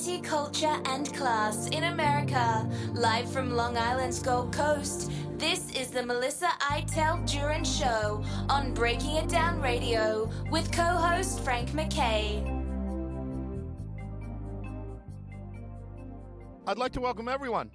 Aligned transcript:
Culture, 0.00 0.80
and 0.86 1.12
class 1.14 1.68
in 1.68 1.84
America. 1.84 2.66
Live 2.94 3.30
from 3.30 3.50
Long 3.50 3.76
Island's 3.76 4.18
Gold 4.18 4.50
Coast, 4.50 5.10
this 5.36 5.70
is 5.76 5.90
the 5.90 6.02
Melissa 6.02 6.48
Iteld 6.58 7.28
Jurin 7.28 7.66
Show 7.66 8.24
on 8.48 8.72
Breaking 8.72 9.16
It 9.16 9.28
Down 9.28 9.60
Radio 9.60 10.30
with 10.50 10.72
co 10.72 10.82
host 10.82 11.40
Frank 11.40 11.74
MacKay. 11.74 12.42
I'd 16.66 16.78
like 16.78 16.92
to 16.92 17.00
welcome 17.02 17.28
everyone 17.28 17.70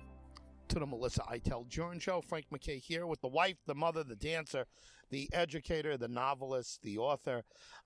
to 0.69 0.79
the 0.79 0.87
Melissa 0.87 1.21
Iteld 1.31 1.69
Jurin 1.69 2.01
Show. 2.01 2.21
Frank 2.21 2.47
McKay 2.51 2.81
here 2.81 3.05
with 3.05 3.21
the 3.21 3.27
wife, 3.27 3.57
the 3.67 3.75
mother, 3.75 4.03
the 4.03 4.15
dancer, 4.15 4.65
the 5.09 5.29
educator, 5.33 5.97
the 5.97 6.07
novelist, 6.07 6.81
the 6.83 6.97
author. 6.97 7.43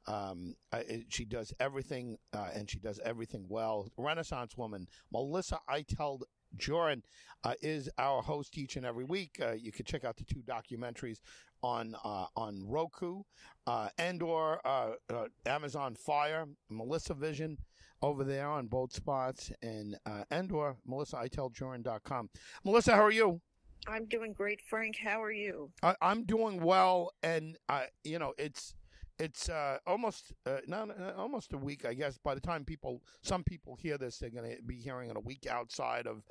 Um, 0.07 0.55
uh, 0.71 0.81
she 1.09 1.25
does 1.25 1.53
everything, 1.59 2.17
uh, 2.33 2.49
and 2.53 2.69
she 2.69 2.79
does 2.79 2.99
everything 3.03 3.45
well. 3.47 3.87
Renaissance 3.97 4.57
woman, 4.57 4.87
Melissa 5.11 5.59
Iteld 5.69 6.21
Jurin 6.57 7.01
uh, 7.43 7.53
is 7.61 7.89
our 7.97 8.21
host 8.21 8.57
each 8.57 8.75
and 8.75 8.85
every 8.85 9.03
week. 9.05 9.39
Uh, 9.41 9.51
you 9.51 9.71
can 9.71 9.85
check 9.85 10.03
out 10.03 10.17
the 10.17 10.23
two 10.23 10.41
documentaries 10.41 11.19
on 11.61 11.95
uh, 12.03 12.25
on 12.35 12.63
Roku 12.65 13.23
uh, 13.67 13.89
and 13.97 14.21
or 14.23 14.65
uh, 14.65 14.91
uh, 15.13 15.25
Amazon 15.45 15.95
Fire, 15.95 16.45
Melissa 16.69 17.13
Vision 17.13 17.57
over 18.01 18.23
there 18.23 18.47
on 18.47 18.67
both 18.67 18.93
spots, 18.93 19.51
and 19.61 19.97
uh, 20.05 20.23
and 20.31 20.51
or 20.51 20.77
MelissaITeldJurin.com. 20.89 22.29
Melissa, 22.63 22.95
how 22.95 23.03
are 23.03 23.11
you? 23.11 23.41
I'm 23.87 24.05
doing 24.05 24.33
great, 24.33 24.61
Frank. 24.61 24.97
How 24.97 25.21
are 25.23 25.31
you? 25.31 25.71
I, 25.81 25.95
I'm 26.01 26.23
doing 26.23 26.61
well, 26.61 27.11
and 27.23 27.57
I, 27.67 27.87
you 28.03 28.19
know, 28.19 28.33
it's 28.37 28.75
it's 29.17 29.49
uh, 29.49 29.77
almost 29.85 30.31
uh, 30.45 30.57
not 30.67 30.89
uh, 30.89 31.13
almost 31.17 31.53
a 31.53 31.57
week, 31.57 31.85
I 31.85 31.93
guess. 31.93 32.17
By 32.17 32.35
the 32.35 32.41
time 32.41 32.63
people, 32.63 33.01
some 33.21 33.43
people 33.43 33.75
hear 33.75 33.97
this, 33.97 34.17
they're 34.17 34.29
going 34.29 34.55
to 34.55 34.61
be 34.63 34.75
hearing 34.75 35.09
it 35.09 35.17
a 35.17 35.21
week 35.21 35.47
outside 35.49 36.07
of, 36.07 36.23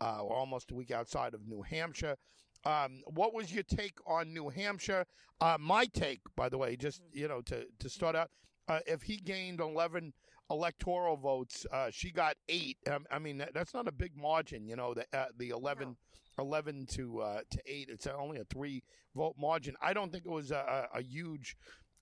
uh, 0.00 0.20
or 0.20 0.36
almost 0.36 0.70
a 0.70 0.74
week 0.74 0.90
outside 0.90 1.34
of 1.34 1.46
New 1.46 1.62
Hampshire. 1.62 2.16
Um, 2.64 3.02
what 3.06 3.34
was 3.34 3.52
your 3.52 3.62
take 3.62 3.98
on 4.06 4.32
New 4.32 4.48
Hampshire? 4.48 5.04
Uh, 5.40 5.56
my 5.60 5.86
take, 5.86 6.20
by 6.36 6.48
the 6.48 6.58
way, 6.58 6.76
just 6.76 7.02
you 7.12 7.28
know, 7.28 7.40
to 7.42 7.66
to 7.78 7.88
start 7.88 8.16
out, 8.16 8.30
uh, 8.68 8.80
if 8.86 9.02
he 9.02 9.16
gained 9.16 9.60
eleven 9.60 10.12
electoral 10.50 11.16
votes, 11.16 11.66
uh, 11.72 11.90
she 11.90 12.10
got 12.10 12.36
eight. 12.48 12.78
Um, 12.90 13.06
I 13.10 13.18
mean, 13.18 13.38
that, 13.38 13.54
that's 13.54 13.74
not 13.74 13.88
a 13.88 13.92
big 13.92 14.16
margin, 14.16 14.66
you 14.66 14.76
know. 14.76 14.94
The 14.94 15.06
uh, 15.12 15.26
the 15.36 15.50
eleven. 15.50 15.88
No. 15.88 15.96
11 16.38 16.86
to 16.86 17.20
uh, 17.20 17.40
to 17.50 17.58
8 17.66 17.88
it's 17.90 18.06
only 18.06 18.38
a 18.38 18.44
3 18.44 18.82
vote 19.14 19.34
margin 19.38 19.74
i 19.82 19.92
don't 19.92 20.12
think 20.12 20.24
it 20.26 20.30
was 20.30 20.50
a, 20.50 20.88
a, 20.94 21.02
huge 21.02 21.56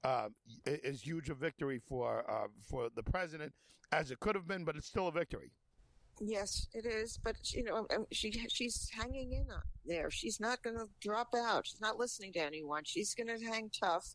uh, 0.04 0.28
as 0.84 1.00
huge 1.00 1.28
a 1.28 1.34
victory 1.34 1.80
for 1.88 2.24
uh, 2.30 2.48
for 2.68 2.88
the 2.96 3.02
president 3.02 3.52
as 3.92 4.10
it 4.10 4.20
could 4.20 4.34
have 4.34 4.48
been 4.48 4.64
but 4.64 4.76
it's 4.76 4.86
still 4.86 5.08
a 5.08 5.12
victory 5.12 5.52
Yes, 6.20 6.68
it 6.72 6.86
is. 6.86 7.18
But 7.22 7.52
you 7.52 7.64
know, 7.64 7.86
um, 7.94 8.06
she 8.12 8.30
she's 8.48 8.88
hanging 8.90 9.32
in 9.32 9.46
there. 9.84 10.10
She's 10.10 10.40
not 10.40 10.62
going 10.62 10.76
to 10.76 10.86
drop 11.00 11.34
out. 11.34 11.66
She's 11.66 11.80
not 11.80 11.98
listening 11.98 12.32
to 12.34 12.40
anyone. 12.40 12.82
She's 12.84 13.14
going 13.14 13.26
to 13.26 13.44
hang 13.44 13.70
tough. 13.70 14.14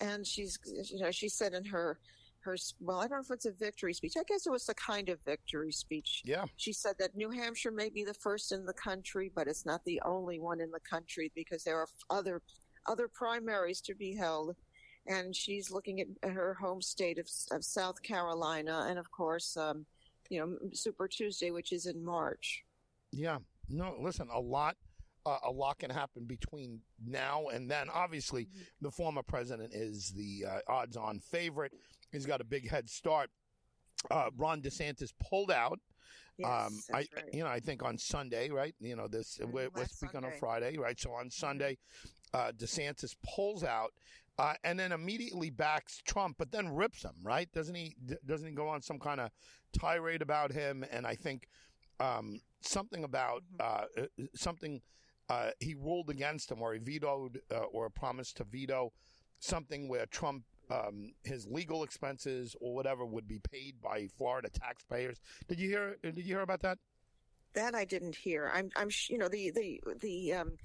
And 0.00 0.26
she's, 0.26 0.58
you 0.90 1.00
know, 1.00 1.10
she 1.10 1.28
said 1.28 1.54
in 1.54 1.64
her 1.66 1.98
her 2.40 2.56
well, 2.80 2.98
I 2.98 3.02
don't 3.02 3.18
know 3.18 3.20
if 3.20 3.30
it's 3.30 3.46
a 3.46 3.52
victory 3.52 3.92
speech. 3.92 4.14
I 4.18 4.22
guess 4.26 4.46
it 4.46 4.50
was 4.50 4.68
a 4.68 4.74
kind 4.74 5.08
of 5.08 5.18
victory 5.24 5.72
speech. 5.72 6.22
yeah 6.24 6.44
She 6.56 6.72
said 6.72 6.94
that 6.98 7.16
New 7.16 7.30
Hampshire 7.30 7.70
may 7.70 7.88
be 7.90 8.04
the 8.04 8.14
first 8.14 8.52
in 8.52 8.64
the 8.64 8.72
country, 8.72 9.30
but 9.34 9.48
it's 9.48 9.66
not 9.66 9.84
the 9.84 10.00
only 10.04 10.38
one 10.38 10.60
in 10.60 10.70
the 10.70 10.80
country 10.80 11.30
because 11.34 11.64
there 11.64 11.78
are 11.78 11.88
other 12.10 12.42
other 12.86 13.08
primaries 13.08 13.80
to 13.82 13.94
be 13.94 14.14
held. 14.14 14.56
And 15.06 15.34
she's 15.34 15.70
looking 15.70 16.00
at 16.00 16.30
her 16.30 16.54
home 16.54 16.82
state 16.82 17.18
of, 17.18 17.28
of 17.50 17.64
South 17.64 18.02
Carolina, 18.02 18.86
and 18.88 18.98
of 18.98 19.10
course, 19.10 19.56
um, 19.56 19.86
you 20.28 20.38
know, 20.38 20.58
Super 20.74 21.08
Tuesday, 21.08 21.50
which 21.50 21.72
is 21.72 21.86
in 21.86 22.04
March. 22.04 22.64
yeah 23.12 23.38
no 23.70 23.94
listen 24.00 24.28
a 24.34 24.40
lot 24.40 24.76
uh, 25.28 25.38
a 25.44 25.50
lot 25.50 25.78
can 25.78 25.90
happen 25.90 26.24
between 26.26 26.80
now 27.06 27.46
and 27.48 27.70
then 27.70 27.88
obviously 27.90 28.48
Mm-hmm. 28.48 28.62
the 28.80 28.90
former 28.90 29.22
president 29.22 29.72
is 29.74 30.12
the 30.12 30.44
uh, 30.48 30.60
odds 30.68 30.96
on 30.96 31.20
favorite 31.20 31.72
he's 32.12 32.26
got 32.26 32.40
a 32.40 32.44
big 32.44 32.68
head 32.70 32.88
start 32.88 33.30
uh, 34.10 34.30
ron 34.36 34.62
desantis 34.62 35.12
pulled 35.30 35.50
out 35.50 35.80
Yes, 36.38 36.48
um, 36.50 36.82
I, 36.92 37.06
right. 37.16 37.24
you 37.32 37.42
know, 37.42 37.50
I 37.50 37.60
think 37.60 37.82
on 37.84 37.98
Sunday, 37.98 38.50
right? 38.50 38.74
You 38.80 38.96
know, 38.96 39.08
this 39.08 39.38
Mhm, 39.42 39.50
we're, 39.52 39.68
we're 39.74 39.86
speaking 39.86 40.24
on 40.24 40.32
Friday, 40.32 40.78
right? 40.78 40.98
So 40.98 41.12
on 41.12 41.30
Sunday, 41.30 41.78
uh, 42.32 42.52
DeSantis 42.56 43.16
pulls 43.34 43.64
out, 43.64 43.92
uh, 44.38 44.54
and 44.64 44.78
then 44.78 44.92
immediately 44.92 45.50
backs 45.50 46.00
Trump, 46.06 46.36
but 46.38 46.52
then 46.52 46.74
rips 46.74 47.02
him, 47.02 47.14
right? 47.22 47.50
Doesn't 47.52 47.74
he? 47.74 47.96
d- 48.06 48.16
Doesn't 48.26 48.48
he 48.48 48.54
go 48.54 48.68
on 48.68 48.82
some 48.82 48.98
kind 48.98 49.20
of 49.20 49.30
tirade 49.78 50.22
about 50.22 50.52
him? 50.52 50.84
And 50.90 51.06
I 51.06 51.14
think 51.16 51.48
um, 52.00 52.40
something 52.62 53.04
about 53.04 53.42
uh, 53.60 53.84
uh, 53.98 54.06
something 54.34 54.80
uh, 55.28 55.50
he 55.60 55.74
ruled 55.74 56.10
against 56.10 56.50
him, 56.50 56.62
or 56.62 56.74
he 56.74 56.78
vetoed, 56.78 57.40
uh, 57.54 57.64
or 57.72 57.90
promised 57.90 58.38
to 58.38 58.44
veto 58.44 58.92
something 59.38 59.88
where 59.88 60.06
Trump. 60.06 60.44
Um, 60.70 61.14
his 61.24 61.46
legal 61.46 61.82
expenses 61.82 62.54
or 62.60 62.74
whatever 62.74 63.06
would 63.06 63.26
be 63.26 63.38
paid 63.38 63.80
by 63.80 64.06
Florida 64.18 64.50
taxpayers. 64.50 65.18
Did 65.48 65.58
you 65.58 65.70
hear? 65.70 65.96
Did 66.02 66.18
you 66.18 66.24
hear 66.24 66.42
about 66.42 66.60
that? 66.60 66.76
That 67.54 67.74
I 67.74 67.86
didn't 67.86 68.14
hear. 68.14 68.50
I'm, 68.52 68.70
I'm, 68.76 68.90
you 69.08 69.16
know, 69.16 69.28
the 69.28 69.50
the 69.50 69.80
the 70.00 70.34
um, 70.34 70.58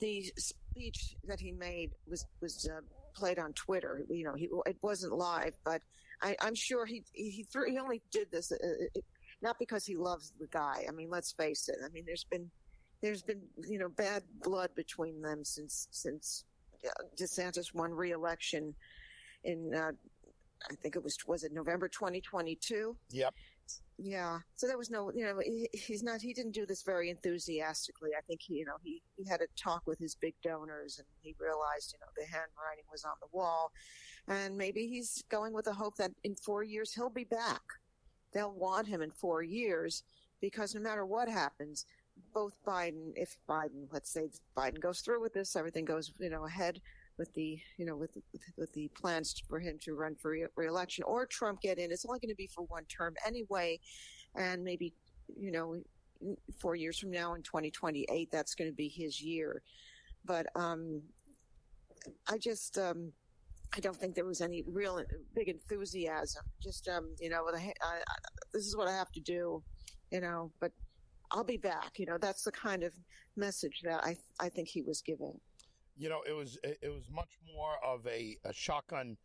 the 0.00 0.32
speech 0.36 1.14
that 1.28 1.38
he 1.38 1.52
made 1.52 1.92
was 2.08 2.26
was 2.40 2.68
uh, 2.68 2.80
played 3.14 3.38
on 3.38 3.52
Twitter. 3.52 4.02
You 4.08 4.24
know, 4.24 4.34
he 4.34 4.48
it 4.66 4.78
wasn't 4.82 5.12
live, 5.12 5.54
but 5.64 5.80
I, 6.22 6.36
I'm 6.40 6.54
sure 6.54 6.84
he 6.84 7.04
he 7.12 7.44
threw, 7.44 7.70
he 7.70 7.78
only 7.78 8.02
did 8.10 8.30
this 8.30 8.50
uh, 8.52 8.56
uh, 8.56 9.00
not 9.42 9.58
because 9.58 9.84
he 9.84 9.96
loves 9.96 10.32
the 10.40 10.48
guy. 10.48 10.84
I 10.88 10.92
mean, 10.92 11.10
let's 11.10 11.32
face 11.32 11.68
it. 11.68 11.76
I 11.84 11.88
mean, 11.90 12.04
there's 12.06 12.24
been 12.24 12.50
there's 13.02 13.22
been 13.22 13.42
you 13.68 13.78
know 13.78 13.88
bad 13.88 14.22
blood 14.42 14.70
between 14.74 15.20
them 15.20 15.44
since 15.44 15.88
since 15.90 16.44
uh, 16.84 17.02
DeSantis 17.18 17.74
won 17.74 17.92
re-election 17.92 18.74
in 19.44 19.74
uh, 19.74 19.92
I 20.70 20.74
think 20.74 20.96
it 20.96 21.04
was 21.04 21.16
was 21.26 21.44
it 21.44 21.52
November 21.52 21.88
2022. 21.88 22.96
Yep. 23.10 23.34
Yeah. 23.98 24.40
So 24.56 24.66
there 24.66 24.76
was 24.76 24.90
no, 24.90 25.10
you 25.14 25.24
know, 25.24 25.40
he, 25.42 25.68
he's 25.72 26.02
not, 26.02 26.20
he 26.20 26.34
didn't 26.34 26.52
do 26.52 26.66
this 26.66 26.82
very 26.82 27.08
enthusiastically. 27.08 28.10
I 28.16 28.20
think 28.26 28.40
he, 28.42 28.54
you 28.54 28.66
know, 28.66 28.76
he, 28.82 29.02
he 29.16 29.24
had 29.24 29.40
a 29.40 29.46
talk 29.56 29.86
with 29.86 29.98
his 29.98 30.14
big 30.14 30.34
donors 30.42 30.98
and 30.98 31.06
he 31.22 31.34
realized, 31.40 31.94
you 31.94 31.98
know, 32.00 32.12
the 32.14 32.24
handwriting 32.24 32.84
was 32.92 33.04
on 33.04 33.14
the 33.22 33.28
wall. 33.32 33.72
And 34.28 34.56
maybe 34.56 34.86
he's 34.86 35.24
going 35.30 35.54
with 35.54 35.64
the 35.64 35.72
hope 35.72 35.96
that 35.96 36.10
in 36.24 36.36
four 36.36 36.62
years 36.62 36.92
he'll 36.92 37.08
be 37.08 37.24
back. 37.24 37.62
They'll 38.32 38.52
want 38.52 38.86
him 38.86 39.00
in 39.00 39.10
four 39.10 39.42
years 39.42 40.02
because 40.42 40.74
no 40.74 40.80
matter 40.82 41.06
what 41.06 41.28
happens, 41.28 41.86
both 42.36 42.62
Biden, 42.66 43.14
if 43.16 43.38
Biden, 43.48 43.88
let's 43.90 44.10
say 44.12 44.28
Biden 44.54 44.78
goes 44.78 45.00
through 45.00 45.22
with 45.22 45.32
this, 45.32 45.56
everything 45.56 45.86
goes, 45.86 46.12
you 46.20 46.28
know, 46.28 46.44
ahead 46.44 46.82
with 47.16 47.32
the, 47.32 47.58
you 47.78 47.86
know, 47.86 47.96
with, 47.96 48.10
with, 48.58 48.70
the 48.74 48.88
plans 48.88 49.42
for 49.48 49.58
him 49.58 49.78
to 49.80 49.94
run 49.94 50.14
for 50.14 50.32
re- 50.32 50.46
reelection 50.54 51.02
or 51.04 51.24
Trump 51.24 51.62
get 51.62 51.78
in. 51.78 51.90
It's 51.90 52.04
only 52.04 52.18
going 52.18 52.28
to 52.28 52.36
be 52.36 52.46
for 52.54 52.64
one 52.64 52.84
term 52.94 53.14
anyway. 53.26 53.80
And 54.34 54.62
maybe, 54.62 54.92
you 55.34 55.50
know, 55.50 55.80
four 56.60 56.76
years 56.76 56.98
from 56.98 57.10
now 57.10 57.32
in 57.32 57.42
2028, 57.42 58.28
that's 58.30 58.54
going 58.54 58.70
to 58.70 58.76
be 58.76 58.88
his 58.88 59.22
year. 59.22 59.62
But, 60.26 60.46
um, 60.54 61.00
I 62.28 62.36
just, 62.36 62.76
um, 62.76 63.12
I 63.74 63.80
don't 63.80 63.96
think 63.96 64.14
there 64.14 64.26
was 64.26 64.42
any 64.42 64.62
real 64.66 65.02
big 65.34 65.48
enthusiasm. 65.48 66.44
Just, 66.62 66.86
um, 66.86 67.14
you 67.18 67.30
know, 67.30 67.46
I, 67.54 67.72
I, 67.80 67.98
this 68.52 68.66
is 68.66 68.76
what 68.76 68.88
I 68.88 68.92
have 68.92 69.10
to 69.12 69.20
do, 69.20 69.62
you 70.10 70.20
know, 70.20 70.52
but 70.60 70.72
I'll 71.30 71.44
be 71.44 71.56
back. 71.56 71.98
You 71.98 72.06
know, 72.06 72.18
that's 72.18 72.42
the 72.42 72.52
kind 72.52 72.82
of 72.82 72.92
message 73.36 73.82
that 73.84 74.04
I, 74.04 74.16
I 74.40 74.48
think 74.48 74.68
he 74.68 74.82
was 74.82 75.02
giving. 75.02 75.38
You 75.96 76.08
know, 76.08 76.20
it 76.28 76.32
was 76.32 76.58
it, 76.62 76.78
was 76.92 77.08
much 77.10 77.38
more 77.54 77.74
of 77.84 78.06
a, 78.06 78.36
a 78.44 78.52
shotgun 78.52 79.16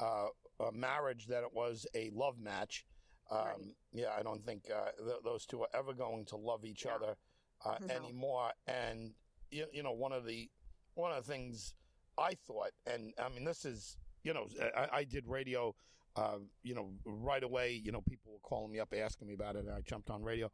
uh, 0.00 0.26
a 0.60 0.72
marriage 0.72 1.26
than 1.26 1.42
it 1.42 1.52
was 1.52 1.86
a 1.94 2.10
love 2.14 2.38
match. 2.38 2.86
Um, 3.30 3.38
Right. 3.38 3.56
Yeah, 3.92 4.10
I 4.18 4.22
don't 4.22 4.44
think 4.44 4.64
uh, 4.74 4.90
th- 4.98 5.22
those 5.24 5.46
two 5.46 5.62
are 5.62 5.68
ever 5.74 5.92
going 5.94 6.24
to 6.26 6.36
love 6.36 6.64
each 6.64 6.84
Yeah. 6.84 6.94
other 6.96 7.16
uh, 7.64 7.76
No. 7.86 7.94
anymore. 7.94 8.50
And 8.66 9.14
you, 9.50 9.66
you 9.72 9.82
know, 9.82 9.92
one 9.92 10.12
of 10.12 10.24
the 10.26 10.48
one 10.94 11.12
of 11.12 11.24
the 11.24 11.32
things 11.32 11.74
I 12.18 12.34
thought, 12.46 12.70
and 12.86 13.12
I 13.18 13.28
mean, 13.28 13.44
this 13.44 13.64
is 13.64 13.96
you 14.22 14.32
know, 14.34 14.46
I, 14.76 14.88
I 14.98 15.04
did 15.04 15.26
radio. 15.26 15.74
Uh, 16.14 16.36
you 16.62 16.74
know, 16.74 16.92
right 17.06 17.42
away, 17.42 17.80
you 17.82 17.90
know, 17.90 18.02
people 18.02 18.32
were 18.32 18.38
calling 18.42 18.70
me 18.70 18.78
up 18.78 18.92
asking 18.94 19.26
me 19.26 19.32
about 19.34 19.56
it, 19.56 19.60
and 19.64 19.70
I 19.74 19.80
jumped 19.80 20.10
on 20.10 20.22
radio, 20.22 20.50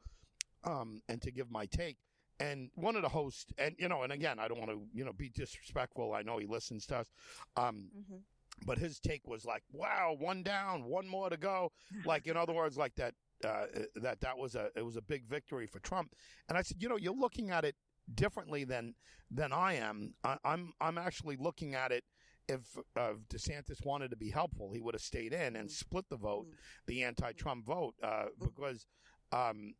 um, 0.64 1.00
and 1.08 1.20
to 1.22 1.30
give 1.30 1.50
my 1.50 1.66
take. 1.66 1.96
And 2.40 2.70
one 2.74 2.94
of 2.96 3.02
the 3.02 3.08
hosts, 3.08 3.46
and 3.58 3.74
you 3.78 3.88
know, 3.88 4.02
and 4.02 4.12
again, 4.12 4.38
I 4.38 4.46
don't 4.48 4.58
want 4.58 4.70
to, 4.70 4.80
you 4.92 5.04
know, 5.04 5.12
be 5.12 5.28
disrespectful. 5.28 6.14
I 6.14 6.22
know 6.22 6.38
he 6.38 6.46
listens 6.46 6.86
to 6.86 6.98
us, 6.98 7.10
um, 7.56 7.90
Mm-hmm. 7.96 8.18
but 8.64 8.78
his 8.78 9.00
take 9.00 9.26
was 9.26 9.44
like, 9.44 9.64
"Wow, 9.72 10.14
one 10.18 10.42
down, 10.44 10.84
one 10.84 11.08
more 11.08 11.30
to 11.30 11.36
go." 11.36 11.72
Like 12.04 12.26
in 12.28 12.36
other 12.36 12.52
words, 12.52 12.76
like 12.76 12.94
that, 12.94 13.14
uh, 13.44 13.66
that 13.96 14.20
that 14.20 14.38
was 14.38 14.54
a 14.54 14.70
it 14.76 14.84
was 14.84 14.96
a 14.96 15.02
big 15.02 15.26
victory 15.26 15.66
for 15.66 15.80
Trump. 15.80 16.14
And 16.48 16.56
I 16.56 16.62
said, 16.62 16.76
you 16.80 16.88
know, 16.88 16.96
you're 16.96 17.12
looking 17.12 17.50
at 17.50 17.64
it 17.64 17.74
differently 18.14 18.62
than 18.64 18.94
than 19.32 19.52
I 19.52 19.74
am. 19.74 20.14
I, 20.22 20.36
I'm 20.44 20.72
I'm 20.80 20.96
actually 20.98 21.36
looking 21.36 21.74
at 21.74 21.90
it 21.90 22.04
if 22.48 22.78
uh, 22.96 23.12
DeSantis 23.28 23.84
wanted 23.84 24.10
to 24.10 24.16
be 24.16 24.30
helpful, 24.30 24.70
he 24.72 24.80
would 24.80 24.94
have 24.94 25.02
stayed 25.02 25.32
in 25.34 25.54
and 25.56 25.68
Mm. 25.68 25.72
split 25.72 26.08
the 26.08 26.16
vote, 26.16 26.46
Mm. 26.46 26.56
the 26.86 27.02
anti-Trump 27.04 27.66
vote, 27.66 27.94
uh, 28.02 28.26
because 28.40 28.86
um, 29.32 29.74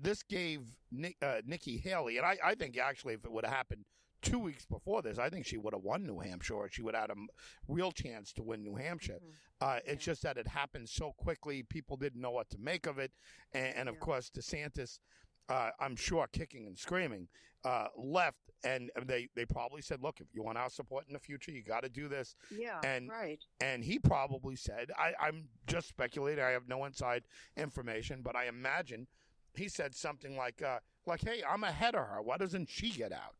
this 0.00 0.22
gave 0.22 0.60
Nick, 0.90 1.16
uh, 1.22 1.40
Nikki 1.44 1.78
Haley, 1.78 2.18
and 2.18 2.26
I, 2.26 2.36
I 2.44 2.54
think 2.54 2.76
actually 2.78 3.14
if 3.14 3.24
it 3.24 3.32
would 3.32 3.44
have 3.44 3.54
happened 3.54 3.84
two 4.20 4.38
weeks 4.38 4.64
before 4.66 5.02
this, 5.02 5.18
I 5.18 5.28
think 5.28 5.46
she 5.46 5.58
would 5.58 5.74
have 5.74 5.82
won 5.82 6.04
New 6.04 6.20
Hampshire, 6.20 6.54
or 6.54 6.68
she 6.70 6.82
would 6.82 6.94
have 6.94 7.08
had 7.08 7.16
a 7.16 7.20
real 7.66 7.90
chance 7.90 8.32
to 8.34 8.42
win 8.42 8.62
New 8.62 8.76
Hampshire. 8.76 9.18
Mhm. 9.20 9.32
Uh, 9.60 9.80
it's 9.84 10.06
Yeah. 10.06 10.12
just 10.12 10.22
that 10.22 10.36
it 10.38 10.46
happened 10.46 10.88
so 10.88 11.12
quickly, 11.12 11.62
people 11.64 11.96
didn't 11.96 12.20
know 12.20 12.30
what 12.30 12.48
to 12.50 12.58
make 12.58 12.86
of 12.86 12.98
it, 12.98 13.12
and, 13.52 13.74
and 13.74 13.88
of 13.88 13.96
Yeah. 13.96 14.00
course 14.00 14.30
DeSantis, 14.30 15.00
uh, 15.48 15.70
I'm 15.80 15.96
sure 15.96 16.28
kicking 16.28 16.66
and 16.66 16.78
screaming, 16.78 17.28
uh, 17.64 17.88
left, 17.96 18.50
and 18.64 18.90
they 19.06 19.28
they 19.34 19.44
probably 19.44 19.82
said, 19.82 20.02
look, 20.02 20.20
if 20.20 20.26
you 20.34 20.42
want 20.42 20.58
our 20.58 20.70
support 20.70 21.04
in 21.08 21.12
the 21.14 21.18
future, 21.20 21.50
you 21.50 21.62
got 21.62 21.82
to 21.82 21.88
do 21.88 22.08
this. 22.08 22.34
Yeah, 22.56 22.80
And- 22.84 23.08
right. 23.08 23.40
And 23.60 23.84
he 23.84 23.98
probably 23.98 24.56
said, 24.56 24.90
I, 24.98 25.12
I'm 25.20 25.48
just 25.66 25.88
speculating. 25.88 26.44
I 26.44 26.50
have 26.50 26.68
no 26.68 26.84
inside 26.84 27.24
information, 27.56 28.20
but 28.22 28.36
I 28.36 28.46
imagine 28.46 29.06
he 29.54 29.68
said 29.68 29.94
something 29.94 30.36
like, 30.36 30.62
uh, 30.62 30.78
like, 31.06 31.20
hey, 31.22 31.42
I'm 31.48 31.64
ahead 31.64 31.94
of 31.94 32.06
her. 32.06 32.22
Why 32.22 32.36
doesn't 32.38 32.68
she 32.68 32.90
get 32.90 33.12
out? 33.12 33.34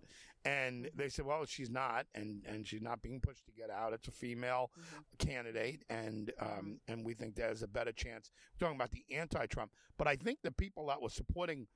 And 0.45 0.91
they 0.97 1.09
said, 1.09 1.25
well, 1.25 1.45
she's 1.45 1.71
not, 1.71 2.07
and, 2.17 2.43
and 2.49 2.67
she's 2.67 2.83
not 2.83 3.01
being 3.01 3.21
pushed 3.21 3.47
to 3.47 3.53
get 3.53 3.71
out. 3.71 3.93
It's 3.93 4.09
a 4.09 4.11
female 4.11 4.73
Mhm. 4.77 5.19
candidate, 5.27 5.85
and 5.89 6.33
um, 6.41 6.81
and 6.89 7.05
we 7.05 7.15
think 7.15 7.37
there's 7.37 7.63
a 7.63 7.69
better 7.69 7.93
chance. 7.93 8.31
We're 8.61 8.67
talking 8.67 8.77
about 8.81 8.91
the 8.91 9.05
anti-Trump, 9.15 9.71
but 9.97 10.09
I 10.09 10.17
think 10.17 10.41
the 10.43 10.51
people 10.51 10.87
that 10.89 11.01
were 11.01 11.11
supporting 11.11 11.69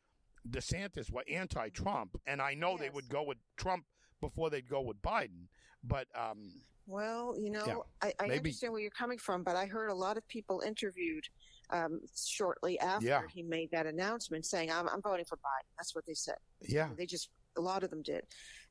DeSantis 0.50 1.10
were 1.10 1.24
anti-Trump, 1.30 2.16
and 2.26 2.40
I 2.40 2.54
know 2.54 2.76
they 2.76 2.90
would 2.90 3.08
go 3.08 3.22
with 3.22 3.38
Trump 3.56 3.84
before 4.20 4.50
they'd 4.50 4.68
go 4.68 4.80
with 4.80 5.00
Biden. 5.02 5.48
But 5.84 6.06
um, 6.14 6.50
Well, 6.86 7.34
you 7.38 7.50
know, 7.50 7.64
Yeah. 7.66 7.78
I, 8.02 8.12
I 8.20 8.30
understand 8.36 8.72
where 8.72 8.82
you're 8.82 8.90
coming 8.90 9.18
from, 9.18 9.42
but 9.42 9.56
I 9.56 9.66
heard 9.66 9.88
a 9.90 9.94
lot 9.94 10.16
of 10.16 10.26
people 10.28 10.60
interviewed 10.66 11.24
um, 11.70 12.00
shortly 12.16 12.78
after 12.80 13.06
Yeah. 13.06 13.22
he 13.32 13.42
made 13.42 13.70
that 13.72 13.86
announcement 13.86 14.46
saying, 14.46 14.70
I'm, 14.70 14.88
I'm 14.88 15.02
voting 15.02 15.24
for 15.24 15.36
Biden. 15.36 15.68
That's 15.78 15.94
what 15.94 16.06
they 16.06 16.14
said. 16.14 16.36
yeah, 16.62 16.90
They 16.96 17.06
just, 17.06 17.30
a 17.56 17.60
lot 17.60 17.82
of 17.82 17.90
them 17.90 18.02
did. 18.02 18.24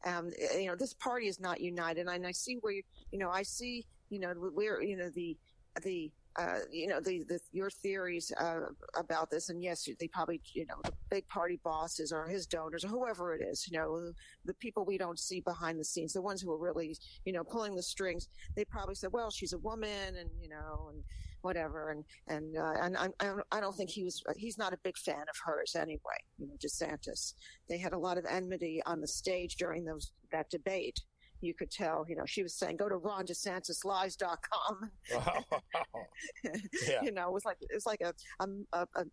Um, 0.05 0.31
eh, 0.39 0.59
you 0.59 0.67
know, 0.67 0.75
this 0.75 0.93
party 0.93 1.27
is 1.27 1.39
not 1.39 1.59
united. 1.59 2.07
And 2.07 2.25
I 2.25 2.31
see 2.31 2.57
where, 2.61 2.73
you, 2.73 2.83
you 3.11 3.19
know, 3.19 3.29
I 3.29 3.43
see, 3.43 3.85
you 4.09 4.19
know, 4.19 4.29
where, 4.33 4.81
you 4.81 4.95
know, 4.95 5.09
the, 5.09 5.37
the, 5.83 6.11
uh, 6.37 6.59
you 6.71 6.87
know, 6.87 6.99
the, 6.99 7.23
the, 7.27 7.39
your 7.51 7.69
theories 7.69 8.31
uh, 8.39 8.61
about 8.97 9.29
this, 9.31 9.49
and 9.49 9.63
yes, 9.63 9.87
they 9.99 10.07
probably, 10.07 10.41
you 10.53 10.65
know, 10.65 10.75
the 10.83 10.91
big 11.09 11.27
party 11.27 11.59
bosses 11.63 12.11
or 12.11 12.27
his 12.27 12.45
donors 12.45 12.83
or 12.83 12.89
whoever 12.89 13.33
it 13.35 13.41
is, 13.43 13.67
you 13.69 13.77
know, 13.77 14.11
the 14.45 14.53
people 14.55 14.85
we 14.85 14.97
don't 14.97 15.19
see 15.19 15.39
behind 15.41 15.79
the 15.79 15.83
scenes, 15.85 16.13
the 16.13 16.21
ones 16.21 16.41
who 16.41 16.51
are 16.51 16.57
really, 16.57 16.97
you 17.25 17.33
know, 17.33 17.43
pulling 17.43 17.75
the 17.75 17.83
strings, 17.83 18.27
they 18.55 18.65
probably 18.65 18.95
said, 18.95 19.11
well, 19.13 19.31
she's 19.31 19.53
a 19.53 19.57
woman, 19.59 20.15
and 20.19 20.29
you 20.41 20.49
know, 20.49 20.89
and 20.91 21.03
whatever, 21.41 21.91
and 21.91 22.03
and 22.27 22.57
uh, 22.57 22.73
and 22.81 22.97
I, 22.97 23.07
I 23.51 23.59
don't- 23.61 23.75
think 23.75 23.89
he 23.89 24.03
was, 24.05 24.23
he's 24.37 24.57
not 24.57 24.73
a 24.73 24.77
big 24.83 24.97
fan 24.97 25.21
of 25.21 25.35
hers 25.45 25.75
anyway, 25.75 26.19
you 26.37 26.47
know, 26.47 26.53
DeSantis. 26.63 27.33
They 27.67 27.77
had 27.77 27.91
a 27.93 27.97
lot 27.97 28.17
of 28.17 28.25
enmity 28.25 28.81
on 28.85 29.01
the 29.01 29.07
stage 29.07 29.57
during 29.57 29.83
those 29.83 30.11
that 30.31 30.49
debate. 30.49 31.01
You 31.41 31.53
could 31.53 31.71
tell, 31.71 32.05
you 32.07 32.15
know, 32.15 32.25
she 32.25 32.43
was 32.43 32.55
saying, 32.55 32.77
go 32.77 32.89
to 32.89 32.97
RonDeSantisLies.com. 32.97 34.91
yeah. 36.87 37.01
you 37.03 37.11
know, 37.11 37.29
it 37.29 37.33
was 37.33 37.45
like 37.45 37.57
it 37.61 37.73
was 37.73 37.85
like 37.85 38.01
a 38.01 38.13
a, 38.39 38.47
a, 38.73 39.05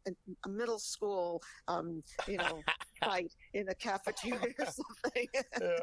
a 0.44 0.48
middle 0.48 0.78
school, 0.78 1.42
um, 1.68 2.02
you 2.26 2.38
know, 2.38 2.60
fight 3.04 3.32
in 3.54 3.68
a 3.68 3.74
cafeteria 3.74 4.54
or 4.58 4.66
something. 4.66 5.26
yeah, 5.60 5.76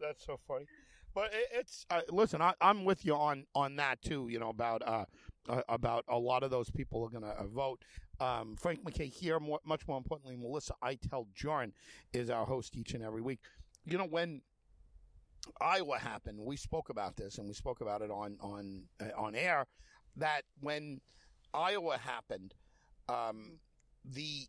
that's 0.00 0.24
so 0.24 0.38
funny. 0.46 0.66
But 1.14 1.32
it, 1.32 1.48
it's 1.52 1.86
uh, 1.90 2.00
listen. 2.10 2.40
I, 2.40 2.54
I'm 2.60 2.84
with 2.84 3.04
you 3.04 3.14
on 3.14 3.44
on 3.54 3.76
that 3.76 4.00
too. 4.02 4.28
You 4.30 4.38
know 4.38 4.48
about 4.48 4.82
uh, 4.86 5.04
uh 5.48 5.62
about 5.68 6.04
a 6.08 6.18
lot 6.18 6.42
of 6.42 6.50
those 6.50 6.70
people 6.70 7.04
are 7.04 7.10
going 7.10 7.24
to 7.24 7.38
uh, 7.38 7.46
vote. 7.46 7.82
Um, 8.20 8.56
Frank 8.56 8.84
MacKay 8.84 9.08
here. 9.08 9.40
More, 9.40 9.60
much 9.64 9.86
more 9.86 9.98
importantly, 9.98 10.36
Melissa 10.36 10.74
Iteld 10.82 11.26
Jurin 11.34 11.72
is 12.12 12.30
our 12.30 12.46
host 12.46 12.76
each 12.76 12.94
and 12.94 13.02
every 13.02 13.22
week. 13.22 13.40
You 13.84 13.98
know 13.98 14.06
when 14.06 14.42
Iowa 15.60 15.98
happened, 15.98 16.38
we 16.40 16.56
spoke 16.56 16.88
about 16.88 17.16
this 17.16 17.38
and 17.38 17.46
we 17.48 17.54
spoke 17.54 17.80
about 17.80 18.02
it 18.02 18.10
on 18.10 18.36
on 18.40 18.84
uh, 19.00 19.10
on 19.16 19.34
air. 19.34 19.66
That 20.16 20.42
when 20.60 21.00
Iowa 21.54 21.98
happened, 21.98 22.54
um, 23.08 23.58
the 24.04 24.46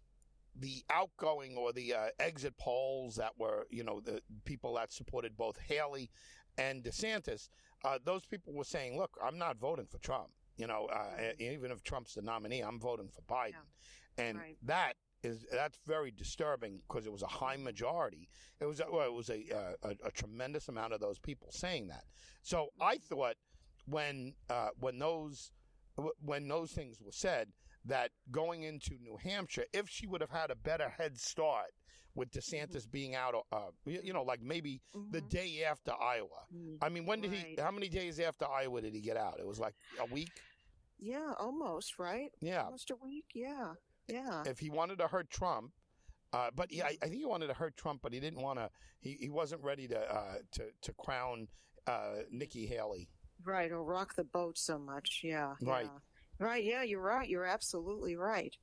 the 0.56 0.84
outgoing 0.90 1.58
or 1.58 1.74
the 1.74 1.94
uh, 1.96 2.08
exit 2.20 2.56
polls 2.58 3.16
that 3.16 3.32
were, 3.40 3.66
you 3.72 3.84
know, 3.84 4.00
the 4.02 4.22
people 4.46 4.76
that 4.76 4.94
supported 4.94 5.36
both 5.36 5.58
Haley 5.58 6.12
and 6.60 6.84
DeSantis, 6.84 7.50
uh, 7.84 7.98
those 8.04 8.26
people 8.26 8.54
were 8.54 8.64
saying, 8.64 8.98
"Look, 8.98 9.18
I'm 9.24 9.38
not 9.40 9.58
voting 9.58 9.88
for 9.88 9.98
Trump. 9.98 10.30
You 10.58 10.68
know, 10.68 10.86
uh, 10.86 11.32
even 11.40 11.72
if 11.72 11.82
Trump's 11.82 12.14
the 12.14 12.22
nominee, 12.22 12.62
I'm 12.62 12.80
voting 12.80 13.10
for 13.10 13.22
Biden." 13.24 13.54
And 14.18 14.38
Right. 14.38 14.58
that 14.62 14.94
is 15.24 15.46
that's 15.52 15.80
very 15.88 16.12
disturbing 16.12 16.82
because 16.88 17.06
it 17.06 17.12
was 17.12 17.22
a 17.24 17.28
high 17.28 17.58
majority. 17.58 18.28
It 18.60 18.66
was 18.66 18.80
a- 18.80 18.92
well, 18.92 19.06
it 19.08 19.14
was 19.14 19.30
a, 19.30 19.44
uh, 19.56 19.74
a 19.90 20.08
a 20.08 20.12
tremendous 20.12 20.68
amount 20.70 20.94
of 20.94 21.00
those 21.00 21.20
people 21.20 21.50
saying 21.52 21.88
that. 21.88 22.04
So 22.42 22.70
I 22.82 22.98
thought 22.98 23.36
when 23.86 24.36
uh, 24.50 24.70
when 24.80 25.00
those 25.00 25.52
when 26.20 26.48
those 26.48 26.72
things 26.72 27.00
were 27.02 27.12
said 27.12 27.50
that 27.86 28.12
going 28.32 28.64
into 28.64 28.96
New 29.02 29.18
Hampshire, 29.18 29.66
if 29.74 29.90
she 29.90 30.08
would 30.08 30.22
have 30.22 30.30
had 30.32 30.52
a 30.52 30.56
better 30.56 30.90
head 30.90 31.18
start 31.20 31.72
with 32.16 32.32
DeSantis 32.32 32.90
being 32.90 33.16
out, 33.16 33.34
uh, 33.52 33.72
you 33.86 34.14
know, 34.14 34.24
like 34.24 34.42
maybe 34.42 34.82
the 35.12 35.20
Mhm. 35.22 35.30
day 35.30 35.64
after 35.64 35.92
Iowa. 36.00 36.46
Mm. 36.54 36.78
I 36.82 36.90
mean, 36.90 37.06
when 37.06 37.22
did 37.22 37.32
he? 37.34 37.56
How 37.60 37.72
many 37.72 37.90
days 37.90 38.20
after 38.20 38.46
Iowa 38.48 38.82
did 38.82 38.94
he 38.94 39.02
get 39.02 39.18
out? 39.18 39.40
It 39.40 39.48
was 39.48 39.60
like 39.60 39.76
a 40.00 40.06
week. 40.06 40.32
Yeah, 41.00 41.34
almost 41.40 42.00
right. 42.00 42.32
Yeah. 42.40 42.64
Almost 42.66 42.92
a 42.92 42.96
week. 42.96 43.26
Yeah, 43.34 43.74
yeah. 44.08 44.44
If 44.46 44.60
he 44.60 44.70
wanted 44.70 45.00
to 45.00 45.08
hurt 45.08 45.30
Trump, 45.30 45.72
uh, 46.34 46.50
but 46.56 46.72
yeah, 46.72 46.86
I, 46.86 46.98
I 47.02 47.06
think 47.08 47.20
he 47.20 47.26
wanted 47.26 47.48
to 47.48 47.54
hurt 47.54 47.78
Trump, 47.78 48.02
but 48.02 48.14
he 48.14 48.20
didn't 48.20 48.42
want 48.42 48.60
to. 48.60 48.70
He, 49.00 49.18
he 49.20 49.30
wasn't 49.30 49.64
ready 49.64 49.88
to 49.88 50.00
uh, 50.00 50.36
to 50.54 50.64
to 50.82 50.94
crown 50.94 51.48
uh, 51.88 52.24
Nikki 52.32 52.66
Haley. 52.66 53.10
Right, 53.46 53.72
or 53.72 53.84
rock 53.84 54.16
the 54.16 54.24
boat 54.24 54.58
so 54.58 54.78
much. 54.78 55.22
Yeah. 55.24 55.54
Right. 55.62 55.86
yeah. 55.86 56.46
Right. 56.46 56.64
Yeah, 56.64 56.84
you're 56.84 57.02
right. 57.02 57.28
You're 57.28 57.46
absolutely 57.46 58.16
right. 58.16 58.56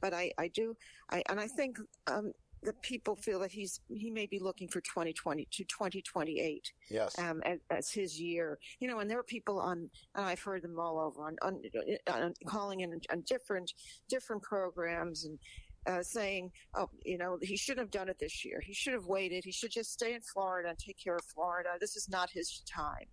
But 0.00 0.12
I, 0.12 0.32
I 0.38 0.48
do, 0.48 0.76
I, 1.10 1.22
and 1.30 1.40
I 1.40 1.46
think 1.46 1.78
um, 2.08 2.32
that 2.64 2.80
people 2.82 3.16
feel 3.16 3.38
that 3.40 3.52
he's 3.52 3.80
he 3.88 4.10
may 4.10 4.26
be 4.26 4.38
looking 4.38 4.68
for 4.68 4.80
2020 4.80 5.46
to 5.50 5.64
2028 5.64 6.72
Yes. 6.90 7.18
um, 7.18 7.42
as, 7.44 7.58
as 7.70 7.90
his 7.90 8.20
year. 8.20 8.58
You 8.80 8.88
know, 8.88 8.98
and 9.00 9.10
there 9.10 9.18
are 9.18 9.22
people 9.24 9.58
on, 9.60 9.90
and 10.14 10.24
I've 10.26 10.40
heard 10.42 10.62
them 10.62 10.78
all 10.78 10.98
over 10.98 11.26
on, 11.26 11.36
on, 11.42 11.62
on 12.08 12.34
calling 12.46 12.80
in 12.80 13.00
on 13.10 13.22
different 13.26 13.72
different 14.08 14.42
programs 14.42 15.24
and. 15.24 15.38
Uh, 15.86 16.02
saying, 16.02 16.50
oh, 16.76 16.88
you 17.04 17.18
know, 17.18 17.36
he 17.42 17.58
shouldn't 17.58 17.84
have 17.84 17.90
done 17.90 18.08
it 18.08 18.18
this 18.18 18.42
year. 18.42 18.58
He 18.64 18.72
should 18.72 18.94
have 18.94 19.04
waited. 19.04 19.44
He 19.44 19.52
should 19.52 19.70
just 19.70 19.92
stay 19.92 20.14
in 20.14 20.22
Florida 20.22 20.70
and 20.70 20.78
take 20.78 20.96
care 20.96 21.14
of 21.14 21.24
Florida. 21.26 21.68
This 21.78 21.94
is 21.94 22.08
not 22.08 22.30
his 22.30 22.62
time. 22.66 23.04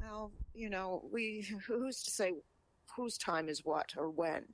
Well, 0.00 0.32
you 0.54 0.70
know, 0.70 1.02
we 1.12 1.46
who's 1.66 2.02
to 2.04 2.10
say 2.10 2.32
whose 2.96 3.18
time 3.18 3.50
is 3.50 3.60
what 3.62 3.92
or 3.94 4.08
when? 4.08 4.46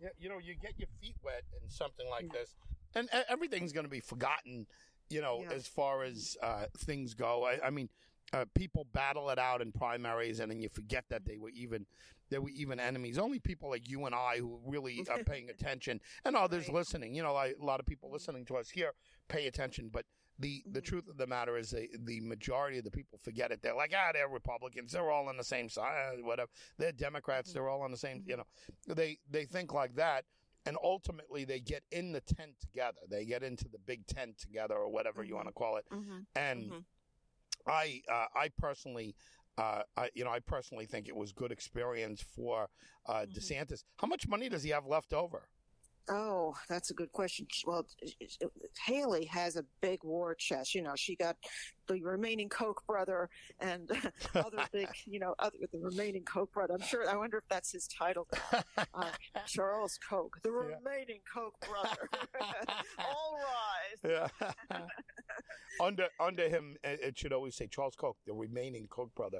Yeah, 0.00 0.08
you 0.18 0.28
know, 0.28 0.38
you 0.42 0.56
get 0.60 0.72
your 0.76 0.88
feet 1.00 1.14
wet 1.24 1.44
in 1.62 1.70
something 1.70 2.08
like 2.10 2.28
this, 2.32 2.56
and 2.94 3.08
everything's 3.28 3.72
going 3.72 3.84
to 3.86 3.90
be 3.90 4.00
forgotten. 4.00 4.66
You 5.10 5.20
know, 5.20 5.40
Yeah. 5.42 5.52
as 5.52 5.66
far 5.66 6.02
as 6.04 6.36
uh, 6.42 6.66
things 6.78 7.12
go. 7.14 7.44
I, 7.44 7.66
I 7.66 7.70
mean, 7.70 7.90
uh, 8.32 8.46
people 8.54 8.86
battle 8.92 9.28
it 9.28 9.38
out 9.38 9.60
in 9.60 9.70
primaries, 9.72 10.40
and 10.40 10.50
then 10.50 10.58
you 10.60 10.70
forget 10.70 11.04
that 11.10 11.24
they 11.26 11.36
were 11.36 11.50
even 11.50 11.86
they 12.30 12.38
were 12.38 12.48
even 12.48 12.80
enemies. 12.80 13.18
Only 13.18 13.38
people 13.38 13.68
like 13.68 13.86
you 13.90 14.06
and 14.06 14.14
I 14.14 14.38
who 14.38 14.58
really 14.64 15.04
are 15.10 15.22
paying 15.24 15.50
attention, 15.50 16.00
and 16.24 16.34
others 16.34 16.66
Right. 16.68 16.76
listening. 16.76 17.14
You 17.14 17.22
know, 17.24 17.34
like, 17.34 17.56
a 17.60 17.64
lot 17.64 17.78
of 17.78 17.84
people 17.84 18.10
listening 18.10 18.46
to 18.46 18.56
us 18.56 18.70
here 18.70 18.92
pay 19.28 19.46
attention, 19.46 19.88
but. 19.92 20.06
The, 20.38 20.64
the 20.66 20.80
Mhm. 20.80 20.84
truth 20.86 21.08
of 21.08 21.18
the 21.18 21.26
matter 21.26 21.58
is 21.58 21.70
the 21.70 21.88
the 22.04 22.20
majority 22.20 22.78
of 22.78 22.84
the 22.84 22.90
people 22.90 23.18
forget 23.22 23.52
it. 23.52 23.60
They're 23.60 23.74
like, 23.76 23.92
ah, 23.94 24.10
they're 24.12 24.28
Republicans. 24.28 24.90
They're 24.92 25.10
all 25.10 25.28
on 25.28 25.36
the 25.36 25.44
same 25.44 25.68
side. 25.68 26.22
Whatever. 26.22 26.50
They're 26.78 26.90
Democrats. 26.90 27.50
Mhm. 27.50 27.52
They're 27.52 27.68
all 27.68 27.82
on 27.82 27.90
the 27.90 27.98
same. 27.98 28.24
You 28.26 28.38
know, 28.38 28.46
they 28.88 29.18
they 29.30 29.44
think 29.44 29.72
like 29.74 29.94
that, 29.96 30.24
and 30.66 30.76
ultimately 30.82 31.44
they 31.44 31.60
get 31.60 31.82
in 31.90 32.12
the 32.12 32.20
tent 32.20 32.54
together. 32.60 32.98
They 33.08 33.24
get 33.24 33.42
into 33.42 33.68
the 33.68 33.78
big 33.78 34.06
tent 34.06 34.38
together, 34.38 34.74
or 34.76 34.88
whatever 34.88 35.22
you 35.24 35.32
Mhm. 35.34 35.36
want 35.36 35.48
to 35.48 35.52
call 35.52 35.76
it. 35.76 35.86
Mm-hmm. 35.90 36.18
And 36.36 36.70
Mhm. 36.72 36.84
I 37.66 38.02
uh, 38.08 38.26
I 38.34 38.48
personally. 38.48 39.14
Uh, 39.58 39.82
I, 39.98 40.10
you 40.14 40.24
know, 40.24 40.30
I 40.30 40.40
personally 40.40 40.86
think 40.86 41.08
it 41.08 41.14
was 41.14 41.30
good 41.32 41.52
experience 41.52 42.22
for 42.22 42.70
uh, 43.04 43.26
Mhm. 43.26 43.34
DeSantis. 43.36 43.84
How 43.98 44.06
much 44.06 44.26
money 44.26 44.48
does 44.48 44.62
he 44.62 44.70
have 44.70 44.86
left 44.86 45.12
over? 45.12 45.50
Oh, 46.10 46.54
that's 46.68 46.90
a 46.90 46.94
good 46.94 47.12
question. 47.12 47.46
Well, 47.64 47.86
Haley 48.86 49.24
has 49.26 49.56
a 49.56 49.64
big 49.80 50.00
war 50.02 50.34
chest. 50.34 50.74
You 50.74 50.82
know, 50.82 50.94
she 50.96 51.14
got 51.14 51.36
the 51.86 52.02
remaining 52.02 52.48
Koch 52.48 52.82
brother 52.86 53.28
and 53.60 53.88
other 54.34 54.64
big, 54.72 54.88
you 55.06 55.20
know, 55.20 55.34
other 55.38 55.56
the 55.72 55.78
remaining 55.78 56.24
Koch 56.24 56.52
brother. 56.52 56.74
I'm 56.74 56.82
sure. 56.86 57.08
I 57.08 57.16
wonder 57.16 57.36
if 57.38 57.44
that's 57.48 57.70
his 57.72 57.86
title. 57.86 58.28
Uh, 58.76 59.10
Charles 59.46 59.98
Koch, 60.08 60.32
the 60.42 60.50
Yeah. 60.50 60.76
remaining 60.84 61.20
Koch 61.32 61.54
brother. 61.60 62.08
All 62.98 63.38
rise. 64.04 64.28
yeah. 64.70 64.86
under 65.80 66.06
under 66.20 66.48
him, 66.48 66.76
it 66.82 67.16
should 67.16 67.32
always 67.32 67.56
say 67.56 67.66
Charles 67.68 67.94
Koch, 67.96 68.16
the 68.26 68.32
remaining 68.34 68.86
Koch 68.88 69.14
brother. 69.14 69.38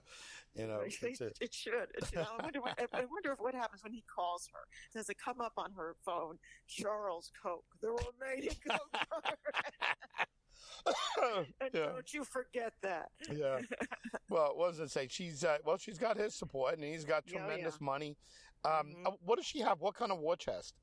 You 0.55 0.67
know, 0.67 0.81
it. 0.81 0.95
it. 1.03 1.17
should. 1.17 1.33
It 1.41 1.55
should. 1.55 2.19
I 2.19 2.43
wonder. 2.43 2.61
What, 2.61 2.79
I 2.93 3.05
wonder 3.11 3.33
if 3.33 3.41
what 3.41 3.55
happens 3.55 3.83
when 3.83 3.93
he 3.93 4.05
calls 4.15 4.49
her. 4.53 4.61
Does 4.95 5.09
it 5.09 5.17
come 5.23 5.41
up 5.41 5.55
on 5.57 5.73
her 5.77 5.97
phone? 6.05 6.39
Charles 6.67 7.31
Koch, 7.43 7.65
the 7.81 7.89
remaining 7.89 8.57
Koch 8.69 9.37
and 11.61 11.71
yeah. 11.73 11.87
don't 11.87 12.15
you 12.15 12.25
forget 12.25 12.73
that. 12.83 13.11
yeah. 13.33 13.61
Well, 14.29 14.53
what 14.55 14.71
does 14.71 14.81
it 14.81 14.91
say? 14.91 15.09
She's 15.11 15.45
uh, 15.45 15.59
well, 15.63 15.77
she's 15.77 15.99
got 15.99 16.17
his 16.17 16.35
support, 16.35 16.75
and 16.75 16.83
he's 16.83 17.05
got 17.05 17.27
tremendous 17.27 17.77
yeah. 17.79 17.85
money. 17.85 18.17
Um, 18.65 18.73
mm-hmm. 18.73 19.07
uh, 19.07 19.11
what 19.23 19.37
does 19.37 19.45
she 19.45 19.61
have? 19.61 19.81
What 19.81 19.95
kind 19.95 20.11
of 20.11 20.21
war 20.21 20.37
chest? 20.37 20.75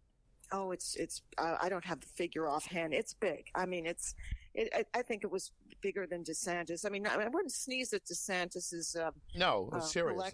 Oh, 0.51 0.69
it's 0.69 0.95
it's. 0.97 1.23
Uh, 1.39 1.57
I 1.59 1.67
don't 1.67 1.83
have 1.83 1.99
the 1.99 2.07
figure 2.15 2.47
offhand. 2.47 2.93
It's 2.93 3.15
big. 3.15 3.45
I 3.55 3.65
mean, 3.65 3.87
it's. 3.87 4.13
It, 4.53 4.69
I, 4.71 4.99
I, 4.99 5.01
think 5.01 5.23
it 5.23 5.31
was 5.31 5.51
bigger 5.81 6.05
than 6.05 6.23
DeSantis. 6.23 6.85
I 6.85 6.89
mean, 6.89 7.07
I, 7.07 7.15
I 7.15 7.27
wouldn't 7.27 7.51
sneeze 7.51 7.91
at 7.93 8.05
DeSantis's 8.05 8.95
um, 8.95 9.13
no 9.35 9.69
uh, 9.73 9.79
seriously. 9.79 10.31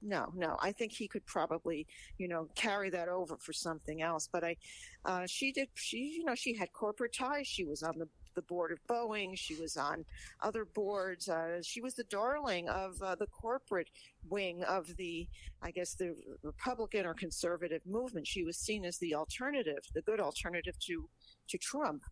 No, 0.00 0.32
no. 0.34 0.56
I 0.60 0.72
think 0.72 0.92
he 0.92 1.08
could 1.08 1.26
probably, 1.26 1.86
you 2.18 2.28
know, 2.28 2.48
carry 2.54 2.88
that 2.90 3.08
over 3.08 3.36
for 3.36 3.52
something 3.52 4.00
else. 4.02 4.28
But 4.30 4.44
I, 4.44 4.56
uh, 5.04 5.26
she 5.26 5.52
did. 5.52 5.68
She, 5.74 6.18
you 6.18 6.24
know, 6.24 6.34
she 6.34 6.54
had 6.54 6.72
corporate 6.72 7.14
ties. 7.14 7.46
She 7.46 7.64
was 7.64 7.82
on 7.82 7.98
the 7.98 8.08
the 8.38 8.42
board 8.42 8.70
of 8.70 8.78
Boeing. 8.88 9.36
She 9.36 9.56
was 9.56 9.76
on 9.76 10.04
other 10.42 10.64
boards. 10.64 11.28
Uh, 11.28 11.60
she 11.60 11.80
was 11.80 11.94
the 11.94 12.04
darling 12.04 12.68
of 12.68 12.94
uh, 13.02 13.16
the 13.16 13.26
corporate 13.26 13.90
wing 14.30 14.62
of 14.62 14.96
the, 14.96 15.26
I 15.60 15.72
guess, 15.72 15.94
the 15.94 16.14
Republican 16.44 17.04
or 17.04 17.14
conservative 17.14 17.82
movement. 17.84 18.28
She 18.28 18.44
was 18.44 18.56
seen 18.56 18.84
as 18.84 18.96
the 18.98 19.16
alternative, 19.16 19.80
the 19.92 20.02
good 20.02 20.20
alternative 20.20 20.78
to 20.86 21.08
to 21.48 21.58
Trump. 21.58 22.02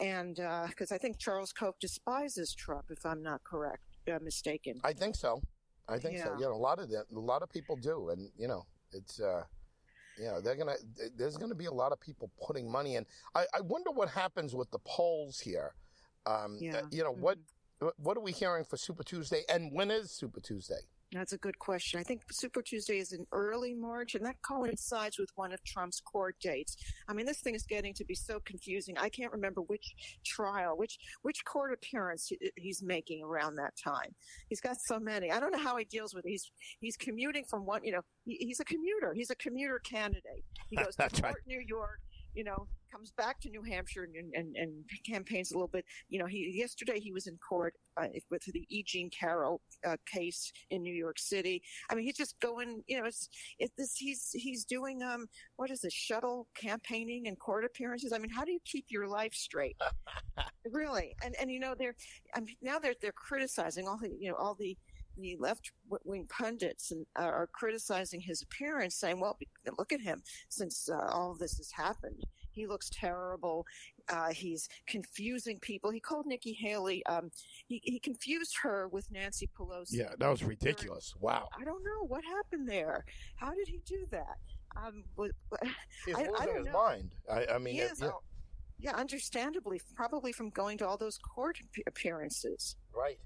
And 0.00 0.36
because 0.68 0.90
uh, 0.90 0.96
I 0.96 0.98
think 0.98 1.18
Charles 1.18 1.52
Koch 1.52 1.78
despises 1.80 2.54
Trump, 2.54 2.86
if 2.90 3.06
I'm 3.06 3.22
not 3.22 3.44
correct, 3.44 3.84
uh, 4.12 4.18
mistaken. 4.20 4.80
I 4.82 4.92
think 4.92 5.14
so. 5.14 5.40
I 5.88 5.98
think 5.98 6.16
yeah. 6.16 6.24
so. 6.24 6.34
You 6.38 6.46
know, 6.46 6.52
a 6.52 6.54
lot 6.54 6.78
of 6.78 6.90
them, 6.90 7.04
a 7.14 7.18
lot 7.18 7.42
of 7.42 7.50
people 7.50 7.76
do, 7.76 8.10
and 8.10 8.30
you 8.38 8.48
know, 8.48 8.66
it's. 8.92 9.20
Uh, 9.20 9.42
you 10.18 10.24
know, 10.24 10.40
they're 10.40 10.56
gonna. 10.56 10.74
There's 11.16 11.36
gonna 11.36 11.54
be 11.54 11.66
a 11.66 11.72
lot 11.72 11.92
of 11.92 12.00
people 12.00 12.30
putting 12.44 12.70
money 12.70 12.96
in. 12.96 13.06
I, 13.34 13.44
I 13.54 13.60
wonder 13.60 13.90
what 13.92 14.08
happens 14.08 14.54
with 14.54 14.70
the 14.72 14.80
polls 14.80 15.38
here. 15.38 15.74
Um, 16.26 16.58
yeah. 16.60 16.78
Uh, 16.78 16.82
you 16.90 17.04
know 17.04 17.12
mm-hmm. 17.12 17.22
what? 17.22 17.38
What 17.96 18.16
are 18.16 18.20
we 18.20 18.32
hearing 18.32 18.64
for 18.64 18.76
Super 18.76 19.04
Tuesday, 19.04 19.42
and 19.48 19.72
when 19.72 19.92
is 19.92 20.10
Super 20.10 20.40
Tuesday? 20.40 20.80
That's 21.12 21.32
a 21.32 21.38
good 21.38 21.58
question. 21.58 21.98
I 21.98 22.02
think 22.02 22.22
Super 22.30 22.60
Tuesday 22.60 22.98
is 22.98 23.12
in 23.12 23.26
early 23.32 23.72
March, 23.72 24.14
and 24.14 24.24
that 24.26 24.36
coincides 24.42 25.18
with 25.18 25.30
one 25.36 25.52
of 25.52 25.64
Trump's 25.64 26.00
court 26.00 26.36
dates. 26.38 26.76
I 27.08 27.14
mean, 27.14 27.24
this 27.24 27.40
thing 27.40 27.54
is 27.54 27.62
getting 27.62 27.94
to 27.94 28.04
be 28.04 28.14
so 28.14 28.40
confusing. 28.44 28.98
I 28.98 29.08
can't 29.08 29.32
remember 29.32 29.62
which 29.62 29.94
trial, 30.26 30.76
which 30.76 30.98
which 31.22 31.44
court 31.46 31.72
appearance 31.72 32.30
he's 32.56 32.82
making 32.82 33.22
around 33.24 33.56
that 33.56 33.72
time. 33.82 34.14
He's 34.50 34.60
got 34.60 34.76
so 34.86 35.00
many. 35.00 35.30
I 35.30 35.40
don't 35.40 35.50
know 35.50 35.62
how 35.62 35.78
he 35.78 35.84
deals 35.86 36.14
with 36.14 36.26
it. 36.26 36.30
He's 36.30 36.50
he's 36.80 36.96
commuting 36.96 37.44
from 37.48 37.64
one. 37.64 37.82
You 37.84 37.92
know, 37.92 38.02
he, 38.24 38.36
he's 38.40 38.60
a 38.60 38.64
commuter. 38.64 39.14
He's 39.14 39.30
a 39.30 39.36
commuter 39.36 39.78
candidate. 39.78 40.44
He 40.68 40.76
goes 40.76 40.94
to 40.96 41.02
court, 41.08 41.22
right. 41.22 41.34
New 41.46 41.62
York. 41.66 42.00
You 42.38 42.44
know, 42.44 42.68
comes 42.92 43.10
back 43.16 43.40
to 43.40 43.50
New 43.50 43.64
Hampshire 43.64 44.04
and, 44.04 44.32
and, 44.32 44.54
and 44.54 44.72
campaigns 45.04 45.50
a 45.50 45.54
little 45.54 45.66
bit. 45.66 45.84
You 46.08 46.20
know, 46.20 46.26
he 46.26 46.54
yesterday 46.54 47.00
he 47.00 47.10
was 47.10 47.26
in 47.26 47.36
court 47.36 47.74
uh, 48.00 48.06
with 48.30 48.44
the 48.44 48.64
E. 48.68 48.84
Jean 48.86 49.10
Carroll 49.10 49.60
uh, 49.84 49.96
case 50.06 50.52
in 50.70 50.82
New 50.82 50.94
York 50.94 51.18
City. 51.18 51.60
I 51.90 51.96
mean, 51.96 52.04
he's 52.04 52.16
just 52.16 52.38
going. 52.38 52.80
You 52.86 53.00
know, 53.00 53.06
it's 53.06 53.28
it, 53.58 53.72
this. 53.76 53.96
He's 53.96 54.30
he's 54.32 54.64
doing 54.64 55.02
um 55.02 55.26
what 55.56 55.72
is 55.72 55.82
it? 55.82 55.92
Shuttle 55.92 56.46
campaigning 56.54 57.26
and 57.26 57.36
court 57.40 57.64
appearances. 57.64 58.12
I 58.12 58.18
mean, 58.18 58.30
how 58.30 58.44
do 58.44 58.52
you 58.52 58.60
keep 58.64 58.84
your 58.88 59.08
life 59.08 59.34
straight? 59.34 59.76
really, 60.72 61.16
and 61.24 61.34
and 61.40 61.50
you 61.50 61.58
know 61.58 61.74
they're 61.76 61.96
I 62.36 62.40
mean, 62.40 62.54
now 62.62 62.78
they're 62.78 62.94
they're 63.02 63.10
criticizing 63.10 63.88
all 63.88 63.98
the 63.98 64.10
you 64.16 64.30
know 64.30 64.36
all 64.36 64.54
the 64.54 64.76
the 65.20 65.36
left 65.38 65.72
wing 66.04 66.26
pundits 66.28 66.90
and, 66.90 67.06
uh, 67.18 67.22
are 67.22 67.48
criticizing 67.52 68.20
his 68.20 68.42
appearance, 68.42 68.96
saying, 68.96 69.20
"Well, 69.20 69.38
look 69.78 69.92
at 69.92 70.00
him. 70.00 70.22
Since 70.48 70.88
uh, 70.88 71.08
all 71.10 71.32
of 71.32 71.38
this 71.38 71.56
has 71.58 71.70
happened, 71.70 72.24
he 72.52 72.66
looks 72.66 72.90
terrible. 72.90 73.66
Uh, 74.08 74.30
he's 74.30 74.68
confusing 74.86 75.58
people. 75.60 75.90
He 75.90 76.00
called 76.00 76.26
Nikki 76.26 76.52
Haley. 76.52 77.04
Um, 77.06 77.30
he, 77.66 77.80
he 77.84 77.98
confused 77.98 78.56
her 78.62 78.88
with 78.88 79.10
Nancy 79.10 79.48
Pelosi. 79.58 79.92
Yeah, 79.92 80.10
that 80.18 80.28
was 80.28 80.42
ridiculous. 80.42 81.14
Wow. 81.20 81.48
I 81.58 81.64
don't 81.64 81.84
know 81.84 82.06
what 82.06 82.24
happened 82.24 82.68
there. 82.68 83.04
How 83.36 83.52
did 83.54 83.68
he 83.68 83.80
do 83.84 84.06
that? 84.10 84.38
Um, 84.76 85.04
but, 85.16 85.30
He's 86.06 86.14
I, 86.14 86.20
losing 86.20 86.34
I 86.38 86.52
his 86.56 86.66
know. 86.66 86.72
mind. 86.72 87.14
I, 87.30 87.46
I 87.54 87.58
mean, 87.58 87.74
he 87.74 87.80
it, 87.80 87.92
is, 87.92 88.00
yeah. 88.00 88.10
yeah, 88.78 88.96
understandably, 88.96 89.80
probably 89.94 90.32
from 90.32 90.50
going 90.50 90.78
to 90.78 90.86
all 90.86 90.96
those 90.96 91.18
court 91.18 91.58
appearances. 91.86 92.76
Right. 92.94 93.18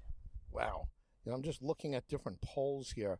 Wow. 0.51 0.87
You 1.23 1.31
know, 1.31 1.35
I'm 1.35 1.43
just 1.43 1.61
looking 1.61 1.95
at 1.95 2.07
different 2.07 2.41
polls 2.41 2.91
here. 2.91 3.19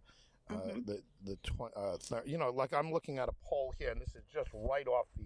Uh, 0.50 0.56
mm-hmm. 0.56 0.80
the 0.86 1.02
the 1.24 1.38
tw- 1.38 1.76
uh, 1.76 1.98
th- 1.98 2.24
you 2.26 2.38
know, 2.38 2.50
like 2.50 2.74
I'm 2.74 2.92
looking 2.92 3.18
at 3.18 3.30
a 3.30 3.34
poll 3.46 3.74
here, 3.78 3.92
and 3.92 4.02
this 4.02 4.16
is 4.16 4.24
just 4.34 4.50
right 4.54 4.88
off 4.88 5.08
the 5.18 5.26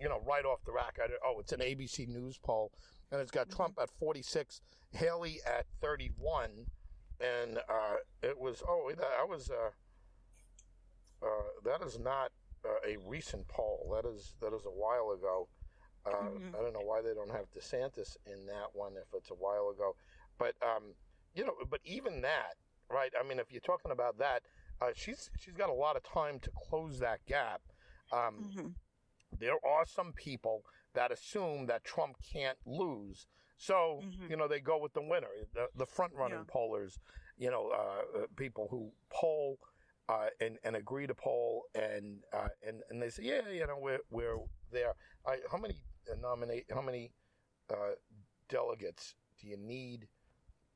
you 0.00 0.08
know, 0.08 0.20
right 0.26 0.44
off 0.44 0.64
the 0.64 0.72
rack. 0.72 0.98
I, 1.02 1.08
oh, 1.24 1.40
it's 1.40 1.52
an 1.52 1.60
ABC 1.60 2.08
News 2.08 2.38
poll, 2.38 2.72
and 3.10 3.20
it's 3.20 3.30
got 3.30 3.48
mm-hmm. 3.48 3.56
Trump 3.56 3.78
at 3.80 3.90
46, 3.98 4.60
Haley 4.90 5.40
at 5.46 5.66
31, 5.80 6.50
and 7.20 7.58
uh, 7.58 7.96
it 8.22 8.38
was 8.38 8.62
oh, 8.68 8.90
I 9.20 9.24
was 9.24 9.50
uh, 9.50 9.70
uh, 11.26 11.28
that 11.64 11.82
is 11.86 11.98
not 11.98 12.30
uh, 12.64 12.88
a 12.88 12.96
recent 13.08 13.46
poll. 13.48 13.92
That 13.94 14.08
is 14.08 14.34
that 14.40 14.54
is 14.54 14.66
a 14.66 14.70
while 14.70 15.12
ago. 15.12 15.48
Uh, 16.04 16.10
mm-hmm. 16.10 16.54
I 16.56 16.62
don't 16.62 16.72
know 16.72 16.84
why 16.84 17.00
they 17.02 17.14
don't 17.14 17.30
have 17.30 17.50
DeSantis 17.50 18.16
in 18.26 18.46
that 18.46 18.68
one 18.74 18.92
if 18.96 19.08
it's 19.12 19.30
a 19.30 19.34
while 19.34 19.70
ago, 19.74 19.96
but 20.38 20.54
um, 20.62 20.94
you 21.36 21.44
know, 21.44 21.54
but 21.70 21.80
even 21.84 22.22
that, 22.22 22.56
right? 22.90 23.12
I 23.18 23.26
mean, 23.26 23.38
if 23.38 23.52
you're 23.52 23.60
talking 23.60 23.92
about 23.92 24.18
that, 24.18 24.42
uh, 24.80 24.90
she's 24.94 25.30
she's 25.38 25.54
got 25.54 25.70
a 25.70 25.74
lot 25.74 25.96
of 25.96 26.02
time 26.02 26.40
to 26.40 26.50
close 26.68 26.98
that 26.98 27.24
gap. 27.26 27.60
Um, 28.12 28.48
mm-hmm 28.48 28.66
there 29.38 29.56
are 29.64 29.84
some 29.86 30.12
people 30.12 30.64
that 30.94 31.12
assume 31.12 31.66
that 31.66 31.84
Trump 31.84 32.16
can't 32.32 32.58
lose. 32.64 33.26
So, 33.58 34.00
mm-hmm. 34.04 34.30
you 34.30 34.36
know, 34.36 34.48
they 34.48 34.60
go 34.60 34.78
with 34.78 34.92
the 34.92 35.02
winner, 35.02 35.28
the, 35.54 35.68
the 35.76 35.86
front 35.86 36.12
running 36.14 36.38
yeah. 36.38 36.52
pollers, 36.52 36.98
you 37.38 37.50
know, 37.50 37.70
uh, 37.72 38.18
uh, 38.18 38.26
people 38.36 38.68
who 38.70 38.92
poll 39.10 39.58
uh, 40.08 40.26
and, 40.40 40.58
and 40.62 40.76
agree 40.76 41.06
to 41.06 41.14
poll 41.14 41.64
and, 41.74 42.18
uh, 42.32 42.48
and, 42.66 42.82
and 42.90 43.02
they 43.02 43.08
say, 43.08 43.22
yeah, 43.24 43.48
you 43.50 43.66
know, 43.66 43.78
we're, 43.80 43.98
we're 44.10 44.36
there. 44.70 44.92
I, 45.26 45.38
how 45.50 45.58
many 45.58 45.76
nominate, 46.20 46.66
how 46.72 46.82
many 46.82 47.12
uh, 47.70 47.94
delegates 48.48 49.14
do 49.40 49.48
you 49.48 49.56
need 49.56 50.06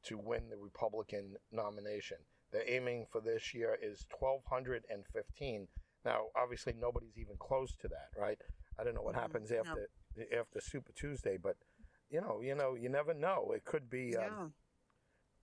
to 0.05 0.19
win 0.19 0.49
the 0.51 0.57
Republican 0.57 1.37
nomination? 1.53 2.19
They're 2.53 2.69
aiming 2.69 3.07
for 3.11 3.21
this 3.21 3.55
year 3.55 3.77
is 3.81 4.07
1,215. 4.19 5.69
Now, 6.05 6.25
obviously, 6.37 6.75
nobody's 6.81 7.17
even 7.17 7.37
close 7.39 7.75
to 7.81 7.89
that, 7.89 8.09
right? 8.19 8.39
I 8.79 8.85
don't 8.85 8.95
know 8.95 9.03
what 9.03 9.15
mm-hmm. 9.15 9.23
happens 9.23 9.53
after 9.53 9.89
no. 10.17 10.25
after 10.39 10.61
Super 10.61 10.93
Tuesday, 10.93 11.37
but 11.41 11.57
you 12.11 12.21
know, 12.21 12.41
you 12.43 12.55
know, 12.55 12.75
you 12.75 12.89
never 12.89 13.15
know. 13.15 13.53
It 13.55 13.65
could 13.65 13.89
be. 13.89 14.17
Um, 14.17 14.53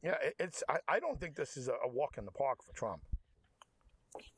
yeah. 0.03 0.15
yeah, 0.23 0.29
it's. 0.39 0.63
I, 0.67 0.77
I 0.87 0.99
don't 0.99 1.19
think 1.19 1.35
this 1.35 1.55
is 1.55 1.67
a, 1.67 1.73
a 1.83 1.87
walk 1.87 2.17
in 2.17 2.25
the 2.25 2.31
park 2.31 2.59
for 2.63 2.73
Trump. 2.73 3.01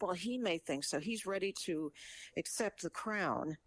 Well, 0.01 0.13
he 0.13 0.37
may 0.37 0.57
think 0.57 0.83
so. 0.83 0.99
He's 0.99 1.25
ready 1.25 1.53
to 1.65 1.91
accept 2.37 2.81
the 2.81 2.89
crown 2.89 3.57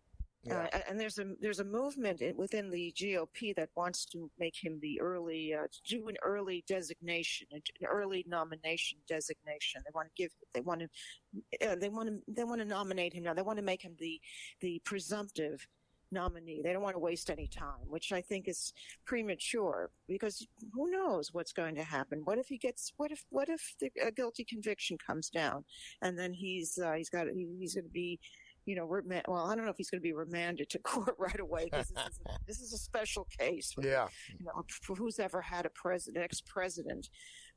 yeah. 0.45 0.69
Uh, 0.73 0.79
and 0.89 0.99
there's 0.99 1.19
a 1.19 1.35
there's 1.41 1.61
a 1.61 1.65
movement 1.65 2.21
within 2.37 2.71
the 2.71 2.93
GOP 2.97 3.55
that 3.55 3.69
wants 3.77 4.05
to 4.07 4.31
make 4.39 4.57
him 4.61 4.79
the 4.81 5.01
early 5.01 5.55
uh, 5.55 5.67
do 5.87 6.09
an 6.09 6.17
early 6.23 6.65
designation, 6.67 7.47
an 7.53 7.63
early 7.87 8.25
nomination 8.27 8.99
designation. 9.09 9.83
They 9.85 9.93
want 9.95 10.09
to 10.09 10.23
give 10.23 10.33
they 10.53 10.61
want 10.61 10.81
to 10.81 11.69
uh, 11.69 11.77
they 11.77 11.89
want 11.89 12.09
to 12.09 12.19
they 12.27 12.45
want 12.45 12.61
to 12.61 12.67
nominate 12.67 13.15
him 13.15 13.25
now. 13.25 13.35
They 13.35 13.43
want 13.43 13.59
to 13.59 13.65
make 13.65 13.83
him 13.83 13.95
the 13.99 14.21
the 14.61 14.81
presumptive 14.85 15.67
nominee. 16.13 16.61
They 16.63 16.73
don't 16.73 16.83
want 16.83 16.95
to 16.95 17.01
waste 17.01 17.31
any 17.31 17.47
time, 17.47 17.87
which 17.89 18.13
I 18.13 18.21
think 18.21 18.47
is 18.47 18.73
premature 19.05 19.91
because 20.07 20.47
who 20.75 20.91
knows 20.91 21.33
what's 21.33 21.53
going 21.53 21.75
to 21.77 21.85
happen? 21.85 22.21
What 22.25 22.39
if 22.39 22.49
he 22.49 22.59
gets? 22.59 22.93
What 22.97 23.11
if? 23.11 23.25
What 23.31 23.49
if 23.49 23.75
the, 23.81 23.91
a 24.05 24.11
guilty 24.11 24.45
conviction 24.45 24.99
comes 24.99 25.31
down, 25.31 25.65
and 26.03 26.19
then 26.19 26.33
he's 26.33 26.79
uh, 26.79 26.93
he's 26.93 27.11
got 27.11 27.27
he's 27.29 27.75
going 27.75 27.85
to 27.85 27.91
be 27.91 28.21
you 28.65 28.77
know, 28.77 28.85
remand, 28.85 29.25
well, 29.27 29.47
I 29.47 29.55
don't 29.55 29.65
know 29.65 29.71
if 29.71 29.77
he's 29.77 29.91
going 29.91 30.01
to 30.01 30.03
be 30.03 30.13
remanded 30.13 30.69
to 30.71 30.79
court 30.83 31.17
right 31.19 31.41
away 31.41 31.65
because 31.65 31.89
this, 31.89 32.07
is 32.07 32.21
a, 32.27 32.39
this 32.47 32.61
is 32.61 32.73
a 32.73 32.79
special 32.79 33.27
case. 33.39 33.75
yeah. 33.81 34.09
You 34.39 34.47
know, 34.47 34.65
who's 34.97 35.19
ever 35.19 35.41
had 35.41 35.67
a 35.67 35.71
president, 35.71 36.25
ex-president, 36.25 37.09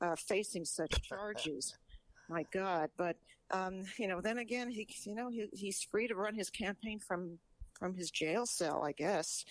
uh, 0.02 0.16
facing 0.16 0.66
such 0.66 1.02
charges. 1.04 1.78
My 2.30 2.44
God. 2.52 2.90
But, 2.98 3.18
um, 3.52 3.84
you 3.98 4.08
know, 4.08 4.20
then 4.22 4.40
again, 4.40 4.70
he, 4.70 4.88
you 5.06 5.16
know, 5.16 5.30
he, 5.30 5.48
he's 5.54 5.84
free 5.84 6.08
to 6.08 6.16
run 6.16 6.34
his 6.34 6.50
campaign 6.50 7.00
from, 7.00 7.38
from 7.78 7.94
his 7.94 8.10
jail 8.10 8.48
cell, 8.48 8.84
I 8.84 8.94
guess. 8.94 9.46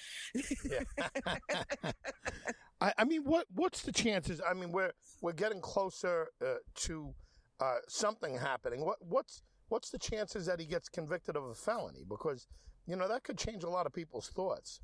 I, 2.80 2.92
I, 2.98 3.04
mean, 3.04 3.22
what, 3.22 3.46
what's 3.54 3.82
the 3.82 3.92
chances? 3.92 4.40
I 4.48 4.54
mean, 4.54 4.72
we're, 4.72 4.92
we're 5.20 5.32
getting 5.32 5.60
closer 5.60 6.28
uh, 6.44 6.54
to, 6.74 7.14
uh, 7.60 7.76
something 7.88 8.36
happening. 8.36 8.84
What, 8.84 8.96
what's, 9.00 9.42
what's 9.68 9.90
the 9.90 9.98
chances 9.98 10.46
that 10.46 10.60
he 10.60 10.66
gets 10.66 10.88
convicted 10.88 11.36
of 11.36 11.44
a 11.44 11.54
felony? 11.54 12.04
Because, 12.08 12.46
you 12.86 12.96
know, 12.96 13.08
that 13.08 13.24
could 13.24 13.38
change 13.38 13.64
a 13.64 13.68
lot 13.68 13.86
of 13.86 13.92
people's 13.92 14.28
thoughts. 14.28 14.80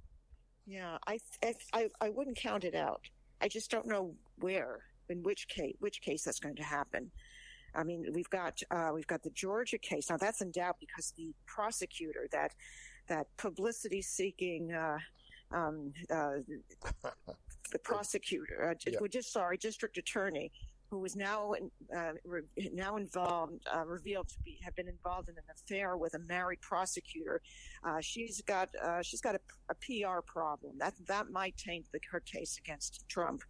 Yeah, 0.67 0.99
I, 1.07 1.19
I, 1.73 1.89
I 2.01 2.11
wouldn't 2.11 2.37
count 2.37 2.65
it 2.65 2.75
out. 2.75 3.03
I 3.41 3.49
just 3.49 3.71
don't 3.71 3.87
know 3.87 4.15
where, 4.39 4.81
in 5.09 5.23
which 5.23 5.49
case, 5.49 5.75
which 5.81 6.01
case 6.03 6.25
that's 6.25 6.39
going 6.39 6.57
to 6.57 6.63
happen. 6.63 7.11
I 7.75 7.85
mean, 7.85 8.05
we've 8.13 8.29
got 8.31 8.61
uh, 8.71 8.91
we've 8.93 9.07
got 9.07 9.23
the 9.23 9.31
Georgia 9.31 9.79
case 9.79 10.11
now. 10.11 10.17
That's 10.17 10.41
in 10.41 10.51
doubt 10.51 10.77
because 10.81 11.13
the 11.17 11.33
prosecutor, 11.47 12.29
that 12.33 12.53
that 13.09 13.29
publicity 13.37 14.03
seeking, 14.03 14.73
uh, 14.73 14.99
um, 15.53 15.93
uh, 16.11 16.39
the 17.73 17.79
prosecutor, 17.83 18.71
uh, 18.71 18.75
Yeah. 18.87 18.99
just 19.09 19.33
sorry, 19.33 19.57
district 19.57 19.99
attorney, 19.99 20.51
who 20.91 20.99
was 20.99 21.15
now 21.15 21.55
uh, 21.97 22.13
re- 22.25 22.43
now 22.73 22.97
involved, 22.97 23.53
uh, 23.73 23.85
revealed 23.87 24.29
to 24.29 24.39
be 24.45 24.59
have 24.63 24.75
been 24.75 24.89
involved 24.89 25.29
in 25.29 25.37
an 25.37 25.45
affair 25.55 25.97
with 25.97 26.15
a 26.15 26.19
married 26.19 26.61
prosecutor. 26.61 27.41
Uh, 27.85 28.01
she's 28.01 28.43
got 28.43 28.69
uh, 28.83 29.01
she's 29.03 29.21
got 29.21 29.37
a, 29.37 29.41
a 29.71 29.75
PR 29.75 30.21
problem 30.21 30.73
that 30.79 30.95
that 31.07 31.31
might 31.31 31.57
taint 31.57 31.87
the, 31.93 32.01
her 32.11 32.21
case 32.21 32.59
against 32.59 33.09
Trump. 33.09 33.43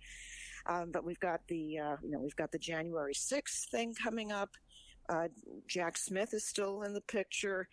Um, 0.66 0.90
but 0.92 1.04
we've 1.04 1.20
got 1.20 1.40
the 1.48 1.78
uh, 1.78 1.96
you 2.02 2.10
know 2.10 2.20
we've 2.20 2.36
got 2.36 2.52
the 2.52 2.58
January 2.58 3.14
sixth 3.14 3.70
thing 3.70 3.94
coming 3.94 4.30
up. 4.32 4.50
Uh, 5.08 5.28
Jack 5.66 5.96
Smith 5.96 6.34
is 6.34 6.46
still 6.46 6.82
in 6.82 6.92
the 6.92 7.00
picture. 7.00 7.68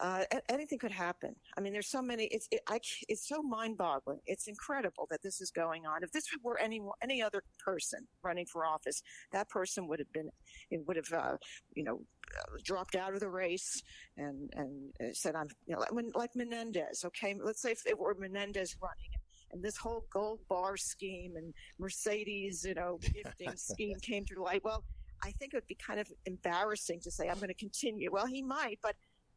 Uh, 0.00 0.24
anything 0.48 0.78
could 0.78 0.90
happen. 0.90 1.36
I 1.56 1.60
mean, 1.60 1.72
there's 1.72 1.88
so 1.88 2.02
many. 2.02 2.24
It's 2.24 2.48
it, 2.50 2.60
I, 2.68 2.80
it's 3.08 3.28
so 3.28 3.42
mind-boggling. 3.42 4.18
It's 4.26 4.48
incredible 4.48 5.06
that 5.10 5.22
this 5.22 5.40
is 5.40 5.52
going 5.52 5.86
on. 5.86 6.02
If 6.02 6.10
this 6.10 6.24
were 6.42 6.58
any 6.58 6.80
any 7.00 7.22
other 7.22 7.44
person 7.64 8.06
running 8.22 8.46
for 8.46 8.66
office, 8.66 9.02
that 9.32 9.48
person 9.48 9.86
would 9.86 10.00
have 10.00 10.12
been, 10.12 10.30
it 10.70 10.80
would 10.86 10.96
have, 10.96 11.12
uh, 11.12 11.36
you 11.74 11.84
know, 11.84 12.00
uh, 12.36 12.56
dropped 12.64 12.96
out 12.96 13.14
of 13.14 13.20
the 13.20 13.28
race 13.28 13.82
and 14.16 14.50
and 14.54 14.92
uh, 15.00 15.12
said, 15.12 15.36
"I'm," 15.36 15.48
you 15.66 15.74
know, 15.74 15.80
like, 15.80 15.92
when, 15.92 16.10
like 16.14 16.34
Menendez. 16.34 17.04
Okay, 17.04 17.36
let's 17.40 17.62
say 17.62 17.70
if 17.70 17.86
it 17.86 17.96
were 17.96 18.16
Menendez 18.18 18.76
running, 18.82 19.10
and 19.52 19.62
this 19.62 19.76
whole 19.76 20.06
gold 20.12 20.40
bar 20.48 20.76
scheme 20.76 21.36
and 21.36 21.54
Mercedes, 21.78 22.64
you 22.66 22.74
know, 22.74 22.98
gifting 23.00 23.52
scheme 23.56 23.98
came 24.00 24.24
to 24.26 24.42
light. 24.42 24.64
Well, 24.64 24.82
I 25.22 25.30
think 25.30 25.54
it 25.54 25.56
would 25.56 25.66
be 25.66 25.76
kind 25.76 26.00
of 26.00 26.12
embarrassing 26.26 27.00
to 27.02 27.10
say 27.10 27.28
I'm 27.28 27.36
going 27.36 27.48
to 27.48 27.54
continue. 27.54 28.10
Well, 28.12 28.26
he 28.26 28.42
might, 28.42 28.78
but 28.82 28.96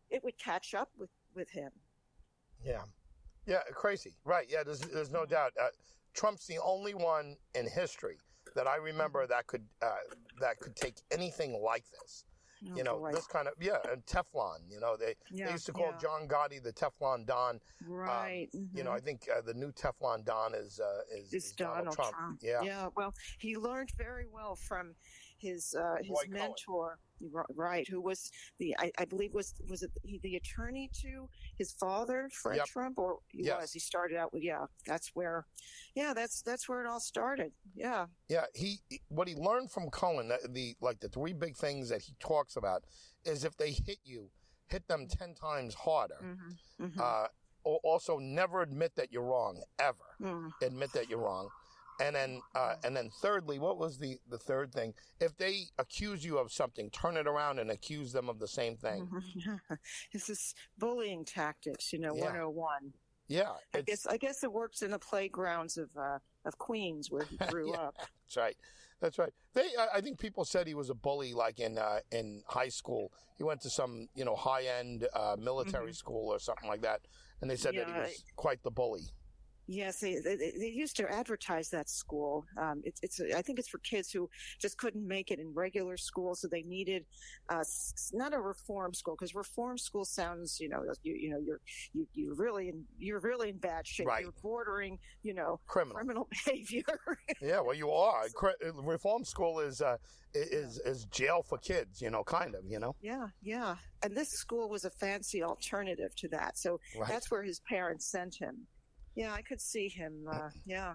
it 0.09 0.23
would 0.23 0.37
catch 0.37 0.73
up 0.73 0.89
with 0.97 1.09
with 1.35 1.49
him. 1.49 1.71
Yeah, 2.63 2.81
yeah, 3.45 3.61
crazy, 3.73 4.15
right? 4.25 4.45
Yeah, 4.49 4.63
there's 4.63 4.81
there's 4.81 5.11
no 5.11 5.25
doubt. 5.25 5.53
Uh, 5.61 5.67
Trump's 6.13 6.47
the 6.47 6.59
only 6.63 6.93
one 6.93 7.37
in 7.55 7.67
history 7.69 8.17
that 8.55 8.67
I 8.67 8.77
remember 8.77 9.27
that 9.27 9.47
could 9.47 9.65
uh, 9.81 9.95
that 10.39 10.59
could 10.59 10.75
take 10.75 10.95
anything 11.11 11.61
like 11.63 11.85
this. 12.01 12.25
Oh, 12.65 12.75
you 12.75 12.83
know, 12.83 12.97
boy. 12.97 13.11
this 13.11 13.27
kind 13.27 13.47
of 13.47 13.53
yeah, 13.61 13.77
and 13.91 14.03
Teflon. 14.07 14.59
You 14.67 14.79
know, 14.79 14.97
they 14.97 15.13
yeah, 15.31 15.45
they 15.45 15.51
used 15.51 15.67
to 15.67 15.73
call 15.73 15.91
yeah. 15.91 15.99
John 16.01 16.27
Gotti 16.27 16.61
the 16.61 16.73
Teflon 16.73 17.25
Don. 17.27 17.59
right. 17.87 18.47
You 18.73 18.83
know, 18.83 18.89
mhm. 18.91 18.95
I 18.95 18.99
think 18.99 19.27
uh, 19.31 19.41
the 19.41 19.53
new 19.53 19.71
Teflon 19.71 20.25
Don 20.25 20.55
is 20.55 20.79
uh, 20.79 21.01
is, 21.15 21.33
is 21.33 21.45
is 21.45 21.51
Donald, 21.51 21.95
Trump. 21.95 22.39
Yeah, 22.41 22.61
Yeah. 22.63 22.87
Well, 22.95 23.13
he 23.37 23.57
learned 23.57 23.91
very 23.95 24.25
well 24.25 24.55
from 24.55 24.95
his 25.37 25.75
uh, 25.75 25.97
his 26.01 26.09
Roy 26.09 26.23
mentor, 26.29 26.97
ri- 26.99 27.06
right? 27.55 27.87
Who 27.87 28.01
was 28.01 28.31
the 28.59 28.75
I, 28.79 28.91
I 28.97 29.05
believe 29.05 29.33
was 29.33 29.53
was 29.69 29.83
it 29.83 29.91
he 30.03 30.19
the 30.19 30.35
attorney 30.35 30.89
to 31.01 31.29
his 31.57 31.73
father, 31.73 32.29
Fred 32.31 32.57
Yep. 32.57 32.65
Trump, 32.67 32.97
or 32.99 33.19
he 33.29 33.43
Yes. 33.45 33.61
was? 33.61 33.73
He 33.73 33.79
started 33.79 34.17
out 34.17 34.33
with 34.33 34.43
yeah. 34.43 34.65
That's 34.85 35.11
where, 35.13 35.45
yeah. 35.95 36.13
That's 36.13 36.41
that's 36.41 36.67
where 36.69 36.83
it 36.83 36.87
all 36.87 36.99
started. 36.99 37.51
Yeah. 37.75 38.07
Yeah, 38.29 38.45
he 38.53 38.79
what 39.09 39.27
he 39.27 39.35
learned 39.35 39.71
from 39.71 39.89
Cohn, 39.89 40.27
the, 40.29 40.39
the 40.49 40.75
like 40.81 40.99
the 40.99 41.09
three 41.09 41.33
big 41.33 41.55
things 41.55 41.89
that 41.89 42.01
he 42.01 42.15
talks 42.19 42.55
about 42.55 42.83
is 43.25 43.43
if 43.43 43.55
they 43.57 43.71
hit 43.71 43.99
you, 44.03 44.29
hit 44.67 44.87
them 44.87 45.07
ten 45.07 45.33
times 45.33 45.73
harder. 45.73 46.19
Mm-hmm. 46.23 46.85
Mm-hmm. 46.85 46.99
Uh, 47.01 47.27
also, 47.83 48.17
never 48.17 48.61
admit 48.61 48.95
that 48.95 49.11
you're 49.11 49.23
wrong 49.23 49.61
ever. 49.77 49.97
mm 50.21 50.49
Admit 50.61 50.93
that 50.93 51.09
you're 51.09 51.19
wrong, 51.19 51.49
and 51.99 52.15
then 52.15 52.41
uh, 52.55 52.75
and 52.83 52.95
then 52.95 53.09
thirdly, 53.21 53.59
what 53.59 53.77
was 53.77 53.97
the 53.97 54.19
the 54.29 54.37
third 54.37 54.73
thing? 54.73 54.93
If 55.19 55.37
they 55.37 55.63
accuse 55.77 56.23
you 56.23 56.37
of 56.37 56.51
something, 56.51 56.89
turn 56.91 57.17
it 57.17 57.27
around 57.27 57.59
and 57.59 57.71
accuse 57.71 58.11
them 58.13 58.29
of 58.29 58.39
the 58.39 58.47
same 58.47 58.75
thing. 58.77 59.09
this 60.13 60.29
is 60.29 60.53
bullying 60.77 61.25
tactics, 61.25 61.91
you 61.93 61.99
know, 61.99 62.15
Yeah. 62.15 62.25
101. 62.25 62.93
Yeah, 63.29 63.51
I 63.73 63.81
guess 63.81 64.05
I 64.07 64.15
guess 64.17 64.43
it 64.43 64.51
works 64.53 64.81
in 64.83 64.91
the 64.91 64.99
playgrounds 64.99 65.77
of 65.77 65.89
uh, 65.97 66.19
of 66.45 66.57
Queens 66.57 67.11
where 67.11 67.23
he 67.25 67.35
grew 67.49 67.71
Yeah. 67.71 67.81
up. 67.81 67.95
That's 67.97 68.37
right. 68.37 68.57
That's 69.01 69.19
right. 69.19 69.33
They, 69.53 69.67
I 69.77 69.87
I 69.95 70.01
think 70.01 70.17
people 70.17 70.45
said 70.45 70.65
he 70.65 70.73
was 70.73 70.89
a 70.89 70.95
bully, 70.95 71.33
like 71.33 71.59
in 71.59 71.77
uh, 71.77 71.99
in 72.11 72.41
high 72.47 72.69
school. 72.69 73.11
He 73.37 73.43
went 73.43 73.61
to 73.61 73.69
some, 73.69 74.07
you 74.15 74.23
know, 74.25 74.35
high 74.35 74.63
end 74.63 75.07
uh, 75.13 75.35
military 75.37 75.93
school 75.93 76.29
or 76.33 76.39
something 76.39 76.69
like 76.69 76.81
that, 76.81 77.01
and 77.41 77.51
they 77.51 77.57
said 77.57 77.75
that 77.75 77.85
he 77.87 77.91
Mm-hmm. 77.91 78.01
Was 78.01 78.23
quite 78.37 78.63
the 78.63 78.71
bully. 78.71 79.03
Yes, 79.67 79.99
they, 79.99 80.15
they, 80.23 80.35
they 80.37 80.71
used 80.73 80.95
to 80.97 81.11
advertise 81.11 81.69
that 81.69 81.89
school. 81.89 82.45
Um, 82.57 82.81
it's, 82.85 82.99
it's, 83.03 83.19
I 83.35 83.41
think 83.41 83.59
it's 83.59 83.67
for 83.67 83.79
kids 83.79 84.11
who 84.11 84.29
just 84.61 84.77
couldn't 84.77 85.05
make 85.05 85.29
it 85.29 85.39
in 85.39 85.53
regular 85.53 85.97
school, 85.97 86.35
so 86.35 86.47
they 86.47 86.63
needed, 86.63 87.05
uh, 87.49 87.63
not 88.13 88.33
a 88.33 88.39
reform 88.39 88.93
school, 88.93 89.15
because 89.19 89.35
reform 89.35 89.77
school 89.77 90.05
sounds, 90.05 90.57
you 90.59 90.69
know, 90.69 90.83
you, 91.03 91.15
you 91.15 91.29
know, 91.29 91.39
you're, 91.45 91.59
you, 91.93 92.07
you're 92.13 92.35
really 92.35 92.69
in, 92.69 92.83
you're 92.97 93.19
really 93.19 93.49
in 93.49 93.57
bad 93.57 93.85
shape. 93.85 94.07
Right. 94.07 94.23
You're 94.23 94.33
bordering, 94.41 94.99
you 95.23 95.33
know, 95.33 95.59
Criminal. 95.67 95.95
criminal 95.95 96.29
behavior. 96.45 96.83
Yeah, 97.41 97.59
well, 97.59 97.75
you 97.75 97.91
are. 97.91 98.25
Reform 98.73 99.25
school 99.25 99.59
is 99.59 99.81
uh, 99.81 99.97
is 100.33 100.79
is 100.79 101.05
jail 101.05 101.43
for 101.47 101.57
kids. 101.57 102.01
You 102.01 102.09
know, 102.09 102.23
kind 102.23 102.55
of. 102.55 102.61
You 102.67 102.79
know, 102.79 102.95
yeah, 103.01 103.27
yeah. 103.41 103.75
And 104.03 104.15
this 104.15 104.29
school 104.29 104.69
was 104.69 104.85
a 104.85 104.89
fancy 104.89 105.43
alternative 105.43 106.15
to 106.17 106.27
that, 106.29 106.57
so 106.57 106.79
right? 106.97 107.09
that's 107.09 107.29
where 107.29 107.43
his 107.43 107.59
parents 107.61 108.05
sent 108.05 108.35
him. 108.35 108.67
Yeah, 109.17 109.33
I 109.33 109.41
could 109.41 109.59
see 109.59 109.89
him. 109.89 110.27
Uh, 110.31 110.49
yeah, 110.65 110.93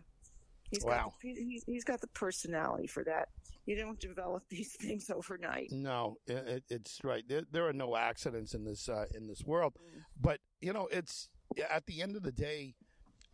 he's 0.70 0.84
Wow. 0.84 1.06
got 1.06 1.12
he, 1.20 1.34
he's, 1.34 1.64
he's 1.66 1.84
got 1.84 2.00
the 2.00 2.06
personality 2.08 2.86
for 2.86 3.02
that. 3.02 3.28
You 3.66 3.74
don't 3.76 3.98
develop 3.98 4.44
these 4.48 4.76
things 4.76 5.10
overnight. 5.10 5.72
No, 5.72 6.18
it, 6.28 6.46
it, 6.46 6.64
it's 6.70 7.00
right. 7.02 7.24
There, 7.28 7.42
there 7.50 7.66
are 7.66 7.72
no 7.72 7.96
accidents 7.96 8.54
in 8.54 8.64
this 8.64 8.88
uh, 8.88 9.06
in 9.12 9.26
this 9.26 9.42
world, 9.44 9.74
but 10.20 10.38
you 10.60 10.72
know, 10.72 10.86
it's 10.92 11.28
at 11.68 11.84
the 11.86 12.00
end 12.00 12.14
of 12.14 12.22
the 12.22 12.30
day, 12.30 12.74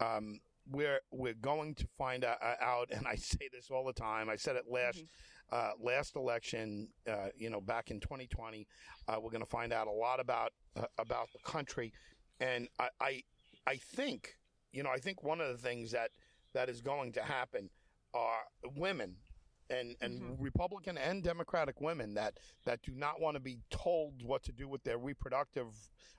um, 0.00 0.40
we're 0.70 1.00
we're 1.12 1.34
going 1.34 1.74
to 1.74 1.86
find 1.98 2.24
out, 2.24 2.88
and 2.90 3.06
I 3.06 3.14
say 3.16 3.50
this 3.52 3.70
all 3.70 3.84
the 3.84 3.92
time. 3.92 4.30
I 4.30 4.36
said 4.36 4.56
it 4.56 4.64
last 4.70 5.04
uh, 5.52 5.72
last 5.78 6.16
election, 6.16 6.88
uh, 7.06 7.28
you 7.36 7.50
know, 7.50 7.60
back 7.60 7.90
in 7.90 8.00
2020. 8.00 8.66
Uh, 9.06 9.16
we're 9.20 9.30
going 9.30 9.44
to 9.44 9.50
find 9.50 9.70
out 9.70 9.86
a 9.86 9.92
lot 9.92 10.18
about 10.18 10.52
uh, 10.76 10.86
about 10.98 11.28
the 11.32 11.38
country, 11.44 11.92
and 12.40 12.68
I, 12.78 12.88
I 13.02 13.22
I 13.66 13.76
think 13.76 14.37
you 14.72 14.82
know 14.82 14.90
I 14.90 14.98
think 14.98 15.22
one 15.22 15.40
of 15.40 15.48
the 15.48 15.58
things 15.58 15.90
that 15.92 16.10
that 16.52 16.68
is 16.68 16.80
going 16.80 17.12
to 17.12 17.22
happen 17.22 17.70
are 18.14 18.40
women 18.76 19.16
and 19.70 19.96
and 20.00 20.22
Mhm. 20.22 20.36
Republican 20.40 20.96
and 20.96 21.22
Democratic 21.22 21.80
women 21.80 22.14
that 22.14 22.38
that 22.64 22.82
do 22.82 22.92
not 22.94 23.20
want 23.20 23.34
to 23.34 23.40
be 23.40 23.58
told 23.70 24.22
what 24.22 24.42
to 24.44 24.52
do 24.52 24.66
with 24.68 24.82
their 24.82 24.98
reproductive 24.98 25.74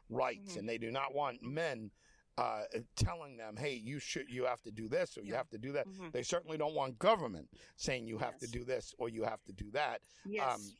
rights, 0.09 0.53
Mhm. 0.53 0.59
and 0.59 0.69
they 0.69 0.77
do 0.77 0.91
not 0.91 1.13
want 1.13 1.41
men 1.41 1.91
uh, 2.37 2.63
telling 2.95 3.35
them, 3.35 3.57
"Hey, 3.57 3.73
you 3.73 3.99
should 3.99 4.29
you 4.29 4.45
have 4.45 4.61
to 4.61 4.71
do 4.71 4.87
this 4.87 5.17
or 5.17 5.23
you 5.23 5.33
have 5.33 5.49
to 5.49 5.57
do 5.57 5.73
that." 5.73 5.85
Mhm. 5.87 6.11
They 6.13 6.23
certainly 6.23 6.57
don't 6.57 6.73
want 6.73 6.97
government 6.97 7.49
saying 7.75 8.07
you 8.07 8.17
have 8.17 8.37
to 8.37 8.47
do 8.47 8.63
this 8.63 8.93
or 8.97 9.09
you 9.09 9.23
have 9.23 9.43
to 9.43 9.51
do 9.51 9.69
that. 9.71 10.01
Yes. 10.25 10.55
Um, 10.55 10.77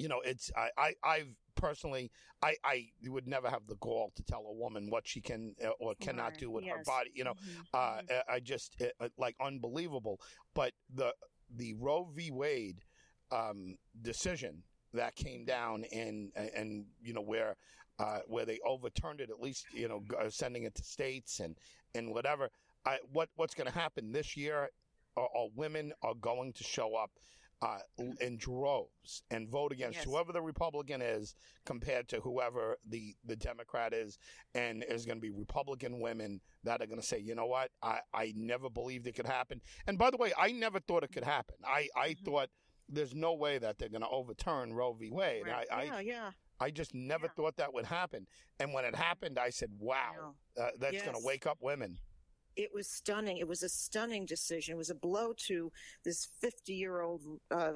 you 0.00 0.08
know, 0.08 0.22
it's 0.22 0.50
I, 0.56 0.70
I 0.78 0.96
I've 1.02 1.36
personally 1.54 2.10
I 2.42 2.56
I 2.64 2.88
would 3.06 3.26
never 3.26 3.48
have 3.48 3.66
the 3.66 3.76
gall 3.76 4.12
to 4.16 4.22
tell 4.22 4.44
a 4.46 4.52
woman 4.52 4.90
what 4.90 5.06
she 5.06 5.20
can 5.20 5.54
uh, 5.64 5.68
or 5.80 5.94
cannot 6.00 6.38
do 6.38 6.50
with 6.50 6.64
her 6.64 6.82
body. 6.84 7.10
You 7.14 7.24
know, 7.24 7.34
Mhm. 7.34 7.66
uh, 7.74 8.00
Mhm. 8.02 8.22
I 8.28 8.34
I 8.34 8.40
just 8.40 8.80
uh, 8.82 8.86
uh, 9.00 9.08
like 9.16 9.36
unbelievable. 9.40 10.20
But 10.54 10.74
the 10.94 11.14
the 11.50 11.74
Roe 11.74 12.04
v. 12.04 12.30
Wade 12.30 12.84
um, 13.30 13.78
decision 14.02 14.62
that 14.92 15.14
came 15.16 15.44
down 15.44 15.84
and 15.92 16.32
and 16.36 16.86
you 17.00 17.12
know 17.12 17.22
where 17.22 17.56
uh, 17.98 18.20
where 18.26 18.44
they 18.44 18.58
overturned 18.64 19.20
it, 19.20 19.30
at 19.30 19.40
least 19.40 19.66
you 19.72 19.88
know 19.88 20.04
uh, 20.18 20.28
sending 20.30 20.64
it 20.64 20.74
to 20.76 20.84
states 20.84 21.40
and 21.40 21.56
and 21.94 22.12
whatever. 22.12 22.50
I, 22.84 22.98
what 23.12 23.28
what's 23.36 23.54
going 23.54 23.68
to 23.68 23.78
happen 23.78 24.12
this 24.12 24.36
year? 24.36 24.70
Are, 25.16 25.28
are 25.36 25.48
women 25.54 25.92
are 26.02 26.14
going 26.14 26.54
to 26.54 26.64
show 26.64 26.94
up 26.96 27.10
uh, 27.62 27.78
in 28.20 28.36
droves 28.36 29.22
and 29.30 29.48
vote 29.48 29.72
against 29.72 29.98
Yes. 29.98 30.04
whoever 30.04 30.32
the 30.32 30.42
Republican 30.42 31.00
is 31.00 31.34
compared 31.64 32.08
to 32.08 32.20
whoever 32.20 32.76
the, 32.88 33.14
the 33.24 33.36
Democrat 33.36 33.92
is. 33.94 34.18
And 34.54 34.84
there's 34.88 35.06
going 35.06 35.18
to 35.18 35.22
be 35.22 35.30
Republican 35.30 36.00
women 36.00 36.40
that 36.64 36.82
are 36.82 36.86
going 36.86 37.00
to 37.00 37.06
say, 37.06 37.18
you 37.18 37.34
know 37.34 37.46
what, 37.46 37.70
I, 37.82 38.00
I 38.12 38.32
never 38.36 38.68
believed 38.68 39.06
it 39.06 39.14
could 39.14 39.26
happen. 39.26 39.60
And 39.86 39.96
by 39.96 40.10
the 40.10 40.16
way, 40.16 40.32
I 40.36 40.50
never 40.52 40.80
thought 40.80 41.04
it 41.04 41.12
could 41.12 41.24
happen. 41.24 41.56
I, 41.64 41.88
I 41.96 42.08
Mhm. 42.10 42.24
thought 42.24 42.50
there's 42.88 43.14
no 43.14 43.32
way 43.34 43.58
that 43.58 43.78
they're 43.78 43.88
going 43.88 44.02
to 44.02 44.08
overturn 44.08 44.74
Roe 44.74 44.92
v. 44.92 45.10
Wade. 45.10 45.46
Right. 45.46 45.66
I, 45.70 45.84
yeah, 45.84 46.00
yeah. 46.00 46.30
I, 46.60 46.66
I 46.66 46.70
just 46.70 46.94
never 46.94 47.26
Yeah. 47.26 47.32
thought 47.36 47.56
that 47.56 47.72
would 47.72 47.86
happen. 47.86 48.26
And 48.58 48.72
when 48.74 48.84
it 48.84 48.94
happened, 48.96 49.38
I 49.38 49.50
said, 49.50 49.70
wow, 49.78 50.34
uh, 50.60 50.70
that's 50.78 50.96
going 51.04 51.16
to 51.16 51.24
wake 51.24 51.46
up 51.46 51.58
women. 51.60 51.98
It 52.56 52.70
was 52.74 52.88
stunning. 52.88 53.38
It 53.38 53.48
was 53.48 53.62
a 53.62 53.68
stunning 53.68 54.26
decision. 54.26 54.74
It 54.74 54.78
was 54.78 54.90
a 54.90 54.94
blow 54.94 55.32
to 55.48 55.72
this 56.04 56.28
50 56.40 56.74
year 56.74 57.00
old 57.00 57.22
uh, 57.50 57.72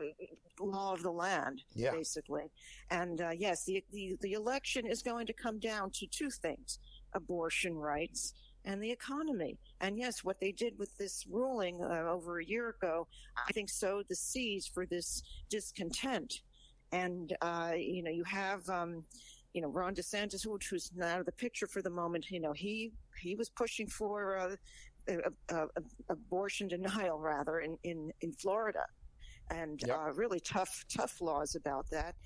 law 0.60 0.92
of 0.92 1.02
the 1.02 1.10
land, 1.10 1.62
Yeah. 1.74 1.92
basically. 1.92 2.50
And 2.90 3.20
uh, 3.20 3.30
yes, 3.30 3.64
the, 3.64 3.82
the, 3.92 4.16
the 4.20 4.32
election 4.32 4.86
is 4.86 5.02
going 5.02 5.26
to 5.26 5.32
come 5.32 5.58
down 5.58 5.90
to 5.92 6.06
two 6.06 6.30
things 6.30 6.78
abortion 7.14 7.74
rights 7.74 8.34
and 8.66 8.82
the 8.82 8.90
economy. 8.90 9.56
And 9.80 9.96
yes, 9.98 10.22
what 10.24 10.38
they 10.40 10.52
did 10.52 10.78
with 10.78 10.96
this 10.98 11.24
ruling 11.30 11.82
uh, 11.82 12.10
over 12.10 12.40
a 12.40 12.44
year 12.44 12.70
ago, 12.70 13.06
I 13.48 13.52
think 13.52 13.70
sowed 13.70 14.06
the 14.08 14.16
seeds 14.16 14.66
for 14.66 14.84
this 14.86 15.22
discontent. 15.48 16.40
And, 16.92 17.34
uh, 17.40 17.72
you 17.76 18.02
know, 18.02 18.10
you 18.10 18.24
have, 18.24 18.68
um, 18.68 19.04
you 19.56 19.62
know, 19.62 19.68
Ron 19.68 19.94
DeSantis, 19.94 20.44
who's 20.44 20.90
not 20.94 21.08
out 21.08 21.20
of 21.20 21.26
the 21.26 21.32
picture 21.32 21.66
for 21.66 21.80
the 21.80 21.90
moment, 21.90 22.30
you 22.30 22.40
know, 22.40 22.52
he, 22.52 22.92
he 23.18 23.34
was 23.34 23.48
pushing 23.48 23.86
for 23.88 24.56
uh, 25.50 25.66
abortion 26.10 26.68
denial, 26.68 27.18
rather, 27.18 27.60
in, 27.60 27.78
in, 27.82 28.12
in 28.20 28.32
Florida. 28.34 28.84
And 29.50 29.80
Yep. 29.86 29.96
uh, 29.98 30.12
really 30.12 30.40
tough, 30.40 30.84
tough 30.88 31.20
laws 31.20 31.54
about 31.54 31.86
that. 31.90 32.16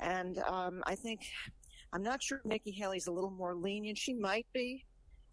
And 0.00 0.38
um, 0.38 0.82
I 0.86 0.96
think, 0.96 1.20
I'm 1.92 2.02
not 2.02 2.22
sure 2.22 2.40
Nikki 2.44 2.72
Haley's 2.72 3.06
a 3.06 3.12
little 3.12 3.30
more 3.30 3.54
lenient. 3.54 3.98
She 3.98 4.14
might 4.14 4.46
be. 4.52 4.84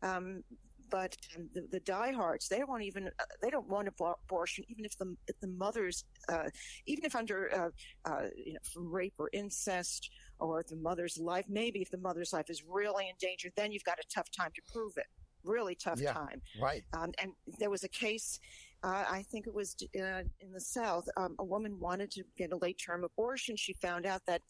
Um, 0.04 0.44
but 0.92 1.16
the, 1.54 1.68
the 1.72 1.80
diehards, 1.82 2.48
they 2.48 2.60
don't 2.60 2.82
even, 2.82 3.08
uh, 3.08 3.24
they 3.42 3.50
don't 3.50 3.68
want 3.70 3.88
abortion, 3.88 4.66
even 4.68 4.86
if 4.86 4.98
the, 4.98 5.16
if 5.28 5.40
the 5.40 5.48
mothers, 5.48 6.04
uh, 6.28 6.50
even 6.88 7.06
if 7.06 7.16
under, 7.16 7.72
uh, 8.06 8.10
uh, 8.10 8.26
you 8.36 8.54
know, 8.54 8.60
from 8.74 8.92
rape 8.92 9.14
or 9.18 9.30
incest, 9.32 10.10
or 10.40 10.64
the 10.68 10.76
mother's 10.76 11.18
life, 11.18 11.46
maybe 11.50 11.82
if 11.82 11.90
the 11.92 11.98
mother's 11.98 12.34
life 12.34 12.50
is 12.50 12.64
really 12.64 13.08
in 13.10 13.16
danger, 13.20 13.50
then 13.56 13.72
you've 13.72 13.84
got 13.84 14.00
a 14.00 14.08
tough 14.14 14.30
time 14.32 14.52
to 14.56 14.62
prove 14.72 14.94
it. 14.98 15.08
Really 15.44 15.76
tough 15.76 16.00
Yeah. 16.00 16.14
time. 16.14 16.42
Right. 16.62 16.84
Um, 16.94 17.14
and 17.22 17.32
there 17.60 17.70
was 17.70 17.84
a 17.84 17.90
case, 17.90 18.40
uh, 18.84 19.06
I 19.10 19.24
think 19.24 19.48
it 19.48 19.54
was 19.54 19.76
uh, 19.98 20.24
in 20.42 20.52
the 20.52 20.62
South. 20.62 21.08
Um, 21.18 21.36
a 21.40 21.44
woman 21.44 21.80
wanted 21.80 22.12
to 22.12 22.24
get 22.38 22.52
a 22.52 22.58
late 22.58 22.80
term 22.84 23.04
abortion. 23.04 23.56
She 23.56 23.74
found 23.74 24.06
out 24.06 24.26
that 24.26 24.42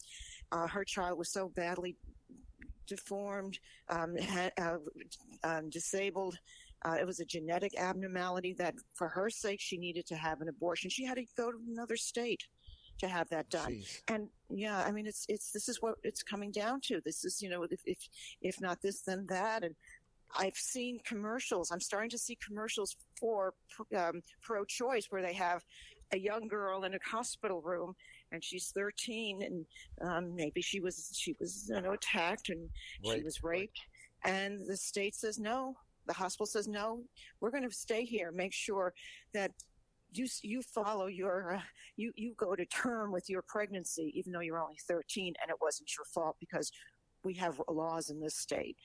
uh, 0.51 0.67
her 0.67 0.83
child 0.83 1.17
was 1.17 1.31
so 1.31 1.49
badly 1.49 1.95
deformed, 2.87 3.59
um, 3.89 4.17
ha- 4.17 4.49
uh, 4.57 4.77
um, 5.43 5.69
disabled. 5.69 6.37
Uh, 6.85 6.95
it 6.99 7.05
was 7.05 7.19
a 7.19 7.25
genetic 7.25 7.77
abnormality 7.77 8.53
that, 8.53 8.73
for 8.95 9.09
her 9.09 9.29
sake, 9.29 9.59
she 9.59 9.77
needed 9.77 10.05
to 10.07 10.15
have 10.15 10.41
an 10.41 10.47
abortion. 10.49 10.89
She 10.89 11.03
had 11.05 11.15
to 11.17 11.25
go 11.35 11.51
to 11.51 11.57
another 11.69 11.97
state 11.97 12.47
to 12.99 13.07
have 13.07 13.29
that 13.29 13.49
done. 13.49 13.71
Jeez. 13.71 14.01
And 14.07 14.27
yeah, 14.49 14.83
I 14.85 14.91
mean, 14.91 15.07
it's 15.07 15.25
it's 15.29 15.51
this 15.51 15.69
is 15.69 15.81
what 15.81 15.95
it's 16.03 16.23
coming 16.23 16.51
down 16.51 16.81
to. 16.81 17.01
This 17.03 17.25
is 17.25 17.41
you 17.41 17.49
know, 17.49 17.63
if 17.63 17.81
if, 17.85 17.97
if 18.41 18.61
not 18.61 18.81
this, 18.81 19.01
then 19.01 19.25
that. 19.29 19.63
And 19.63 19.75
I've 20.37 20.55
seen 20.55 20.99
commercials. 21.05 21.71
I'm 21.71 21.79
starting 21.79 22.09
to 22.11 22.17
see 22.17 22.37
commercials 22.45 22.95
for 23.19 23.53
um, 23.97 24.21
pro-choice 24.41 25.07
where 25.09 25.21
they 25.21 25.33
have 25.33 25.63
a 26.11 26.17
young 26.17 26.47
girl 26.47 26.83
in 26.83 26.93
a 26.93 26.99
hospital 27.05 27.61
room 27.61 27.95
and 28.31 28.43
she's 28.43 28.71
13 28.71 29.41
and 29.43 29.65
um, 30.01 30.35
maybe 30.35 30.61
she 30.61 30.79
was 30.79 31.11
she 31.13 31.35
was 31.39 31.69
you 31.73 31.81
know 31.81 31.91
attacked 31.91 32.49
and 32.49 32.69
she 33.03 33.21
was 33.21 33.43
raped 33.43 33.79
and 34.25 34.59
the 34.67 34.75
state 34.75 35.15
says 35.15 35.39
no 35.39 35.75
the 36.07 36.13
hospital 36.13 36.45
says 36.45 36.67
no 36.67 37.03
we're 37.39 37.51
going 37.51 37.67
to 37.67 37.75
stay 37.75 38.05
here 38.05 38.31
make 38.31 38.53
sure 38.53 38.93
that 39.33 39.51
you 40.11 40.27
you 40.41 40.61
follow 40.61 41.07
your 41.07 41.55
uh, 41.55 41.61
you 41.95 42.11
you 42.15 42.33
go 42.37 42.55
to 42.55 42.65
term 42.65 43.11
with 43.11 43.29
your 43.29 43.41
pregnancy 43.47 44.11
even 44.15 44.31
though 44.31 44.39
you're 44.39 44.61
only 44.61 44.77
13 44.87 45.33
and 45.41 45.49
it 45.49 45.57
wasn't 45.61 45.89
your 45.97 46.05
fault 46.05 46.35
because 46.39 46.71
we 47.23 47.33
have 47.33 47.61
laws 47.69 48.09
in 48.09 48.19
this 48.19 48.37
state 48.37 48.77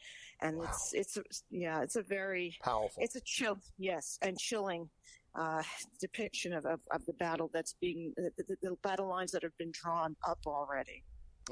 and 0.42 0.58
Wow. 0.58 0.64
it's 0.64 0.92
it's 0.92 1.42
yeah 1.50 1.82
it's 1.82 1.96
a 1.96 2.02
very 2.02 2.56
Powerful. 2.62 3.02
it's 3.02 3.16
a 3.16 3.20
chill 3.24 3.58
yes 3.78 4.18
and 4.22 4.36
chilling 4.38 4.88
uh, 5.36 5.62
depiction 6.00 6.52
of, 6.52 6.64
of, 6.64 6.78
of 6.92 7.04
the 7.06 7.12
battle 7.14 7.50
that's 7.52 7.74
being 7.80 8.12
the, 8.16 8.30
the, 8.38 8.56
the 8.62 8.76
battle 8.84 9.08
lines 9.08 9.32
that 9.32 9.42
have 9.42 9.56
been 9.58 9.72
drawn 9.72 10.14
up 10.28 10.38
already 10.46 11.02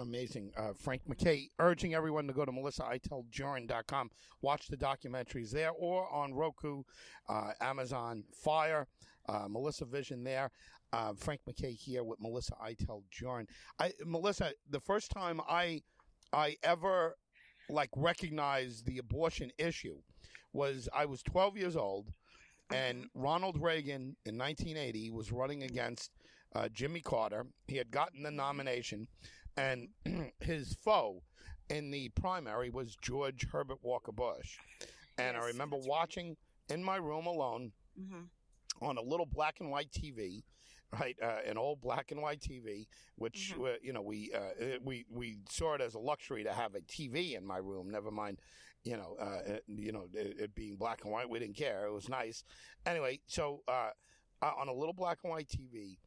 Amazing. 0.01 0.51
Uh, 0.57 0.73
Frank 0.75 1.03
MacKay 1.07 1.51
urging 1.59 1.93
everyone 1.93 2.27
to 2.27 2.33
go 2.33 2.47
to 2.47 2.51
melissaiteldjurin.com, 2.51 4.11
watch 4.41 4.67
the 4.69 4.77
documentaries 4.79 5.51
there 5.51 5.71
or 5.73 6.11
on 6.11 6.33
Roku, 6.33 6.83
uh, 7.29 7.51
Amazon 7.61 8.25
Fire, 8.43 8.87
uh, 9.29 9.47
Melissa 9.49 9.85
Vision 9.85 10.25
there. 10.25 10.51
Uh, 10.93 11.15
Frank 11.15 11.41
MacKay 11.47 11.73
here 11.73 12.05
with 12.05 12.21
Melissa 12.21 12.55
Iteld 12.63 13.05
Jurin. 13.11 13.47
I 13.79 13.93
Melissa, 14.05 14.53
the 14.69 14.81
first 14.81 15.11
time 15.11 15.41
I 15.49 15.81
I 16.33 16.57
ever 16.63 17.17
like 17.71 17.91
recognized 17.97 18.85
the 18.85 18.99
abortion 18.99 19.51
issue 19.59 19.97
was 20.53 20.89
I 20.93 21.07
was 21.07 21.23
12 21.23 21.57
years 21.57 21.77
old 21.77 22.13
and 22.73 23.07
Ronald 23.15 23.61
Reagan 23.61 24.17
in 24.25 24.39
1980 24.39 25.11
was 25.11 25.33
running 25.33 25.63
against 25.63 26.11
uh, 26.55 26.69
Jimmy 26.69 27.01
Carter. 27.01 27.47
He 27.67 27.77
had 27.77 27.91
gotten 27.91 28.23
the 28.23 28.31
nomination, 28.31 29.09
and 29.57 29.89
his 30.41 30.75
foe 30.75 31.23
in 31.71 31.91
the 31.91 32.09
primary 32.11 32.71
was 32.71 32.97
George 33.01 33.47
Herbert 33.51 33.79
Walker 33.83 34.13
Bush. 34.13 34.59
And 35.19 35.37
I 35.37 35.47
remember 35.47 35.77
that's 35.77 35.87
right. 35.87 35.91
watching 35.91 36.37
in 36.69 36.83
my 36.83 36.97
room 36.97 37.27
alone 37.27 37.73
mm-hmm. 38.01 38.23
On 38.81 38.97
a 38.99 39.03
little 39.03 39.27
black 39.27 39.61
and 39.61 39.71
white 39.71 39.91
TV, 39.91 40.43
right? 40.99 41.17
Uh, 41.23 41.39
an 41.47 41.57
old 41.59 41.81
black 41.81 42.11
and 42.11 42.21
white 42.23 42.41
TV, 42.41 42.87
which 43.17 43.53
Mhm. 43.55 43.75
uh, 43.75 43.79
you 43.83 43.93
know 43.93 44.03
we 44.03 44.33
uh, 44.33 44.39
uh, 44.39 44.79
we 44.83 45.05
we 45.11 45.39
saw 45.49 45.75
it 45.75 45.81
as 45.81 45.95
a 45.95 45.99
luxury 45.99 46.45
to 46.45 46.53
have 46.53 46.75
a 46.75 46.81
TV 46.81 47.35
in 47.35 47.45
my 47.47 47.59
room. 47.59 47.91
Never 47.91 48.11
mind, 48.11 48.41
you 48.85 48.97
know, 48.97 49.17
uh, 49.21 49.41
it, 49.47 49.65
you 49.69 49.93
know, 49.93 50.09
it, 50.15 50.41
it 50.41 50.55
being 50.55 50.77
black 50.77 51.03
and 51.05 51.13
white, 51.13 51.29
we 51.29 51.39
didn't 51.39 51.57
care. 51.57 51.87
It 51.87 51.93
was 51.93 52.09
nice. 52.09 52.45
Anyway, 52.87 53.21
so 53.27 53.63
uh, 53.69 53.91
uh, 54.43 54.53
on 54.59 54.69
a 54.69 54.73
little 54.75 54.95
black 54.95 55.19
and 55.23 55.31
white 55.31 55.49
TV, 55.49 55.99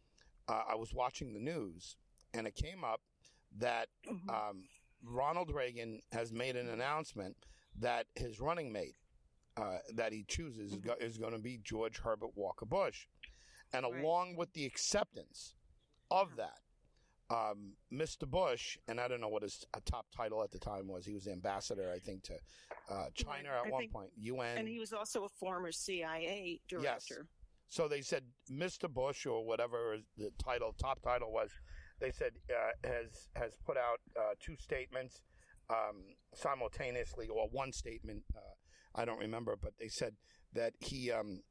uh, 0.48 0.64
I 0.68 0.76
was 0.76 0.94
watching 0.94 1.34
the 1.34 1.40
news, 1.40 1.96
and 2.34 2.46
it 2.48 2.56
came 2.56 2.84
up 2.84 3.02
that 3.58 3.90
Mhm. 4.06 4.30
um, 4.30 4.68
Ronald 5.02 5.52
Reagan 5.54 6.02
has 6.12 6.32
made 6.34 6.56
an 6.56 6.68
announcement 6.68 7.38
that 7.78 8.08
his 8.16 8.40
running 8.40 8.72
mate 8.72 8.98
uh, 9.58 9.78
that 9.94 10.12
he 10.12 10.24
chooses 10.28 10.74
is, 10.74 10.78
go- 10.80 10.96
is 11.00 11.18
going 11.18 11.34
to 11.34 11.40
be 11.40 11.60
George 11.64 12.00
Herbert 12.00 12.32
Walker 12.36 12.66
Bush. 12.66 13.08
And 13.74 13.86
Right. 13.86 14.02
along 14.04 14.36
with 14.36 14.52
the 14.54 14.66
acceptance 14.66 15.56
of 16.12 16.36
that, 16.38 16.60
um, 17.30 17.74
Mr. 17.92 18.30
Bush, 18.30 18.78
and 18.88 19.00
I 19.00 19.08
don't 19.08 19.20
know 19.22 19.30
what 19.30 19.42
his 19.44 19.66
uh, 19.74 19.80
top 19.86 20.06
title 20.16 20.44
at 20.44 20.52
the 20.52 20.60
time 20.60 20.88
was, 20.88 21.06
he 21.06 21.14
was 21.14 21.28
ambassador, 21.28 21.92
I 21.94 22.00
think, 22.00 22.24
to 22.24 22.36
uh, 22.90 23.06
China 23.16 23.50
at 23.50 23.66
I 23.66 23.70
one 23.70 23.82
think- 23.82 23.92
point, 23.94 24.12
UN. 24.18 24.58
and 24.60 24.68
he 24.68 24.80
was 24.80 24.94
also 24.94 25.24
a 25.26 25.30
former 25.30 25.72
CIA 25.72 26.62
director 26.68 27.16
Yes. 27.18 27.28
So 27.68 27.88
they 27.88 28.02
said 28.02 28.24
Mr. 28.52 28.88
Bush 28.88 29.26
or 29.26 29.44
whatever 29.44 29.98
the 30.18 30.32
title, 30.38 30.74
top 30.78 31.02
title 31.02 31.32
was. 31.32 31.50
They 32.00 32.12
said 32.12 32.34
uh, 32.50 32.88
has 32.88 33.28
has 33.36 33.58
put 33.66 33.76
out 33.76 34.00
uh, 34.16 34.36
two 34.40 34.56
statements 34.58 35.24
um, 35.72 36.04
simultaneously, 36.36 37.28
or 37.28 37.48
one 37.50 37.72
statement. 37.74 38.24
I 38.96 39.06
don't 39.06 39.20
remember, 39.20 39.56
but 39.62 39.74
they 39.80 39.90
said 39.90 40.16
that 40.54 40.74
he 40.80 41.12
um, 41.12 41.42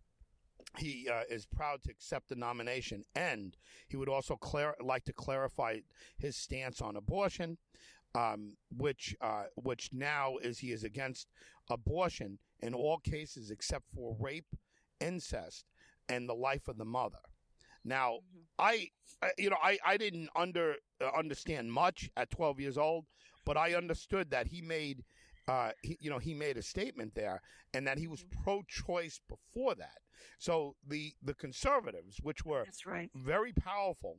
he 0.79 1.09
uh, 1.09 1.23
is 1.31 1.47
proud 1.47 1.83
to 1.85 1.91
accept 1.91 2.29
the 2.29 2.37
nomination, 2.37 3.05
and 3.15 3.57
he 3.89 3.97
would 3.97 4.09
also 4.09 4.37
clar- 4.37 4.77
like 4.83 5.05
to 5.05 5.13
clarify 5.13 5.79
his 6.19 6.37
stance 6.37 6.81
on 6.81 6.97
abortion, 6.97 7.59
um, 8.15 8.57
which 8.77 9.15
uh, 9.21 9.45
which 9.57 9.91
now 9.93 10.37
is 10.43 10.59
he 10.61 10.73
is 10.73 10.85
against 10.85 11.29
abortion 11.71 12.39
in 12.61 12.75
all 12.75 12.99
cases 12.99 13.51
except 13.51 13.85
for 13.95 14.17
rape, 14.21 14.57
incest, 15.01 15.67
and 16.09 16.29
the 16.29 16.35
life 16.35 16.69
of 16.69 16.79
the 16.79 16.85
mother. 16.85 17.19
Now, 17.85 18.21
Mhm. 18.35 18.45
I, 18.59 18.91
I- 19.23 19.33
you 19.39 19.51
know, 19.51 19.59
I, 19.63 19.79
I 19.85 19.97
didn't 19.97 20.31
under 20.35 20.77
uh, 21.01 21.11
understand 21.17 21.73
much 21.73 22.11
at 22.17 22.31
12 22.31 22.61
years 22.61 22.79
old, 22.79 23.07
but 23.45 23.57
I 23.57 23.75
understood 23.75 24.31
that 24.31 24.49
he 24.49 24.63
made, 24.63 25.05
uh, 25.49 25.71
he, 25.83 25.99
you 26.01 26.11
know, 26.11 26.19
he 26.19 26.35
made 26.35 26.57
a 26.57 26.63
statement 26.63 27.15
there, 27.15 27.43
and 27.73 27.87
that 27.87 27.99
he 27.99 28.07
was 28.07 28.25
pro-choice 28.43 29.21
before 29.29 29.75
that. 29.75 29.99
So 30.39 30.77
the 30.87 31.13
the 31.23 31.35
conservatives, 31.35 32.19
which 32.23 32.45
were 32.45 32.67
right 32.87 33.11
very 33.15 33.53
powerful. 33.53 34.19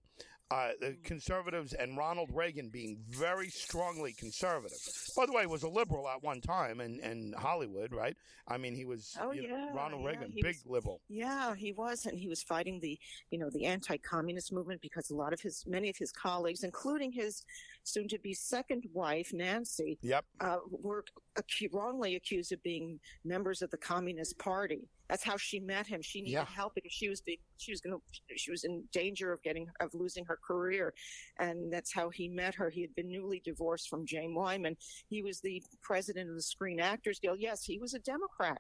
Uh, 0.51 0.73
the 0.79 0.91
Mm. 0.91 1.03
conservatives 1.03 1.73
and 1.73 1.97
Ronald 1.97 2.29
Reagan 2.31 2.69
being 2.69 3.03
very 3.09 3.49
strongly 3.49 4.13
conservative. 4.13 4.77
By 5.15 5.25
the 5.25 5.33
way, 5.33 5.47
was 5.47 5.63
a 5.63 5.67
liberal 5.69 6.07
at 6.07 6.21
one 6.21 6.39
time 6.39 6.81
in, 6.81 6.99
in 6.99 7.33
Hollywood, 7.35 7.91
right? 7.91 8.15
I 8.47 8.57
mean, 8.57 8.75
he 8.75 8.85
was 8.85 9.17
Oh, 9.19 9.31
you 9.31 9.47
know, 9.49 9.57
yeah, 9.57 9.73
Ronald 9.73 10.03
yeah, 10.03 10.07
Reagan, 10.09 10.31
big 10.35 10.57
was- 10.57 10.65
liberal. 10.67 11.01
Yeah, 11.09 11.55
he 11.55 11.71
was, 11.71 12.05
and 12.05 12.19
he 12.19 12.27
was 12.27 12.43
fighting 12.43 12.79
the, 12.79 12.99
you 13.31 13.39
know, 13.39 13.49
the 13.49 13.65
anti-communist 13.65 14.53
movement 14.53 14.81
because 14.81 15.09
a 15.09 15.15
lot 15.15 15.33
of 15.33 15.41
his, 15.41 15.65
many 15.65 15.89
of 15.89 15.97
his 15.97 16.11
colleagues, 16.11 16.63
including 16.63 17.11
his 17.11 17.43
soon-to-be 17.81 18.35
second 18.35 18.83
wife 18.93 19.33
Nancy, 19.33 19.97
Yep. 20.03 20.25
uh, 20.41 20.59
were 20.69 21.05
acu- 21.37 21.73
wrongly 21.73 22.13
accused 22.17 22.51
of 22.51 22.61
being 22.61 22.99
members 23.23 23.63
of 23.63 23.71
the 23.71 23.77
Communist 23.77 24.37
Party. 24.37 24.87
That's 25.09 25.23
how 25.23 25.37
she 25.37 25.59
met 25.59 25.85
him. 25.87 26.01
She 26.01 26.21
needed 26.21 26.33
Yeah. 26.33 26.45
help 26.45 26.73
because 26.75 26.91
she 26.91 27.09
was 27.09 27.21
being, 27.21 27.37
she 27.57 27.71
was 27.71 27.81
going 27.81 27.95
to, 27.99 28.37
she 28.37 28.51
was 28.51 28.63
in 28.63 28.83
danger 28.91 29.31
of 29.31 29.41
getting 29.43 29.67
of 29.79 29.93
losing 29.93 30.25
her 30.25 30.37
career, 30.37 30.93
and 31.39 31.71
that's 31.71 31.93
how 31.93 32.09
he 32.09 32.27
met 32.27 32.55
her. 32.55 32.69
He 32.69 32.81
had 32.81 32.93
been 32.95 33.09
newly 33.09 33.39
divorced 33.43 33.87
from 33.89 34.05
Jane 34.05 34.33
Wyman. 34.33 34.77
He 35.07 35.21
was 35.21 35.41
the 35.41 35.61
president 35.81 36.29
of 36.29 36.35
the 36.35 36.41
Screen 36.41 36.79
Actors 36.79 37.19
Guild. 37.19 37.39
Yes, 37.39 37.63
he 37.63 37.77
was 37.77 37.93
a 37.93 37.99
Democrat, 37.99 38.57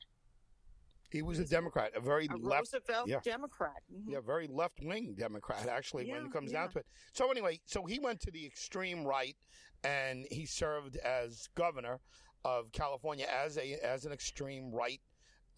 He 1.11 1.21
was 1.21 1.39
a 1.39 1.45
Democrat, 1.45 1.91
a 1.95 2.01
very 2.01 2.27
a 2.27 2.35
left 2.35 2.73
Roosevelt 2.73 3.07
yeah. 3.07 3.19
Democrat. 3.23 3.81
Mhm. 3.91 4.03
Yeah, 4.09 4.19
very 4.19 4.47
left 4.47 4.79
wing 4.81 5.15
Democrat, 5.17 5.67
actually, 5.67 6.11
when 6.11 6.25
it 6.25 6.31
comes 6.31 6.51
yeah. 6.51 6.61
down 6.61 6.71
to 6.71 6.79
it. 6.79 6.87
So, 7.13 7.31
anyway, 7.31 7.61
so 7.65 7.85
he 7.85 7.99
went 7.99 8.19
to 8.21 8.31
the 8.31 8.45
extreme 8.45 9.03
right 9.05 9.37
and 9.83 10.25
he 10.31 10.45
served 10.45 10.97
as 10.97 11.47
governor 11.55 12.01
of 12.43 12.71
California 12.71 13.27
as 13.31 13.57
a 13.57 13.73
as 13.83 14.05
an 14.05 14.11
extreme 14.11 14.71
right 14.71 15.01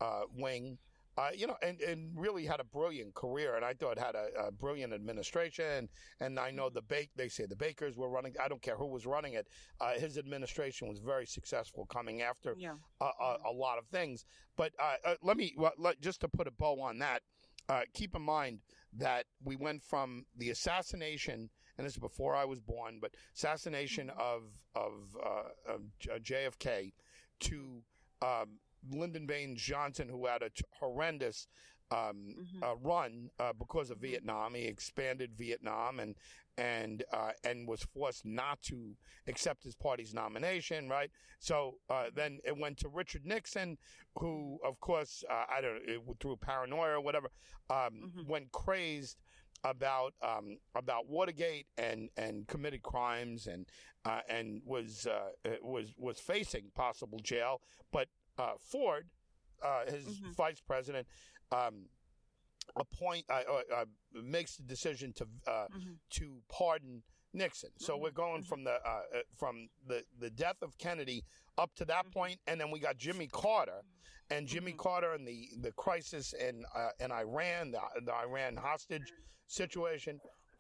uh, 0.02 0.22
wing. 0.36 0.78
Uh, 1.20 1.30
you 1.36 1.48
know, 1.48 1.56
and, 1.64 1.82
and 1.82 2.12
really 2.16 2.46
had 2.46 2.60
a 2.60 2.64
brilliant 2.64 3.12
career, 3.16 3.56
and 3.56 3.66
I 3.66 3.74
thought 3.74 3.98
had 3.98 4.14
a, 4.14 4.28
a 4.40 4.52
brilliant 4.52 4.94
administration. 4.94 5.90
And 6.20 6.40
I 6.40 6.52
know 6.52 6.70
the 6.70 6.84
bake 6.84 7.10
they 7.16 7.28
say 7.28 7.48
the 7.48 7.56
Bakers 7.56 7.98
were 7.98 8.08
running. 8.08 8.36
I 8.40 8.48
don't 8.48 8.62
care 8.62 8.76
who 8.76 8.86
was 8.86 9.08
running 9.08 9.34
it. 9.34 9.48
Uh, 9.82 9.94
his 9.94 10.20
administration 10.20 10.88
was 10.88 11.00
very 11.00 11.26
successful, 11.26 11.88
coming 11.88 12.22
after 12.22 12.54
Yeah. 12.56 12.76
a, 13.02 13.06
a, 13.06 13.38
a 13.48 13.52
lot 13.52 13.80
of 13.80 13.88
things. 13.88 14.26
But 14.58 14.74
uh, 14.80 14.94
uh, 15.04 15.16
let 15.24 15.38
me 15.38 15.56
well, 15.58 15.72
let, 15.80 16.00
just 16.02 16.22
to 16.22 16.28
put 16.28 16.46
a 16.48 16.52
bow 16.52 16.80
on 16.82 17.00
that. 17.00 17.24
Uh, 17.68 17.82
keep 17.96 18.16
in 18.16 18.22
mind 18.22 18.60
that 18.94 19.26
we 19.44 19.56
went 19.56 19.82
from 19.84 20.24
the 20.38 20.52
assassination, 20.52 21.50
and 21.80 21.86
this 21.88 21.94
is 21.94 22.00
before 22.00 22.36
I 22.36 22.46
was 22.46 22.60
born, 22.60 23.00
but 23.02 23.16
assassination 23.36 24.12
of 24.12 24.44
of, 24.76 25.18
uh, 25.26 25.74
of 25.74 25.82
JFK 26.22 26.94
to 27.40 27.82
um, 28.22 28.60
Lyndon 28.92 29.26
Baines 29.28 29.62
Johnson, 29.62 30.10
who 30.10 30.26
had 30.26 30.42
a 30.42 30.50
t- 30.50 30.64
horrendous 30.80 31.48
um, 31.90 32.36
Mhm. 32.38 32.64
uh, 32.64 32.76
run 32.78 33.30
uh, 33.40 33.54
because 33.54 33.90
of 33.92 34.00
Mhm. 34.00 34.02
Vietnam. 34.02 34.56
He 34.56 34.66
expanded 34.66 35.38
Vietnam 35.38 36.00
and 36.02 36.16
and 36.58 37.06
uh, 37.14 37.32
and 37.46 37.66
was 37.68 37.84
forced 37.84 38.26
not 38.26 38.62
to 38.64 38.98
accept 39.28 39.64
his 39.64 39.76
party's 39.76 40.14
nomination. 40.14 40.90
Right. 40.90 41.10
So 41.40 41.80
uh, 41.90 42.10
then 42.14 42.40
it 42.44 42.58
went 42.58 42.78
to 42.80 42.90
Richard 42.90 43.26
Nixon, 43.26 43.78
who, 44.20 44.60
of 44.66 44.80
course, 44.82 45.24
uh, 45.30 45.46
I 45.48 45.62
don't 45.62 45.88
know, 45.88 46.16
through 46.20 46.36
paranoia 46.38 46.96
or 46.98 47.02
whatever, 47.02 47.30
um, 47.70 48.12
Mhm. 48.18 48.26
went 48.28 48.52
crazed 48.52 49.18
about 49.64 50.14
um, 50.22 50.60
about 50.76 51.08
Watergate 51.08 51.68
and 51.78 52.10
and 52.18 52.48
committed 52.50 52.84
crimes 52.84 53.48
and 53.48 53.66
uh, 54.04 54.24
and 54.28 54.62
was 54.66 55.08
uh, 55.08 55.32
was 55.62 55.94
was 55.96 56.20
facing 56.20 56.72
possible 56.72 57.20
jail. 57.20 57.62
But 57.92 58.10
uh, 58.38 58.54
Ford, 58.60 59.10
uh, 59.62 59.86
his 59.86 60.06
Mhm. 60.20 60.36
vice 60.36 60.62
president, 60.62 61.08
um, 61.52 61.90
appoint 62.76 63.26
uh, 63.30 63.44
uh, 63.50 63.62
uh, 63.74 63.86
makes 64.14 64.58
the 64.58 64.64
decision 64.64 65.14
to 65.14 65.28
uh, 65.48 65.68
Mhm. 65.70 66.00
to 66.12 66.44
pardon 66.50 67.04
Nixon. 67.34 67.72
So 67.80 67.96
Mhm. 67.98 68.02
we're 68.02 68.12
going 68.12 68.44
from 68.44 68.64
the 68.64 68.80
from 69.36 69.70
the 69.86 70.06
the 70.20 70.30
death 70.30 70.62
of 70.62 70.78
Kennedy 70.78 71.24
up 71.58 71.74
to 71.76 71.86
that 71.86 72.06
Mhm. 72.08 72.12
point, 72.12 72.42
and 72.48 72.60
then 72.60 72.70
we 72.72 72.80
got 72.80 72.98
Jimmy 72.98 73.28
Carter, 73.28 73.84
and 74.30 74.48
Jimmy. 74.48 74.74
Carter 74.74 75.14
and 75.14 75.28
the 75.28 75.50
the 75.58 75.72
crisis 75.74 76.34
in 76.34 76.66
uh, 76.76 76.92
in 77.00 77.12
Iran, 77.12 77.72
the, 77.72 77.82
the 78.02 78.14
Iran 78.14 78.58
hostage 78.58 79.12
situation, 79.48 80.20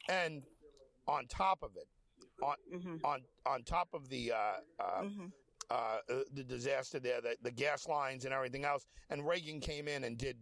and 0.09 0.45
on 1.07 1.27
top 1.27 1.61
of 1.63 1.75
it, 1.77 1.87
Mhm. 2.41 3.03
on 3.03 3.27
on 3.45 3.63
top 3.63 3.93
of 3.93 4.07
the 4.09 4.31
uh, 4.31 4.61
uh, 4.79 5.03
Mhm. 5.03 5.33
Uh, 5.69 5.97
uh, 6.10 6.19
the 6.34 6.43
disaster 6.43 6.99
there, 6.99 7.21
the, 7.21 7.36
the 7.41 7.51
gas 7.51 7.88
lines 7.88 8.25
and 8.25 8.34
everything 8.34 8.65
else. 8.65 8.86
And 9.10 9.27
Reagan 9.27 9.60
came 9.60 9.88
in 9.88 10.03
and 10.03 10.17
did 10.17 10.38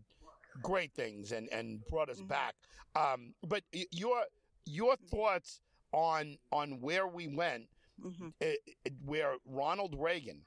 great 0.62 0.94
things 0.94 1.32
and, 1.32 1.50
and 1.50 1.86
brought 1.90 2.10
us 2.10 2.22
Mhm. 2.22 2.28
back. 2.28 2.56
Um, 2.96 3.34
but 3.44 3.64
your 3.92 4.24
your 4.66 4.96
thoughts 4.96 5.62
on 5.92 6.38
on 6.52 6.80
where 6.82 7.08
we 7.08 7.28
went, 7.28 7.70
Mhm. 8.00 8.34
uh, 8.42 8.46
uh, 8.46 8.90
where 9.04 9.36
Ronald 9.46 9.96
Reagan 10.00 10.46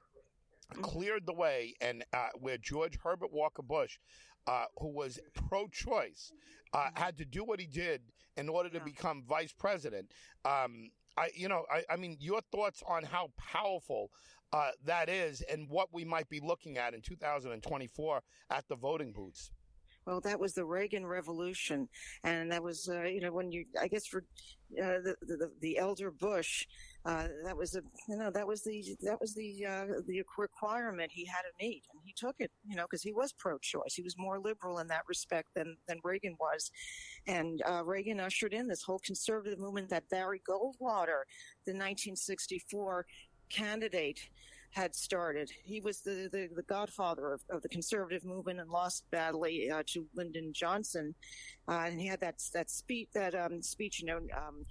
Mhm. 0.74 0.82
cleared 0.82 1.26
the 1.26 1.32
way, 1.34 1.74
and 1.80 2.04
uh, 2.12 2.30
where 2.40 2.58
George 2.58 2.98
Herbert 3.02 3.32
Walker 3.32 3.62
Bush, 3.62 3.98
uh, 4.46 4.66
who 4.78 4.88
was 4.88 5.18
pro-choice, 5.34 6.32
uh, 6.72 6.90
Mhm. 6.90 6.98
had 6.98 7.16
to 7.18 7.24
do 7.24 7.44
what 7.44 7.60
he 7.60 7.66
did 7.66 8.12
in 8.36 8.48
order 8.48 8.68
to 8.70 8.78
Yeah. 8.78 8.84
become 8.84 9.22
vice 9.24 9.52
president. 9.52 10.12
Um, 10.44 10.90
I, 11.16 11.30
you 11.34 11.48
know, 11.48 11.66
I, 11.70 11.84
I 11.90 11.96
mean, 11.96 12.16
your 12.20 12.40
thoughts 12.42 12.82
on 12.86 13.02
how 13.04 13.32
powerful 13.36 14.12
uh, 14.52 14.70
that 14.84 15.08
is, 15.08 15.42
and 15.42 15.68
what 15.68 15.88
we 15.92 16.04
might 16.04 16.28
be 16.28 16.40
looking 16.40 16.78
at 16.78 16.94
in 16.94 17.00
2024 17.02 18.22
at 18.50 18.64
the 18.68 18.76
voting 18.76 19.12
booths. 19.12 19.50
Well, 20.08 20.22
that 20.22 20.40
was 20.40 20.54
the 20.54 20.64
Reagan 20.64 21.06
Revolution, 21.06 21.86
and 22.24 22.50
that 22.50 22.62
was, 22.62 22.88
uh, 22.88 23.02
you 23.02 23.20
know, 23.20 23.30
when 23.30 23.52
you, 23.52 23.66
I 23.78 23.88
guess 23.88 24.06
for 24.06 24.24
uh, 24.82 25.04
the, 25.04 25.14
the 25.20 25.50
the 25.60 25.76
elder 25.76 26.10
Bush, 26.10 26.66
uh, 27.04 27.28
that 27.44 27.54
was 27.54 27.74
a, 27.74 27.82
you 28.08 28.16
know, 28.16 28.30
that 28.30 28.46
was 28.46 28.62
the 28.64 28.82
that 29.02 29.20
was 29.20 29.34
the 29.34 29.66
uh, 29.66 29.84
the 30.06 30.22
requirement 30.38 31.10
he 31.12 31.26
had 31.26 31.42
to 31.42 31.52
meet, 31.62 31.82
and 31.92 32.00
he 32.02 32.14
took 32.16 32.36
it, 32.38 32.50
you 32.66 32.74
know, 32.74 32.84
because 32.84 33.02
he 33.02 33.12
was 33.12 33.34
pro-choice. 33.34 33.94
He 33.94 34.02
was 34.02 34.14
more 34.16 34.40
liberal 34.40 34.78
in 34.78 34.88
that 34.88 35.02
respect 35.06 35.48
than 35.54 35.76
than 35.86 35.98
Reagan 36.02 36.36
was, 36.40 36.70
and 37.26 37.60
uh, 37.68 37.84
Reagan 37.84 38.18
ushered 38.18 38.54
in 38.54 38.66
this 38.66 38.82
whole 38.82 39.00
conservative 39.04 39.58
movement 39.58 39.90
that 39.90 40.08
Barry 40.08 40.40
Goldwater, 40.48 41.24
the 41.66 41.74
1964 41.74 43.04
candidate 43.48 44.20
had 44.70 44.94
started. 44.94 45.50
He 45.64 45.80
was 45.80 46.00
the, 46.02 46.28
the, 46.30 46.48
the 46.54 46.62
godfather 46.62 47.32
of, 47.32 47.40
of 47.50 47.62
the 47.62 47.68
conservative 47.68 48.24
movement 48.24 48.60
and 48.60 48.70
lost 48.70 49.04
badly 49.10 49.70
uh, 49.70 49.82
to 49.88 50.06
Lyndon 50.14 50.52
Johnson. 50.52 51.14
Uh, 51.68 51.84
and 51.86 52.00
he 52.00 52.06
had 52.06 52.20
that 52.20 52.36
that 52.54 52.70
speech 52.70 53.08
that 53.14 53.34
um, 53.34 53.62
speech. 53.62 54.00
You 54.00 54.06
know, 54.06 54.20
um, 54.36 54.64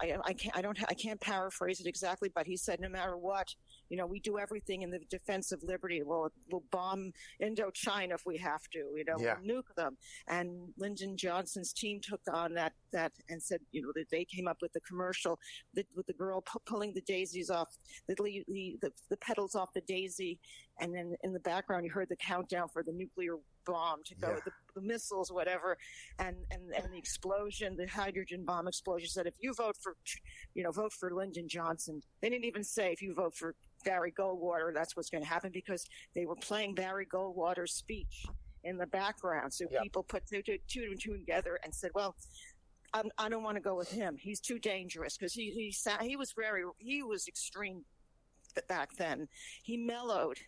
I, 0.00 0.16
I 0.24 0.32
can't 0.32 0.56
I 0.56 0.62
don't 0.62 0.78
I 0.88 0.94
can't 0.94 1.20
paraphrase 1.20 1.80
it 1.80 1.86
exactly, 1.86 2.30
but 2.34 2.46
he 2.46 2.56
said, 2.56 2.80
no 2.80 2.88
matter 2.88 3.16
what, 3.16 3.54
you 3.90 3.96
know, 3.96 4.06
we 4.06 4.20
do 4.20 4.38
everything 4.38 4.82
in 4.82 4.90
the 4.90 5.00
defense 5.10 5.52
of 5.52 5.62
liberty. 5.62 6.02
We'll 6.02 6.30
we'll 6.50 6.64
bomb 6.70 7.12
Indochina 7.42 8.14
if 8.14 8.22
we 8.26 8.36
have 8.38 8.62
to. 8.72 8.78
You 8.96 9.04
know, 9.06 9.16
Yeah. 9.18 9.36
we'll 9.44 9.62
nuke 9.62 9.74
them. 9.76 9.96
And 10.28 10.72
Lyndon 10.78 11.16
Johnson's 11.16 11.72
team 11.72 12.00
took 12.00 12.20
on 12.32 12.54
that 12.54 12.72
that 12.92 13.12
and 13.28 13.42
said, 13.42 13.60
you 13.72 13.82
know, 13.82 13.92
that 13.94 14.10
they 14.10 14.24
came 14.24 14.48
up 14.48 14.58
with 14.62 14.72
the 14.72 14.80
commercial 14.80 15.38
that, 15.74 15.86
with 15.94 16.06
the 16.06 16.12
girl 16.12 16.40
pu- 16.42 16.60
pulling 16.66 16.94
the 16.94 17.02
daisies 17.02 17.50
off 17.50 17.68
the, 18.08 18.14
the 18.14 18.44
the 18.80 18.90
the 19.10 19.16
petals 19.18 19.54
off 19.54 19.72
the 19.74 19.80
daisy, 19.82 20.38
and 20.80 20.94
then 20.94 21.14
in 21.22 21.32
the 21.32 21.40
background 21.40 21.84
you 21.84 21.90
heard 21.90 22.08
the 22.08 22.16
countdown 22.16 22.68
for 22.68 22.82
the 22.82 22.92
nuclear 22.92 23.36
bomb 23.66 24.02
to 24.04 24.14
go, 24.16 24.28
Yeah. 24.28 24.40
the, 24.44 24.52
the 24.74 24.86
missiles, 24.86 25.32
whatever, 25.32 25.76
and, 26.18 26.36
and 26.50 26.72
and 26.74 26.92
the 26.92 26.98
explosion, 26.98 27.76
the 27.76 27.86
hydrogen 27.86 28.44
bomb 28.44 28.68
explosion. 28.68 29.08
Said 29.08 29.26
if 29.26 29.34
you 29.40 29.54
vote 29.54 29.76
for, 29.80 29.96
you 30.54 30.62
know, 30.62 30.70
vote 30.70 30.92
for 30.92 31.10
Lyndon 31.14 31.48
Johnson. 31.48 32.00
They 32.20 32.28
didn't 32.30 32.44
even 32.44 32.64
say 32.64 32.92
if 32.92 33.00
you 33.02 33.14
vote 33.14 33.34
for 33.34 33.54
Barry 33.84 34.12
Goldwater, 34.12 34.72
that's 34.74 34.96
what's 34.96 35.10
going 35.10 35.22
to 35.22 35.28
happen 35.28 35.50
because 35.52 35.86
they 36.14 36.26
were 36.26 36.36
playing 36.36 36.74
Barry 36.74 37.06
Goldwater's 37.06 37.72
speech 37.72 38.26
in 38.64 38.76
the 38.78 38.86
background. 38.86 39.52
So 39.52 39.66
Yep. 39.70 39.82
people 39.82 40.02
put 40.02 40.26
two, 40.26 40.42
two, 40.42 40.58
two 40.66 40.88
and 40.90 41.00
two 41.00 41.16
together 41.16 41.58
and 41.64 41.74
said, 41.74 41.90
well. 41.94 42.16
I'm, 42.96 43.10
I 43.18 43.28
don't 43.28 43.42
want 43.42 43.56
to 43.56 43.60
go 43.60 43.74
with 43.74 43.90
him. 43.90 44.16
He's 44.16 44.38
too 44.38 44.60
dangerous 44.60 45.16
because 45.16 45.32
he 45.32 45.50
he 45.50 45.74
he 46.06 46.14
was 46.14 46.32
very 46.32 46.62
he 46.78 47.02
was 47.02 47.26
extreme 47.26 47.84
back 48.68 48.94
then. 48.96 49.26
He 49.64 49.76
mellowed 49.76 50.38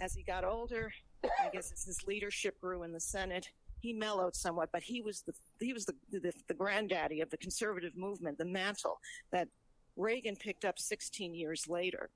as 0.00 0.12
he 0.12 0.22
got 0.22 0.44
older. 0.44 0.92
I 1.24 1.48
guess 1.50 1.72
as 1.72 1.84
his 1.84 2.04
leadership 2.06 2.60
grew 2.60 2.82
in 2.82 2.92
the 2.92 3.00
Senate, 3.00 3.48
he 3.80 3.94
mellowed 3.94 4.36
somewhat. 4.36 4.68
But 4.70 4.82
he 4.82 5.00
was 5.00 5.22
the 5.22 5.32
he 5.60 5.72
was 5.72 5.86
the 5.86 5.94
the, 6.10 6.32
the 6.46 6.52
granddaddy 6.52 7.22
of 7.22 7.30
the 7.30 7.38
conservative 7.38 7.96
movement, 7.96 8.36
the 8.36 8.44
mantle 8.44 9.00
that 9.32 9.48
Reagan 9.96 10.36
picked 10.36 10.64
up 10.66 10.78
16 10.78 11.34
years 11.34 11.66
later, 11.68 12.10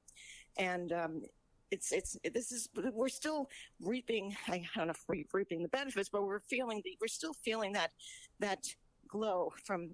and. 0.57 0.93
Um, 0.93 1.23
it's 1.71 1.93
it's 1.93 2.17
this 2.33 2.51
is 2.51 2.71
we're 2.95 3.11
still 3.11 3.51
reaping 3.83 4.35
I 4.49 4.65
don't 4.75 4.87
know 4.87 4.93
if 4.93 5.05
we're 5.07 5.25
reaping 5.35 5.63
the 5.63 5.69
benefits, 5.69 6.09
but 6.09 6.23
we're 6.23 6.41
feeling 6.41 6.81
the 6.83 6.97
we're 6.99 7.09
still 7.09 7.35
feeling 7.35 7.75
that 7.75 7.91
that 8.41 8.65
glow 9.07 9.53
from 9.65 9.91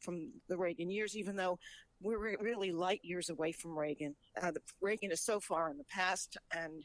from 0.00 0.30
the 0.48 0.56
Reagan 0.56 0.90
years, 0.90 1.16
even 1.16 1.36
though 1.36 1.58
we're 2.00 2.18
re- 2.18 2.36
really 2.40 2.72
light 2.72 3.00
years 3.02 3.30
away 3.30 3.52
from 3.52 3.78
Reagan. 3.78 4.14
Uh, 4.40 4.50
the, 4.50 4.60
Reagan 4.80 5.10
is 5.10 5.22
so 5.22 5.40
far 5.40 5.70
in 5.70 5.78
the 5.78 5.84
past, 5.84 6.36
and 6.52 6.84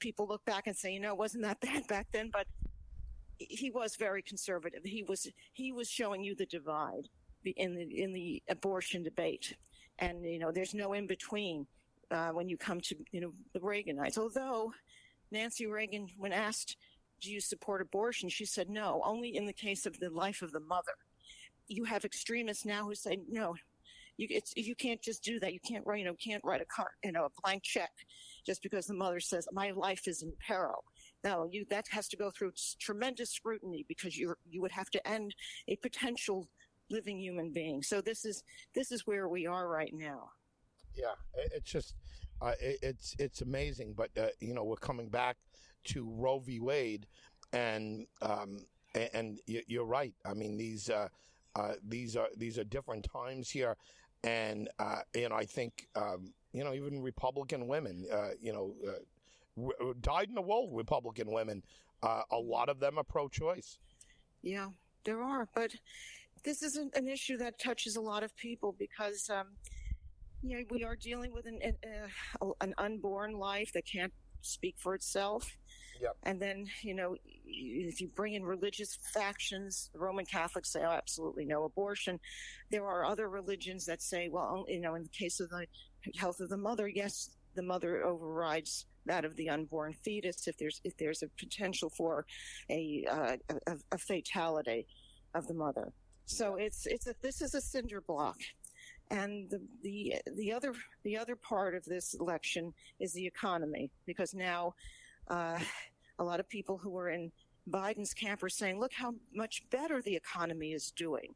people 0.00 0.26
look 0.26 0.44
back 0.44 0.66
and 0.66 0.76
say, 0.76 0.92
you 0.92 1.00
know, 1.00 1.12
it 1.12 1.18
wasn't 1.18 1.44
that 1.44 1.60
bad 1.60 1.86
back 1.86 2.08
then, 2.12 2.30
but 2.32 2.46
he 3.38 3.70
was 3.70 3.96
very 3.96 4.22
conservative. 4.22 4.80
He 4.84 5.04
was 5.04 5.26
he 5.52 5.72
was 5.72 5.88
showing 5.88 6.22
you 6.22 6.34
the 6.34 6.46
divide 6.46 7.08
in 7.44 7.74
the 7.74 8.02
in 8.02 8.12
the 8.12 8.42
abortion 8.48 9.02
debate, 9.02 9.56
and 9.98 10.24
you 10.24 10.38
know, 10.38 10.52
there's 10.52 10.74
no 10.74 10.92
in 10.92 11.06
between 11.06 11.66
uh, 12.10 12.30
when 12.30 12.48
you 12.48 12.56
come 12.56 12.80
to 12.80 12.96
you 13.12 13.20
know 13.20 13.32
the 13.52 13.60
Reaganites. 13.60 14.18
Although 14.18 14.72
Nancy 15.30 15.66
Reagan, 15.66 16.08
when 16.16 16.32
asked, 16.32 16.76
"Do 17.20 17.30
you 17.30 17.40
support 17.40 17.82
abortion?" 17.82 18.28
she 18.28 18.44
said, 18.44 18.68
"No, 18.70 19.02
only 19.04 19.36
in 19.36 19.46
the 19.46 19.52
case 19.52 19.86
of 19.86 19.98
the 19.98 20.10
life 20.10 20.42
of 20.42 20.52
the 20.52 20.60
mother." 20.60 20.94
You 21.66 21.84
have 21.84 22.04
extremists 22.04 22.64
now 22.64 22.84
who 22.84 22.94
say, 22.94 23.18
"No, 23.28 23.56
you 24.16 24.40
you 24.56 24.74
can't 24.74 25.02
just 25.02 25.22
do 25.22 25.40
that. 25.40 25.52
You 25.52 25.60
can't 25.60 25.86
write 25.86 26.00
you 26.00 26.04
know 26.04 26.14
can't 26.14 26.44
write 26.44 26.60
a 26.60 26.66
car 26.66 26.90
you 27.02 27.12
know 27.12 27.26
a 27.26 27.40
blank 27.42 27.62
check 27.62 27.92
just 28.46 28.62
because 28.62 28.86
the 28.86 28.94
mother 28.94 29.20
says 29.20 29.48
my 29.52 29.70
life 29.70 30.06
is 30.06 30.22
in 30.22 30.32
peril." 30.46 30.84
No, 31.24 31.48
you 31.50 31.64
that 31.70 31.86
has 31.90 32.08
to 32.08 32.16
go 32.16 32.30
through 32.30 32.52
tremendous 32.78 33.30
scrutiny 33.30 33.84
because 33.88 34.16
you 34.16 34.34
you 34.48 34.60
would 34.62 34.72
have 34.72 34.90
to 34.90 35.08
end 35.08 35.34
a 35.68 35.76
potential 35.76 36.48
living 36.90 37.18
human 37.18 37.50
being. 37.50 37.82
So 37.82 38.00
this 38.00 38.24
is 38.24 38.44
this 38.74 38.92
is 38.92 39.06
where 39.06 39.28
we 39.28 39.46
are 39.46 39.68
right 39.68 39.92
now. 39.92 40.30
Yeah, 40.94 41.14
it's 41.52 41.70
just 41.70 41.94
uh, 42.40 42.52
it, 42.60 42.78
it's 42.82 43.16
it's 43.18 43.40
amazing. 43.42 43.94
But 43.96 44.10
uh, 44.16 44.28
you 44.40 44.54
know, 44.54 44.64
we're 44.64 44.76
coming 44.76 45.08
back 45.08 45.36
to 45.84 46.08
Roe 46.10 46.38
v. 46.38 46.60
Wade, 46.60 47.06
and 47.52 48.06
um, 48.22 48.64
and 49.12 49.40
you're 49.46 49.84
right. 49.84 50.14
I 50.24 50.34
mean, 50.34 50.56
these 50.56 50.90
uh, 50.90 51.08
uh, 51.56 51.72
these 51.86 52.16
are 52.16 52.28
these 52.36 52.58
are 52.58 52.64
different 52.64 53.06
times 53.12 53.50
here, 53.50 53.76
and 54.22 54.68
uh, 54.78 55.00
you 55.14 55.28
know, 55.28 55.36
I 55.36 55.44
think 55.44 55.88
um, 55.96 56.32
you 56.52 56.64
know 56.64 56.72
even 56.72 57.02
Republican 57.02 57.68
women, 57.68 58.06
uh, 58.12 58.30
you 58.40 58.52
know. 58.52 58.74
Uh, 58.86 58.92
w- 59.56 59.94
died 60.00 60.28
in 60.28 60.34
the 60.34 60.42
wool 60.42 60.72
Republican 60.72 61.30
women 61.30 61.62
uh, 62.04 62.22
a 62.30 62.36
lot 62.36 62.68
of 62.68 62.80
them 62.80 62.98
are 62.98 63.04
pro-choice. 63.04 63.78
Yeah, 64.42 64.68
there 65.04 65.22
are, 65.22 65.48
but 65.54 65.72
this 66.44 66.62
isn't 66.62 66.94
an 66.94 67.08
issue 67.08 67.38
that 67.38 67.58
touches 67.58 67.96
a 67.96 68.00
lot 68.00 68.22
of 68.22 68.36
people 68.36 68.74
because, 68.78 69.30
um, 69.30 69.56
you 70.44 70.58
know, 70.58 70.64
we 70.70 70.84
are 70.84 70.96
dealing 70.96 71.32
with 71.32 71.46
an 71.46 71.58
an, 71.62 71.76
uh, 72.42 72.50
an 72.60 72.74
unborn 72.78 73.32
life 73.32 73.72
that 73.72 73.86
can't 73.86 74.12
speak 74.42 74.76
for 74.78 74.94
itself. 74.94 75.56
Yep. 76.02 76.16
And 76.24 76.40
then, 76.40 76.66
you 76.82 76.94
know, 76.94 77.16
if 77.46 78.00
you 78.00 78.08
bring 78.08 78.34
in 78.34 78.44
religious 78.44 78.98
factions, 79.14 79.90
the 79.92 80.00
Roman 80.00 80.26
Catholics 80.26 80.72
say, 80.72 80.80
oh, 80.84 80.90
absolutely 80.90 81.44
no 81.44 81.64
abortion. 81.64 82.18
There 82.70 82.84
are 82.84 83.04
other 83.04 83.28
religions 83.28 83.86
that 83.86 84.02
say, 84.02 84.28
well, 84.28 84.66
you 84.68 84.80
know, 84.80 84.96
in 84.96 85.04
the 85.04 85.08
case 85.08 85.40
of 85.40 85.48
the 85.50 85.66
health 86.16 86.40
of 86.40 86.48
the 86.48 86.56
mother, 86.56 86.88
yes, 86.88 87.30
the 87.54 87.62
mother 87.62 88.04
overrides 88.04 88.86
that 89.06 89.24
of 89.24 89.36
the 89.36 89.48
unborn 89.48 89.92
fetus 89.92 90.48
if 90.48 90.56
there's 90.56 90.80
if 90.84 90.96
there's 90.96 91.22
a 91.22 91.28
potential 91.38 91.90
for 91.90 92.26
a 92.70 93.04
uh, 93.10 93.36
a, 93.66 93.76
a, 93.92 93.98
fatality 93.98 94.86
of 95.34 95.46
the 95.46 95.54
mother. 95.54 95.92
So 96.24 96.56
it's 96.56 96.86
it's 96.86 97.06
a, 97.06 97.14
this 97.22 97.42
is 97.42 97.54
a 97.54 97.60
cinder 97.60 98.00
block, 98.00 98.38
and 99.14 99.48
the 99.50 99.60
the 99.82 100.14
the 100.36 100.52
other 100.52 100.74
the 101.04 101.16
other 101.16 101.36
part 101.36 101.74
of 101.74 101.84
this 101.84 102.14
election 102.14 102.72
is 103.00 103.12
the 103.12 103.26
economy 103.26 103.90
because 104.06 104.34
now 104.34 104.74
uh, 105.28 105.58
a 106.18 106.24
lot 106.24 106.40
of 106.40 106.48
people 106.48 106.76
who 106.76 106.96
are 106.96 107.10
in 107.10 107.30
Biden's 107.70 108.12
camp 108.12 108.42
are 108.42 108.48
saying, 108.48 108.78
look 108.78 108.92
how 108.92 109.14
much 109.34 109.62
better 109.70 110.02
the 110.02 110.14
economy 110.14 110.72
is 110.72 110.90
doing. 110.90 111.34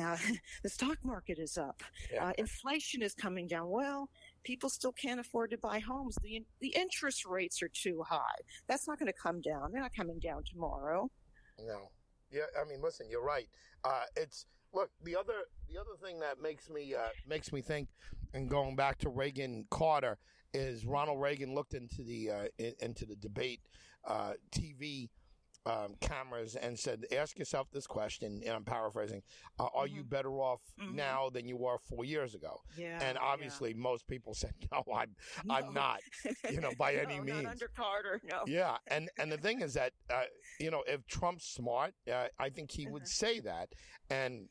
Uh, 0.00 0.16
the 0.62 0.68
stock 0.68 0.98
market 1.04 1.38
is 1.38 1.56
up. 1.56 1.82
Yeah. 2.12 2.26
Uh, 2.26 2.32
inflation 2.38 3.02
is 3.02 3.14
coming 3.14 3.46
down. 3.46 3.68
Well, 3.70 4.10
people 4.42 4.68
still 4.68 4.92
can't 4.92 5.20
afford 5.20 5.50
to 5.52 5.58
buy 5.58 5.78
homes. 5.78 6.18
The, 6.22 6.42
the 6.60 6.74
interest 6.76 7.24
rates 7.24 7.62
are 7.62 7.70
too 7.72 8.02
high. 8.06 8.40
That's 8.66 8.88
not 8.88 8.98
going 8.98 9.12
to 9.12 9.18
come 9.18 9.40
down. 9.40 9.70
They're 9.70 9.80
not 9.80 9.94
coming 9.94 10.18
down 10.18 10.42
tomorrow. 10.50 11.08
No. 11.64 11.90
Yeah, 12.32 12.42
I 12.60 12.68
mean, 12.68 12.82
listen, 12.82 13.06
you're 13.08 13.24
right. 13.24 13.48
Uh, 13.84 14.02
it's 14.16 14.46
look 14.76 14.90
the 15.02 15.16
other 15.16 15.32
the 15.68 15.80
other 15.80 15.96
thing 16.04 16.20
that 16.20 16.40
makes 16.40 16.70
me 16.70 16.94
uh, 16.94 17.08
makes 17.26 17.52
me 17.52 17.60
think, 17.60 17.88
and 18.34 18.48
going 18.48 18.76
back 18.76 18.98
to 18.98 19.08
Reagan 19.08 19.66
Carter, 19.70 20.18
is 20.54 20.86
Ronald 20.86 21.20
Reagan 21.20 21.54
looked 21.54 21.74
into 21.74 22.04
the 22.04 22.30
uh, 22.30 22.44
in, 22.58 22.74
into 22.80 23.06
the 23.06 23.16
debate 23.16 23.60
uh, 24.06 24.34
TV 24.52 25.08
um, 25.66 25.96
cameras 26.00 26.54
and 26.54 26.78
said, 26.78 27.06
"Ask 27.16 27.38
yourself 27.38 27.68
this 27.72 27.86
question." 27.86 28.40
And 28.44 28.54
I'm 28.54 28.64
paraphrasing: 28.64 29.22
uh, 29.58 29.64
Are 29.74 29.86
mm-hmm. 29.86 29.96
you 29.96 30.04
better 30.04 30.30
off 30.30 30.60
mm-hmm. 30.80 30.94
now 30.94 31.30
than 31.30 31.48
you 31.48 31.56
were 31.56 31.78
four 31.78 32.04
years 32.04 32.34
ago? 32.34 32.60
Yeah, 32.76 32.98
and 33.02 33.18
obviously, 33.18 33.70
yeah. 33.70 33.78
most 33.78 34.06
people 34.06 34.34
said, 34.34 34.52
"No, 34.72 34.84
I'm, 34.94 35.16
no. 35.44 35.54
I'm 35.54 35.74
not." 35.74 36.00
You 36.50 36.60
know, 36.60 36.70
by 36.78 36.92
no, 36.92 37.00
any 37.00 37.20
means. 37.20 37.42
Not 37.42 37.52
under 37.52 37.70
Carter, 37.76 38.20
no. 38.30 38.44
Yeah, 38.46 38.76
and 38.86 39.10
and 39.18 39.32
the 39.32 39.36
thing 39.36 39.62
is 39.62 39.74
that 39.74 39.92
uh, 40.08 40.22
you 40.60 40.70
know, 40.70 40.84
if 40.86 41.04
Trump's 41.08 41.44
smart, 41.44 41.94
uh, 42.12 42.26
I 42.38 42.50
think 42.50 42.70
he 42.70 42.86
would 42.86 43.02
uh-huh. 43.02 43.08
say 43.08 43.40
that, 43.40 43.70
and 44.10 44.48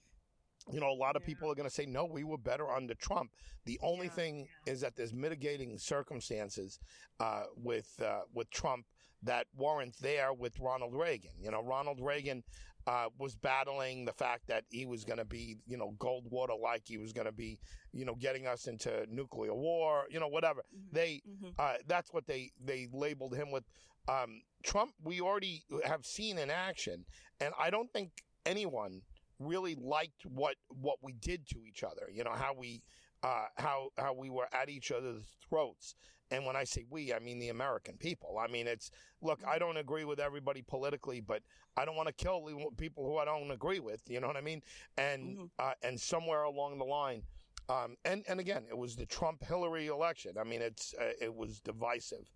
you 0.72 0.80
know, 0.80 0.90
a 0.90 0.94
lot 0.94 1.16
of 1.16 1.22
yeah. 1.22 1.28
people 1.28 1.52
are 1.52 1.56
going 1.56 1.70
to 1.70 1.74
say, 1.74 1.86
no, 1.86 2.06
we 2.06 2.24
were 2.24 2.38
better 2.38 2.70
under 2.70 2.94
Trump. 2.96 3.32
The 3.66 3.80
only 3.84 4.08
yeah, 4.08 4.14
thing 4.14 4.48
yeah. 4.66 4.74
is 4.74 4.82
that 4.82 4.96
there's 4.96 5.14
mitigating 5.14 5.78
circumstances 5.78 6.80
uh, 7.20 7.44
with 7.56 7.92
uh, 8.04 8.22
with 8.34 8.50
Trump 8.50 8.86
that 9.24 9.48
weren't 9.56 9.96
there 10.02 10.34
with 10.34 10.60
Ronald 10.60 10.94
Reagan. 10.96 11.32
You 11.40 11.52
know, 11.52 11.64
Ronald 11.64 12.00
Reagan 12.02 12.44
uh, 12.88 13.08
was 13.18 13.36
battling 13.36 14.06
the 14.06 14.14
fact 14.14 14.48
that 14.48 14.64
he 14.70 14.86
was 14.86 15.04
going 15.04 15.18
to 15.18 15.26
be, 15.26 15.58
you 15.66 15.78
know, 15.78 15.94
Goldwater 15.98 16.60
like. 16.60 16.84
He 16.86 16.98
was 16.98 17.14
going 17.14 17.26
to 17.26 17.32
be, 17.32 17.60
you 17.92 18.06
know, 18.06 18.16
getting 18.16 18.48
us 18.48 18.68
into 18.68 19.06
nuclear 19.10 19.54
war. 19.54 20.06
You 20.10 20.20
know, 20.20 20.28
whatever. 20.28 20.62
Mm-hmm. 20.62 20.96
They 20.96 21.22
mm-hmm. 21.28 21.50
Uh, 21.58 21.74
that's 21.88 22.14
what 22.14 22.28
they 22.28 22.52
they 22.64 22.88
labeled 22.92 23.36
him 23.36 23.52
with. 23.52 23.64
Um, 24.08 24.42
Trump, 24.64 24.92
we 25.04 25.20
already 25.20 25.64
have 25.84 26.06
seen 26.06 26.38
in 26.38 26.52
action, 26.52 27.06
and 27.40 27.54
I 27.60 27.72
don't 27.72 27.92
think 27.92 28.12
anyone 28.46 29.02
really 29.40 29.76
liked 29.76 30.26
what 30.26 30.56
what 30.70 30.98
we 31.02 31.14
did 31.14 31.48
to 31.50 31.66
each 31.68 31.84
other. 31.84 32.10
You 32.12 32.24
know 32.24 32.34
how 32.34 32.54
we 32.54 32.82
uh, 33.24 33.46
how 33.58 33.90
how 33.98 34.14
we 34.14 34.30
were 34.30 34.48
at 34.54 34.70
each 34.70 34.92
other's 34.92 35.26
throats. 35.48 35.96
And 36.32 36.44
when 36.46 36.56
I 36.56 36.64
say 36.64 36.86
we, 36.90 37.14
I 37.14 37.20
mean 37.20 37.38
the 37.38 37.50
American 37.50 37.98
people. 37.98 38.40
I 38.40 38.48
mean, 38.48 38.68
it's 38.68 38.90
look, 39.22 39.42
I 39.48 39.60
don't 39.60 39.78
agree 39.78 40.06
with 40.06 40.20
everybody 40.20 40.64
politically, 40.64 41.22
but 41.22 41.44
I 41.78 41.86
don't 41.86 41.96
want 41.96 42.08
to 42.08 42.14
kill 42.14 42.72
people 42.78 43.06
who 43.06 43.18
I 43.18 43.26
don't 43.26 43.52
agree 43.52 43.80
with. 43.80 44.02
You 44.08 44.20
know 44.20 44.28
what 44.28 44.38
I 44.38 44.42
mean? 44.42 44.62
And 44.98 45.38
mm-hmm. 45.38 45.46
uh, 45.60 45.74
and 45.84 46.00
somewhere 46.00 46.44
along 46.44 46.80
the 46.80 46.86
line, 46.86 47.24
um, 47.70 47.96
and 48.06 48.24
and 48.28 48.40
again, 48.40 48.66
it 48.70 48.78
was 48.78 48.96
the 48.96 49.06
Trump 49.06 49.44
Hillary 49.44 49.88
election. 49.88 50.36
I 50.40 50.44
mean, 50.44 50.62
it's 50.62 50.94
uh, 51.00 51.12
it 51.20 51.34
was 51.34 51.60
divisive, 51.60 52.28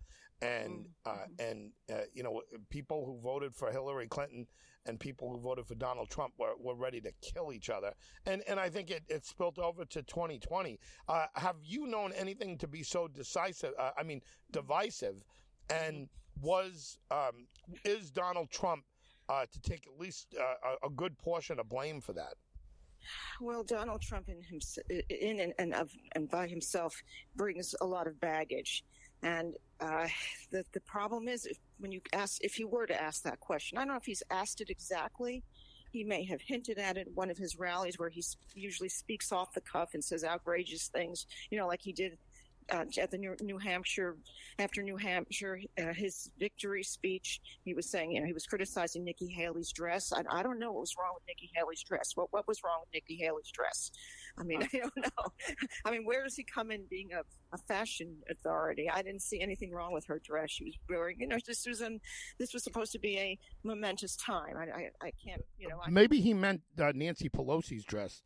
and 0.42 0.72
mm-hmm. 0.72 1.08
uh, 1.08 1.12
mm-hmm. 1.12 1.50
and 1.50 1.72
uh, 1.92 2.04
you 2.12 2.22
know 2.22 2.42
people 2.68 3.04
who 3.06 3.18
voted 3.20 3.54
for 3.54 3.70
Hillary 3.70 4.08
Clinton 4.08 4.46
and 4.86 4.98
people 4.98 5.30
who 5.30 5.38
voted 5.38 5.66
for 5.66 5.74
Donald 5.74 6.08
Trump 6.08 6.34
were, 6.38 6.54
were 6.58 6.74
ready 6.74 7.00
to 7.00 7.12
kill 7.20 7.52
each 7.52 7.70
other. 7.70 7.92
And 8.26 8.42
and 8.48 8.58
I 8.58 8.68
think 8.68 8.90
it, 8.90 9.04
it 9.08 9.26
spilt 9.26 9.58
over 9.58 9.84
to 9.84 10.02
2020. 10.02 10.78
Uh, 11.08 11.26
have 11.34 11.56
you 11.62 11.86
known 11.86 12.12
anything 12.12 12.58
to 12.58 12.68
be 12.68 12.82
so 12.82 13.08
decisive? 13.08 13.72
Uh, 13.78 13.90
I 13.98 14.02
mean, 14.02 14.20
divisive, 14.50 15.22
and 15.68 16.08
was 16.40 16.98
um, 17.10 17.46
is 17.84 18.10
Donald 18.10 18.50
Trump 18.50 18.84
uh, 19.28 19.46
to 19.50 19.60
take 19.60 19.86
at 19.86 19.98
least 19.98 20.34
uh, 20.38 20.74
a, 20.82 20.86
a 20.86 20.90
good 20.90 21.16
portion 21.18 21.58
of 21.58 21.68
blame 21.68 22.00
for 22.00 22.12
that? 22.14 22.34
Well, 23.40 23.62
Donald 23.62 24.02
Trump 24.02 24.28
in, 24.28 24.42
himself, 24.42 24.86
in 25.08 25.52
and, 25.58 25.74
of, 25.74 25.90
and 26.14 26.30
by 26.30 26.46
himself 26.46 27.02
brings 27.34 27.74
a 27.80 27.86
lot 27.86 28.06
of 28.06 28.20
baggage. 28.20 28.84
And 29.22 29.54
uh, 29.80 30.08
the 30.50 30.64
the 30.72 30.80
problem 30.80 31.28
is 31.28 31.46
if, 31.46 31.58
when 31.78 31.92
you 31.92 32.00
ask 32.12 32.42
if 32.42 32.54
he 32.54 32.64
were 32.64 32.86
to 32.86 33.00
ask 33.00 33.22
that 33.22 33.40
question, 33.40 33.78
I 33.78 33.82
don't 33.82 33.88
know 33.88 33.96
if 33.96 34.04
he's 34.04 34.22
asked 34.30 34.60
it 34.60 34.70
exactly. 34.70 35.42
He 35.92 36.04
may 36.04 36.24
have 36.26 36.40
hinted 36.40 36.78
at 36.78 36.96
it 36.96 37.08
at 37.08 37.14
one 37.14 37.30
of 37.30 37.36
his 37.36 37.58
rallies 37.58 37.98
where 37.98 38.08
he 38.08 38.22
usually 38.54 38.88
speaks 38.88 39.32
off 39.32 39.52
the 39.54 39.60
cuff 39.60 39.90
and 39.94 40.04
says 40.04 40.22
outrageous 40.22 40.86
things, 40.86 41.26
you 41.50 41.58
know, 41.58 41.66
like 41.66 41.80
he 41.82 41.92
did 41.92 42.16
uh, 42.72 42.84
at 42.98 43.10
the 43.10 43.18
New, 43.18 43.34
New, 43.40 43.58
Hampshire 43.58 44.16
after 44.58 44.82
New 44.82 44.96
Hampshire, 44.96 45.60
uh, 45.78 45.92
his 45.92 46.30
victory 46.38 46.82
speech, 46.82 47.40
he 47.64 47.74
was 47.74 47.90
saying, 47.90 48.12
you 48.12 48.20
know, 48.20 48.26
he 48.26 48.32
was 48.32 48.46
criticizing 48.46 49.04
Nikki 49.04 49.26
Haley's 49.26 49.72
dress. 49.72 50.12
I, 50.12 50.22
I, 50.30 50.42
don't 50.42 50.58
know 50.58 50.72
what 50.72 50.82
was 50.82 50.94
wrong 50.98 51.12
with 51.14 51.24
Nikki 51.26 51.50
Haley's 51.54 51.82
dress. 51.82 52.12
What 52.14 52.28
what 52.32 52.46
was 52.46 52.62
wrong 52.64 52.80
with 52.80 52.92
Nikki 52.94 53.16
Haley's 53.16 53.50
dress? 53.50 53.90
I 54.38 54.42
mean, 54.42 54.62
I 54.72 54.78
don't 54.78 54.96
know. 54.96 55.32
I 55.84 55.90
mean, 55.90 56.04
where 56.04 56.22
does 56.22 56.36
he 56.36 56.44
come 56.44 56.70
in 56.70 56.84
being 56.88 57.10
a, 57.12 57.22
a 57.54 57.58
fashion 57.58 58.16
authority? 58.30 58.88
I 58.90 59.02
didn't 59.02 59.22
see 59.22 59.40
anything 59.40 59.72
wrong 59.72 59.92
with 59.92 60.06
her 60.06 60.20
dress. 60.24 60.50
She 60.50 60.64
was 60.64 60.74
wearing, 60.88 61.20
you 61.20 61.26
know, 61.26 61.38
this 61.46 61.66
was 61.66 61.80
an, 61.80 62.00
this 62.38 62.52
was 62.52 62.62
supposed 62.62 62.92
to 62.92 62.98
be 62.98 63.18
a 63.18 63.38
momentous 63.62 64.16
time. 64.16 64.56
I, 64.56 64.62
I, 64.62 64.90
I 65.02 65.12
can't, 65.24 65.42
you 65.58 65.68
know. 65.68 65.80
I, 65.84 65.90
Maybe 65.90 66.20
he 66.20 66.34
meant 66.34 66.62
uh, 66.80 66.92
Nancy 66.94 67.28
Pelosi's 67.28 67.84
dress. 67.84 68.22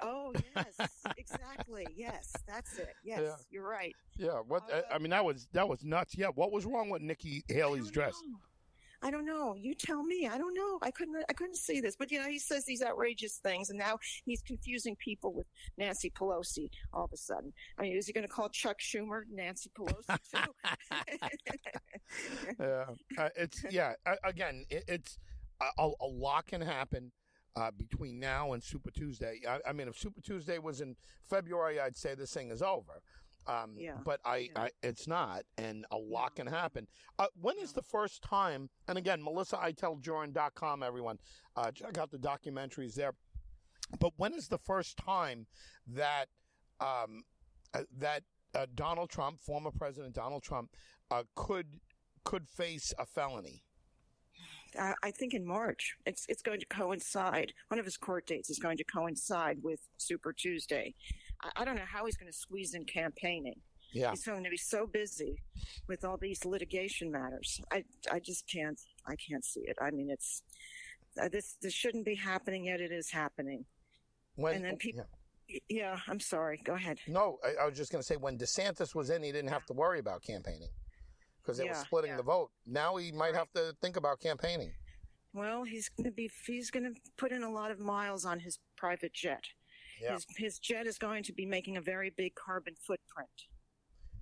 Oh 0.00 0.32
yes, 0.54 0.88
exactly. 1.16 1.86
Yes, 1.96 2.32
that's 2.46 2.78
it. 2.78 2.88
Yes, 3.04 3.20
yeah. 3.22 3.34
you're 3.50 3.68
right. 3.68 3.94
Yeah. 4.16 4.40
What? 4.48 4.62
Uh, 4.72 4.80
I 4.92 4.98
mean, 4.98 5.10
that 5.10 5.24
was 5.24 5.46
that 5.52 5.68
was 5.68 5.84
nuts. 5.84 6.16
Yeah. 6.16 6.28
What 6.34 6.50
was 6.50 6.64
wrong 6.66 6.88
with 6.88 7.02
Nikki 7.02 7.44
Haley's 7.48 7.90
dress? 7.90 8.14
Know. 8.26 8.38
I 9.02 9.10
don't 9.10 9.26
know. 9.26 9.54
You 9.58 9.74
tell 9.74 10.02
me. 10.02 10.28
I 10.28 10.38
don't 10.38 10.54
know. 10.54 10.78
I 10.82 10.90
couldn't. 10.90 11.16
I 11.28 11.32
couldn't 11.32 11.56
see 11.56 11.80
this. 11.80 11.96
But 11.96 12.10
you 12.10 12.20
know, 12.20 12.28
he 12.28 12.38
says 12.38 12.64
these 12.64 12.82
outrageous 12.82 13.38
things, 13.42 13.70
and 13.70 13.78
now 13.78 13.98
he's 14.24 14.42
confusing 14.42 14.96
people 14.96 15.32
with 15.34 15.46
Nancy 15.78 16.10
Pelosi. 16.10 16.68
All 16.92 17.04
of 17.04 17.12
a 17.12 17.16
sudden, 17.16 17.52
I 17.78 17.82
mean, 17.82 17.96
is 17.96 18.06
he 18.06 18.12
going 18.12 18.26
to 18.26 18.32
call 18.32 18.48
Chuck 18.48 18.78
Schumer 18.80 19.22
Nancy 19.30 19.70
Pelosi 19.78 20.18
too? 20.34 20.52
yeah, 22.60 22.84
uh, 23.18 23.28
it's 23.36 23.64
yeah. 23.70 23.92
again, 24.24 24.64
it, 24.70 24.84
it's 24.88 25.18
a, 25.60 25.90
a, 26.00 26.06
lot 26.06 26.46
can 26.46 26.60
happen. 26.60 27.12
Uh, 27.58 27.70
between 27.78 28.20
now 28.20 28.52
and 28.52 28.62
Super 28.62 28.90
Tuesday, 28.90 29.40
I, 29.48 29.60
I 29.66 29.72
mean, 29.72 29.88
if 29.88 29.96
Super 29.96 30.20
Tuesday 30.20 30.58
was 30.58 30.82
in 30.82 30.94
February, 31.24 31.80
I'd 31.80 31.96
say 31.96 32.14
this 32.14 32.30
thing 32.34 32.50
is 32.50 32.60
over. 32.60 33.00
Um, 33.48 33.74
yeah. 33.76 33.94
But 34.04 34.20
I, 34.24 34.50
yeah. 34.54 34.62
I, 34.62 34.70
it's 34.82 35.06
not, 35.06 35.42
and 35.56 35.86
a 35.90 35.96
lot 35.96 36.36
can 36.36 36.46
happen. 36.46 36.86
Uh, 37.18 37.26
when 37.40 37.58
is 37.58 37.72
the 37.72 37.82
first 37.82 38.22
time? 38.22 38.68
And 38.88 38.98
again, 38.98 39.22
Melissa, 39.22 39.58
I 39.60 39.72
tell 39.72 39.96
melissaiteldjurin.com, 39.96 40.82
everyone, 40.82 41.18
uh, 41.56 41.70
check 41.70 41.98
out 41.98 42.10
the 42.10 42.18
documentaries 42.18 42.94
there. 42.94 43.12
But 44.00 44.12
when 44.16 44.34
is 44.34 44.48
the 44.48 44.58
first 44.58 44.96
time 44.96 45.46
that 45.86 46.26
um, 46.80 47.22
uh, 47.72 47.82
that 47.98 48.24
uh, 48.54 48.66
Donald 48.74 49.10
Trump, 49.10 49.40
former 49.40 49.70
President 49.70 50.14
Donald 50.14 50.42
Trump, 50.42 50.70
uh, 51.10 51.22
could 51.36 51.80
could 52.24 52.48
face 52.48 52.92
a 52.98 53.06
felony? 53.06 53.62
I 55.02 55.10
think 55.10 55.32
in 55.32 55.46
March. 55.46 55.96
It's 56.04 56.26
it's 56.28 56.42
going 56.42 56.60
to 56.60 56.66
coincide. 56.66 57.52
One 57.68 57.78
of 57.78 57.84
his 57.84 57.96
court 57.96 58.26
dates 58.26 58.50
is 58.50 58.58
going 58.58 58.76
to 58.78 58.84
coincide 58.84 59.58
with 59.62 59.80
Super 59.96 60.32
Tuesday. 60.32 60.94
I, 61.42 61.62
I 61.62 61.64
don't 61.64 61.76
know 61.76 61.82
how 61.86 62.04
he's 62.06 62.16
going 62.16 62.30
to 62.30 62.36
squeeze 62.36 62.74
in 62.74 62.84
campaigning. 62.84 63.60
Yeah. 63.92 64.10
He's 64.10 64.24
going 64.24 64.44
to 64.44 64.50
be 64.50 64.56
so 64.56 64.86
busy 64.86 65.42
with 65.88 66.04
all 66.04 66.16
these 66.16 66.44
litigation 66.44 67.10
matters. 67.10 67.60
I, 67.72 67.84
I 68.10 68.18
just 68.18 68.46
can't, 68.50 68.80
I 69.06 69.14
can't 69.16 69.44
see 69.44 69.60
it. 69.60 69.76
I 69.80 69.90
mean, 69.90 70.10
it's, 70.10 70.42
uh, 71.20 71.28
this, 71.28 71.56
this 71.62 71.72
shouldn't 71.72 72.04
be 72.04 72.14
happening 72.14 72.64
yet. 72.64 72.80
It 72.80 72.92
is 72.92 73.10
happening. 73.10 73.64
When, 74.34 74.56
and 74.56 74.64
then 74.64 74.76
people, 74.76 75.06
yeah. 75.48 75.58
yeah. 75.68 75.98
I'm 76.08 76.20
sorry. 76.20 76.60
Go 76.64 76.74
ahead. 76.74 76.98
No, 77.06 77.38
I, 77.44 77.62
I 77.62 77.66
was 77.66 77.76
just 77.76 77.90
going 77.90 78.02
to 78.02 78.06
say 78.06 78.16
when 78.16 78.36
DeSantis 78.36 78.94
was 78.94 79.08
in, 79.10 79.22
he 79.22 79.32
didn't 79.32 79.50
have 79.50 79.64
to 79.66 79.72
worry 79.72 79.98
about 79.98 80.22
campaigning 80.22 80.68
because 81.42 81.60
it 81.60 81.68
was 81.68 81.78
splitting 81.78 82.10
yeah. 82.10 82.16
the 82.16 82.22
vote. 82.24 82.50
Now 82.66 82.96
he 82.96 83.12
might 83.12 83.34
have 83.34 83.50
to 83.54 83.74
think 83.80 83.96
about 83.96 84.20
campaigning. 84.20 84.72
Well, 85.32 85.64
he's 85.64 85.88
going 85.90 86.04
to 86.04 86.10
be 86.10 86.30
he's 86.46 86.70
going 86.70 86.94
to 86.94 87.00
put 87.18 87.30
in 87.30 87.42
a 87.42 87.50
lot 87.50 87.70
of 87.70 87.78
miles 87.78 88.24
on 88.24 88.40
his 88.40 88.58
private 88.76 89.12
jet. 89.12 89.44
Yeah. 90.00 90.14
His 90.14 90.26
his 90.36 90.58
jet 90.58 90.86
is 90.86 90.98
going 90.98 91.22
to 91.24 91.32
be 91.32 91.46
making 91.46 91.76
a 91.76 91.80
very 91.80 92.10
big 92.10 92.34
carbon 92.34 92.74
footprint. 92.86 93.30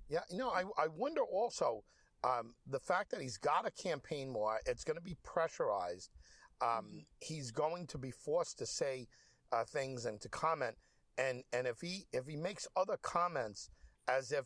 Yeah, 0.09 0.19
you 0.29 0.37
know, 0.37 0.49
I, 0.49 0.63
I 0.77 0.87
wonder 0.87 1.21
also 1.23 1.83
um, 2.23 2.53
the 2.67 2.79
fact 2.79 3.11
that 3.11 3.21
he's 3.21 3.37
got 3.37 3.65
a 3.67 3.71
campaign 3.71 4.29
more, 4.29 4.59
it's 4.65 4.83
going 4.83 4.97
to 4.97 5.03
be 5.03 5.15
pressurized. 5.23 6.11
Um, 6.61 6.67
Mm-hmm. 6.67 6.97
He's 7.21 7.51
going 7.51 7.87
to 7.87 7.97
be 7.97 8.11
forced 8.11 8.57
to 8.59 8.65
say 8.65 9.07
uh, 9.51 9.63
things 9.65 10.05
and 10.05 10.21
to 10.21 10.29
comment. 10.29 10.75
And, 11.17 11.43
and 11.53 11.65
if 11.67 11.81
he 11.81 12.05
if 12.13 12.25
he 12.27 12.35
makes 12.35 12.67
other 12.75 12.97
comments 13.01 13.69
as 14.07 14.31
if 14.31 14.45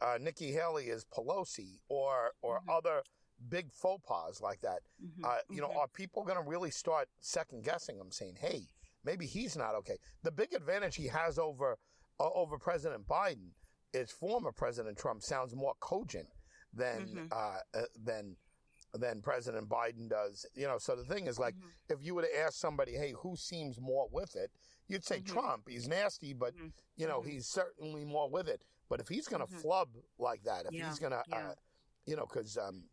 uh, 0.00 0.18
Nikki 0.20 0.52
Haley 0.52 0.86
is 0.86 1.04
Pelosi 1.04 1.78
or 1.88 2.32
or 2.42 2.60
Mhm. 2.60 2.76
other 2.76 3.02
big 3.48 3.70
faux 3.72 4.02
pas 4.06 4.40
like 4.40 4.60
that, 4.62 4.80
Mhm, 5.04 5.24
uh, 5.24 5.38
you 5.50 5.60
know, 5.60 5.68
mhm. 5.68 5.76
are 5.76 5.88
people 5.88 6.24
going 6.24 6.36
to 6.42 6.48
really 6.48 6.70
start 6.70 7.08
second 7.20 7.64
guessing 7.64 7.98
him, 7.98 8.10
saying, 8.10 8.36
"Hey, 8.36 8.68
maybe 9.06 9.24
he's 9.26 9.56
not 9.56 9.74
okay"? 9.76 9.96
The 10.22 10.30
big 10.32 10.52
advantage 10.52 10.96
he 10.96 11.06
has 11.06 11.38
over 11.38 11.78
uh, 12.18 12.30
over 12.34 12.58
President 12.58 13.06
Biden 13.06 13.52
is 13.94 14.10
former 14.10 14.52
President 14.52 14.98
Trump 14.98 15.22
sounds 15.22 15.54
more 15.54 15.74
cogent 15.80 16.28
than 16.72 17.28
Mhm. 17.30 17.32
uh, 17.32 17.60
uh, 17.78 17.86
than 17.94 18.36
than 18.94 19.20
President 19.20 19.68
Biden 19.68 20.08
does. 20.08 20.46
You 20.54 20.66
know, 20.66 20.78
so 20.78 20.96
the 20.96 21.04
thing 21.04 21.26
is, 21.26 21.38
like, 21.38 21.54
Mhm. 21.54 21.70
if 21.90 22.02
you 22.02 22.14
were 22.14 22.22
to 22.22 22.38
ask 22.38 22.54
somebody, 22.58 22.92
"Hey, 22.94 23.12
who 23.12 23.36
seems 23.36 23.78
more 23.78 24.08
with 24.10 24.34
it?" 24.36 24.50
You'd 24.88 25.04
say 25.04 25.20
Mhm. 25.20 25.26
Trump. 25.26 25.68
He's 25.68 25.86
nasty, 25.86 26.32
but 26.32 26.54
Mhm. 26.54 26.72
you 26.96 27.06
know, 27.06 27.20
Mhm. 27.20 27.26
he's 27.26 27.46
certainly 27.46 28.04
more 28.04 28.30
with 28.30 28.48
it. 28.48 28.64
But 28.88 29.00
if 29.00 29.08
he's 29.08 29.28
going 29.28 29.46
to 29.46 29.52
Mhm. 29.52 29.60
flub 29.60 29.96
like 30.18 30.42
that, 30.44 30.64
if 30.66 30.72
Yeah, 30.72 30.88
he's 30.88 30.98
going 30.98 31.12
to, 31.12 31.24
yeah. 31.28 31.50
uh, 31.50 31.54
you 32.06 32.16
know, 32.16 32.24
because 32.26 32.56
um, 32.56 32.88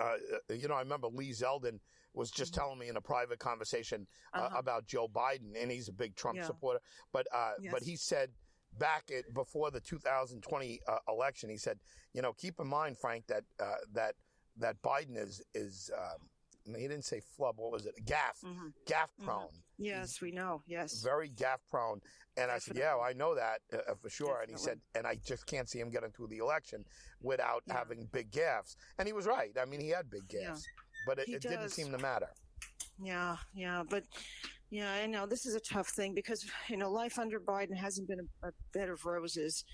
uh, 0.00 0.16
you 0.50 0.66
know, 0.66 0.74
I 0.74 0.80
remember 0.80 1.08
Lee 1.08 1.30
Zeldin 1.30 1.80
was 2.14 2.30
just 2.30 2.52
Mhm. 2.52 2.56
telling 2.56 2.78
me 2.78 2.88
in 2.88 2.96
a 2.96 3.00
private 3.00 3.38
conversation 3.38 4.06
uh, 4.34 4.38
Uh-huh. 4.38 4.58
about 4.58 4.86
Joe 4.86 5.08
Biden, 5.08 5.60
and 5.60 5.70
he's 5.70 5.88
a 5.88 5.92
big 5.92 6.14
Trump 6.16 6.36
Yeah. 6.36 6.46
supporter. 6.46 6.80
But 7.12 7.26
uh, 7.32 7.54
but 7.70 7.82
he 7.82 7.96
said 7.96 8.34
back 8.78 9.10
at 9.10 9.32
before 9.32 9.70
the 9.70 9.80
2020 9.80 10.80
uh, 10.86 10.98
election, 11.08 11.48
he 11.50 11.56
said, 11.58 11.80
you 12.12 12.22
know, 12.22 12.32
keep 12.32 12.58
in 12.60 12.66
mind, 12.66 12.98
Frank, 12.98 13.26
that 13.26 13.44
uh, 13.58 13.76
that 13.92 14.16
that 14.56 14.80
Biden 14.82 15.16
is 15.16 15.42
is 15.54 15.90
um, 15.96 16.28
he 16.66 16.82
didn't 16.88 17.04
say 17.04 17.20
flub. 17.20 17.58
What 17.58 17.70
was 17.72 17.86
it? 17.86 17.94
Gaffe, 18.04 18.42
Mhm. 18.42 18.74
gaffe 18.84 19.14
Mhm. 19.20 19.24
prone 19.24 19.62
Yes, 19.78 20.20
we 20.20 20.32
know. 20.32 20.62
Yes. 20.66 21.00
very 21.02 21.30
gaffe 21.30 21.66
prone. 21.70 22.02
And 22.36 22.50
I 22.50 22.58
said, 22.58 22.76
yeah, 22.76 22.90
Definitely. 22.94 23.08
I 23.08 23.12
know 23.14 23.34
that 23.36 23.62
uh, 23.72 23.76
uh, 23.90 23.94
for 23.94 24.10
sure. 24.10 24.42
And 24.42 24.50
he 24.50 24.56
said, 24.58 24.80
and 24.94 25.06
I 25.06 25.14
just 25.16 25.46
can't 25.46 25.68
see 25.68 25.80
him 25.80 25.88
getting 25.90 26.12
through 26.12 26.28
the 26.28 26.38
election 26.38 26.84
without 27.20 27.62
Yeah. 27.66 27.74
having 27.74 28.06
big 28.06 28.30
gaffes. 28.30 28.76
And 28.98 29.06
he 29.08 29.12
was 29.12 29.26
right. 29.26 29.56
I 29.56 29.64
mean, 29.64 29.80
he 29.80 29.88
had 29.88 30.10
big 30.10 30.30
Yeah. 30.32 30.50
But 31.08 31.18
it, 31.18 31.28
it 31.28 31.42
didn't 31.42 31.70
seem 31.70 31.90
to 31.90 31.98
matter. 31.98 32.28
Yeah, 33.02 33.36
yeah, 33.54 33.82
but 33.88 34.04
yeah, 34.70 34.92
I 34.92 35.06
know 35.06 35.26
this 35.26 35.46
is 35.46 35.54
a 35.54 35.60
tough 35.60 35.88
thing 35.88 36.14
because 36.14 36.46
you 36.68 36.76
know 36.76 36.90
life 36.90 37.18
under 37.18 37.40
Biden 37.40 37.76
hasn't 37.76 38.08
been 38.08 38.20
a, 38.20 38.48
a 38.48 38.52
bed 38.72 38.90
of 38.90 39.04
roses. 39.04 39.64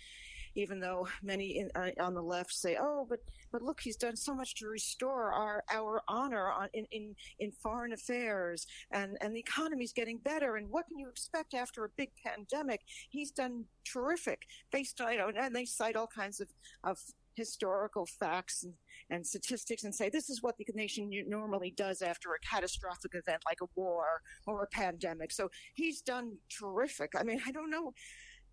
Even 0.56 0.78
though 0.78 1.08
many 1.20 1.58
in, 1.58 1.68
uh, 1.74 1.90
on 2.00 2.14
the 2.14 2.22
left 2.22 2.52
say, 2.52 2.76
"Oh, 2.80 3.04
but 3.10 3.18
but 3.50 3.60
look, 3.60 3.80
he's 3.80 3.96
done 3.96 4.14
so 4.14 4.32
much 4.32 4.54
to 4.56 4.68
restore 4.68 5.32
our 5.32 5.64
our 5.68 6.00
honor 6.06 6.48
on, 6.52 6.68
in, 6.74 6.86
in 6.92 7.16
in 7.40 7.50
foreign 7.50 7.92
affairs, 7.92 8.64
and 8.92 9.18
and 9.20 9.34
the 9.34 9.40
economy's 9.40 9.92
getting 9.92 10.18
better. 10.18 10.54
And 10.54 10.70
what 10.70 10.86
can 10.86 10.96
you 10.96 11.08
expect 11.08 11.54
after 11.54 11.84
a 11.84 11.88
big 11.96 12.10
pandemic? 12.24 12.82
He's 13.10 13.32
done 13.32 13.64
terrific, 13.84 14.42
based 14.70 15.00
on 15.00 15.10
you 15.10 15.18
know, 15.18 15.32
and 15.34 15.56
they 15.56 15.64
cite 15.64 15.96
all 15.96 16.06
kinds 16.06 16.40
of 16.40 16.48
of 16.84 17.00
historical 17.36 18.06
facts 18.06 18.64
and, 18.64 18.74
and 19.10 19.26
statistics 19.26 19.84
and 19.84 19.94
say 19.94 20.08
this 20.08 20.30
is 20.30 20.42
what 20.42 20.56
the 20.58 20.66
nation 20.74 21.10
normally 21.26 21.72
does 21.76 22.02
after 22.02 22.30
a 22.34 22.38
catastrophic 22.38 23.12
event 23.14 23.42
like 23.46 23.58
a 23.62 23.66
war 23.74 24.22
or 24.46 24.62
a 24.62 24.66
pandemic. 24.68 25.32
So 25.32 25.50
he's 25.74 26.00
done 26.00 26.36
terrific. 26.58 27.12
I 27.16 27.22
mean, 27.22 27.40
I 27.46 27.52
don't 27.52 27.70
know. 27.70 27.92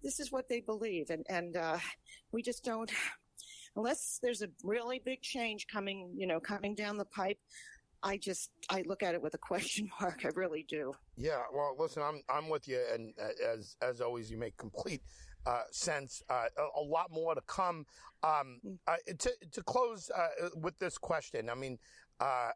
This 0.04 0.20
is 0.20 0.32
what 0.32 0.50
they 0.50 0.62
believe, 0.62 1.12
and 1.12 1.24
and 1.30 1.56
uh, 1.56 1.78
we 2.32 2.42
just 2.42 2.64
don't. 2.64 2.92
Unless 3.76 4.20
there's 4.22 4.42
a 4.42 4.50
really 4.64 5.02
big 5.06 5.22
change 5.22 5.68
coming, 5.68 6.12
you 6.18 6.28
know, 6.28 6.42
coming 6.42 6.76
down 6.76 6.98
the 6.98 7.06
pipe, 7.06 7.38
I 8.04 8.18
just 8.18 8.50
I 8.70 8.84
look 8.86 9.04
at 9.04 9.14
it 9.16 9.22
with 9.22 9.34
a 9.36 9.38
question 9.38 9.90
mark. 10.02 10.22
I 10.26 10.30
really 10.36 10.66
do. 10.68 10.94
Yeah. 11.18 11.44
Well, 11.54 11.76
listen, 11.78 12.02
I'm 12.04 12.22
I'm 12.30 12.50
with 12.50 12.68
you, 12.68 12.82
and 12.94 13.14
uh, 13.22 13.54
as 13.54 13.78
as 13.82 14.02
always, 14.02 14.32
you 14.32 14.38
make 14.38 14.58
complete 14.58 15.02
uh, 15.46 15.64
sense. 15.72 16.22
Uh, 16.30 16.46
a, 16.58 16.80
a 16.82 16.84
lot 16.84 17.12
more 17.12 17.36
to 17.36 17.42
come. 17.42 17.86
Um, 18.24 18.60
Mm. 18.66 18.78
uh, 18.88 18.98
to 19.18 19.32
to 19.52 19.64
close 19.64 20.12
uh, 20.12 20.50
with 20.56 20.78
this 20.80 20.98
question, 20.98 21.50
I 21.50 21.56
mean, 21.56 21.80
uh, 22.20 22.52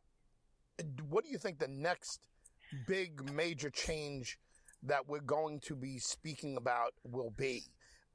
what 1.10 1.24
do 1.24 1.32
you 1.32 1.38
think 1.40 1.60
the 1.60 1.68
next 1.68 2.28
big 2.88 3.32
major 3.34 3.70
change 3.70 4.38
that 4.84 5.08
we're 5.08 5.22
going 5.22 5.60
to 5.62 5.76
be 5.76 5.98
speaking 5.98 6.58
about 6.58 6.94
will 7.04 7.32
be? 7.36 7.64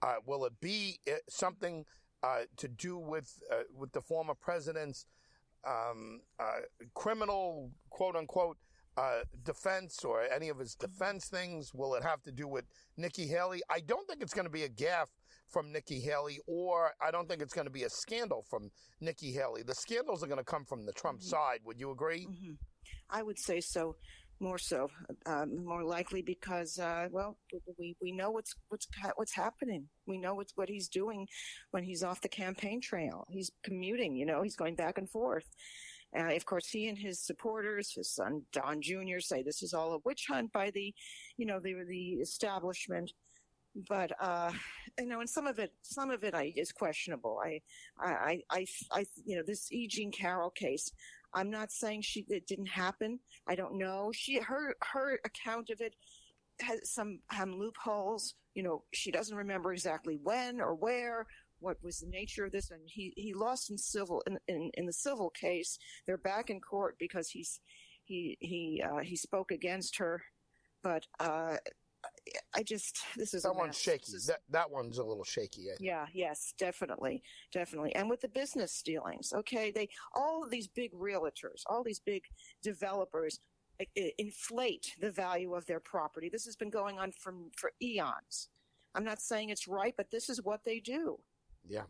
Uh, 0.02 0.16
will 0.24 0.44
it 0.44 0.60
be 0.60 1.00
something 1.28 1.84
uh, 2.22 2.42
to 2.56 2.68
do 2.68 2.96
with 2.98 3.42
uh, 3.50 3.62
with 3.74 3.92
the 3.92 4.00
former 4.00 4.34
president's 4.34 5.06
um, 5.66 6.20
uh, 6.38 6.60
criminal 6.94 7.70
quote 7.90 8.16
unquote 8.16 8.56
uh, 8.96 9.20
defense 9.44 10.04
or 10.04 10.22
any 10.22 10.48
of 10.48 10.58
his 10.58 10.74
defense 10.74 11.28
things? 11.28 11.72
Will 11.74 11.94
it 11.94 12.02
have 12.02 12.22
to 12.22 12.32
do 12.32 12.46
with 12.48 12.64
Nikki 12.96 13.26
Haley? 13.26 13.62
I 13.70 13.80
don't 13.80 14.06
think 14.08 14.22
it's 14.22 14.34
going 14.34 14.46
to 14.46 14.50
be 14.52 14.64
a 14.64 14.68
gaffe 14.68 15.08
from 15.48 15.72
Nikki 15.72 16.00
Haley, 16.00 16.38
or 16.46 16.92
I 17.00 17.10
don't 17.10 17.28
think 17.28 17.42
it's 17.42 17.54
going 17.54 17.66
to 17.66 17.72
be 17.72 17.82
a 17.84 17.90
scandal 17.90 18.44
from 18.48 18.70
Nikki 19.00 19.32
Haley. 19.32 19.62
The 19.62 19.74
scandals 19.74 20.22
are 20.22 20.26
going 20.28 20.38
to 20.38 20.44
come 20.44 20.64
from 20.64 20.84
the 20.86 20.92
Trump 20.92 21.20
Mhm. 21.20 21.24
side. 21.24 21.60
Would 21.64 21.78
you 21.80 21.90
agree? 21.90 22.24
hmm 22.24 22.54
I 23.12 23.22
would 23.22 23.38
say 23.38 23.60
so, 23.60 23.96
more 24.38 24.58
so, 24.58 24.88
um, 25.26 25.64
more 25.64 25.82
likely 25.84 26.22
because 26.22 26.78
uh, 26.78 27.08
well, 27.10 27.36
we 27.78 27.96
we 28.00 28.12
know 28.12 28.30
what's 28.30 28.54
what's 28.68 28.86
what's 29.16 29.34
happening. 29.34 29.88
We 30.06 30.16
know 30.18 30.34
what's 30.34 30.56
what 30.56 30.68
he's 30.68 30.88
doing 30.88 31.26
when 31.72 31.82
he's 31.82 32.02
off 32.04 32.20
the 32.20 32.28
campaign 32.28 32.80
trail. 32.80 33.26
He's 33.28 33.50
commuting. 33.64 34.14
You 34.14 34.26
know, 34.26 34.42
he's 34.42 34.56
going 34.56 34.76
back 34.76 34.96
and 34.98 35.10
forth. 35.10 35.44
Uh, 36.16 36.34
of 36.34 36.44
course, 36.44 36.68
he 36.68 36.88
and 36.88 36.98
his 36.98 37.20
supporters, 37.20 37.92
his 37.92 38.10
son 38.10 38.42
Don 38.52 38.82
Jr., 38.82 39.20
say 39.20 39.42
this 39.42 39.62
is 39.62 39.72
all 39.72 39.94
a 39.94 39.98
witch 40.04 40.26
hunt 40.28 40.52
by 40.52 40.70
the, 40.70 40.92
you 41.36 41.46
know, 41.46 41.60
the 41.60 41.74
the 41.88 42.14
establishment. 42.14 43.12
But 43.88 44.10
uh, 44.20 44.50
you 44.98 45.06
know, 45.06 45.20
and 45.20 45.30
some 45.30 45.46
of 45.46 45.58
it, 45.58 45.72
some 45.82 46.10
of 46.10 46.24
it, 46.24 46.34
I, 46.34 46.52
is 46.56 46.72
questionable. 46.72 47.40
I, 47.44 47.60
I, 47.98 48.42
I, 48.50 48.66
I, 48.90 49.06
you 49.24 49.36
know, 49.36 49.42
this 49.46 49.70
E. 49.72 49.86
Jean 49.86 50.10
Carroll 50.10 50.50
case. 50.50 50.90
I'm 51.32 51.50
not 51.50 51.70
saying 51.70 52.02
she 52.02 52.26
it 52.28 52.46
didn't 52.48 52.68
happen. 52.68 53.20
I 53.48 53.54
don't 53.54 53.78
know. 53.78 54.10
She 54.12 54.40
her 54.40 54.74
her 54.92 55.20
account 55.24 55.70
of 55.70 55.80
it 55.80 55.94
has 56.60 56.90
some 56.92 57.20
um, 57.38 57.54
loopholes. 57.58 58.34
You 58.54 58.64
know, 58.64 58.82
she 58.92 59.12
doesn't 59.12 59.36
remember 59.36 59.72
exactly 59.72 60.18
when 60.22 60.60
or 60.60 60.74
where. 60.74 61.26
What 61.60 61.76
was 61.82 61.98
the 62.00 62.08
nature 62.08 62.46
of 62.46 62.52
this? 62.52 62.70
And 62.70 62.80
he, 62.86 63.12
he 63.16 63.34
lost 63.34 63.70
in 63.70 63.78
civil 63.78 64.22
in, 64.26 64.38
in, 64.48 64.70
in 64.74 64.86
the 64.86 64.92
civil 64.92 65.30
case. 65.30 65.78
They're 66.06 66.16
back 66.18 66.50
in 66.50 66.60
court 66.60 66.96
because 66.98 67.28
he's 67.30 67.60
he 68.04 68.36
he 68.40 68.82
uh, 68.84 68.98
he 69.00 69.16
spoke 69.16 69.50
against 69.52 69.96
her. 69.98 70.22
But 70.82 71.06
uh, 71.20 71.56
I 72.54 72.62
just 72.62 72.98
this 73.16 73.34
is 73.34 73.44
a 73.44 73.48
That 73.48 73.56
one's 73.56 73.78
shaky. 73.78 74.12
Is- 74.12 74.26
That 74.26 74.40
that 74.50 74.70
one's 74.70 74.98
a 74.98 75.04
little 75.04 75.24
shaky. 75.24 75.68
Yeah, 75.80 76.06
yes, 76.14 76.54
definitely, 76.58 77.22
definitely. 77.52 77.94
And 77.94 78.08
with 78.08 78.20
the 78.22 78.28
business 78.28 78.82
dealings, 78.82 79.32
okay, 79.34 79.70
they 79.70 79.88
all 80.14 80.42
of 80.42 80.50
these 80.50 80.66
big 80.68 80.92
realtors, 80.92 81.62
all 81.66 81.84
these 81.84 82.00
big 82.00 82.22
developers 82.62 83.38
inflate 84.18 84.94
the 85.00 85.10
value 85.10 85.54
of 85.54 85.64
their 85.66 85.80
property. 85.80 86.28
This 86.28 86.44
has 86.44 86.56
been 86.56 86.70
going 86.70 86.98
on 86.98 87.12
from 87.12 87.50
for 87.56 87.72
eons. 87.82 88.48
I'm 88.94 89.04
not 89.04 89.20
saying 89.20 89.50
it's 89.50 89.68
right, 89.68 89.94
but 89.96 90.10
this 90.10 90.28
is 90.28 90.42
what 90.42 90.64
they 90.64 90.80
do. 90.80 91.18
Yeah. 91.70 91.82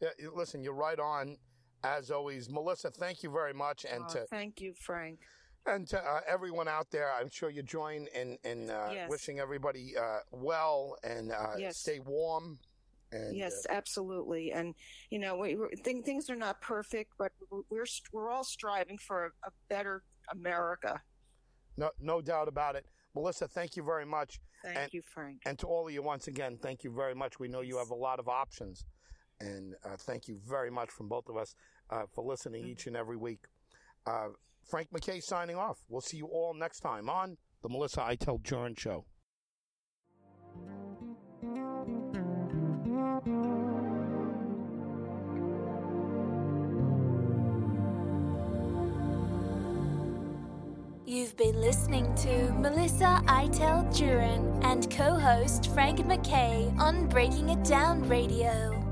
Yeah. 0.00 0.10
Listen, 0.34 0.62
you're 0.62 0.74
right 0.74 0.98
on. 1.00 1.36
As 1.82 2.10
always, 2.10 2.48
Melissa, 2.48 2.90
thank 2.90 3.22
you 3.22 3.30
very 3.30 3.52
much, 3.52 3.84
and 3.84 4.04
Oh, 4.08 4.12
to 4.14 4.26
thank 4.30 4.60
you, 4.60 4.72
Frank. 4.74 5.20
And 5.66 5.86
to 5.88 5.98
uh, 5.98 6.20
everyone 6.26 6.66
out 6.68 6.90
there, 6.90 7.12
I'm 7.12 7.28
sure 7.28 7.50
you 7.50 7.62
join 7.62 8.06
in 8.14 8.38
in 8.44 8.70
uh, 8.70 8.90
Yes. 8.92 9.10
wishing 9.10 9.38
everybody 9.38 9.94
uh, 9.96 10.20
well 10.30 10.96
and 11.04 11.30
uh, 11.32 11.56
Yes. 11.58 11.78
stay 11.78 12.00
warm. 12.00 12.58
And, 13.12 13.36
yes, 13.36 13.66
uh, 13.68 13.72
absolutely. 13.74 14.50
And 14.52 14.74
you 15.10 15.18
know, 15.18 15.36
we, 15.36 15.56
things 15.84 16.28
are 16.30 16.36
not 16.36 16.60
perfect, 16.62 17.12
but 17.18 17.32
we're 17.70 17.84
we're 18.12 18.30
all 18.30 18.44
striving 18.44 18.96
for 18.98 19.26
a, 19.26 19.48
a 19.48 19.50
better 19.68 20.02
America. 20.32 21.00
no, 21.76 21.90
no 22.00 22.20
doubt 22.22 22.48
about 22.48 22.76
it. 22.76 22.86
Melissa, 23.14 23.46
thank 23.46 23.76
you 23.76 23.82
very 23.84 24.06
much. 24.06 24.40
Thank 24.64 24.78
And- 24.78 24.92
you, 24.94 25.02
Frank. 25.02 25.42
And 25.46 25.58
to 25.58 25.66
all 25.66 25.86
of 25.86 25.92
you, 25.92 26.02
once 26.02 26.28
again, 26.28 26.58
thank 26.62 26.82
you 26.82 26.90
very 26.90 27.14
much. 27.14 27.38
We 27.38 27.48
know 27.48 27.60
you 27.60 27.76
have 27.76 27.90
a 27.90 27.94
lot 27.94 28.18
of 28.18 28.26
options. 28.28 28.84
And 29.40 29.74
uh, 29.84 29.96
thank 29.98 30.28
you 30.28 30.38
very 30.46 30.70
much 30.70 30.90
from 30.90 31.08
both 31.08 31.28
of 31.28 31.36
us 31.36 31.54
uh, 31.90 32.02
for 32.12 32.24
listening 32.24 32.62
mm-hmm. 32.62 32.72
each 32.72 32.86
and 32.86 32.96
every 32.96 33.16
week. 33.16 33.44
Uh, 34.06 34.28
Frank 34.64 34.88
MacKay 34.92 35.20
signing 35.20 35.56
off. 35.56 35.78
We'll 35.88 36.00
see 36.00 36.16
you 36.16 36.26
all 36.26 36.54
next 36.54 36.80
time 36.80 37.08
on 37.08 37.36
The 37.62 37.68
Melissa 37.68 38.00
Iteld 38.00 38.42
Jurin 38.42 38.78
Show. 38.78 39.04
You've 51.06 51.36
been 51.36 51.60
listening 51.60 52.14
to 52.16 52.52
Melissa 52.54 53.22
Iteld 53.26 53.94
Jurin 53.94 54.64
and 54.64 54.90
co 54.90 55.18
host 55.18 55.72
Frank 55.72 56.04
MacKay 56.04 56.72
on 56.78 57.08
Breaking 57.08 57.50
It 57.50 57.62
Down 57.62 58.08
Radio. 58.08 58.83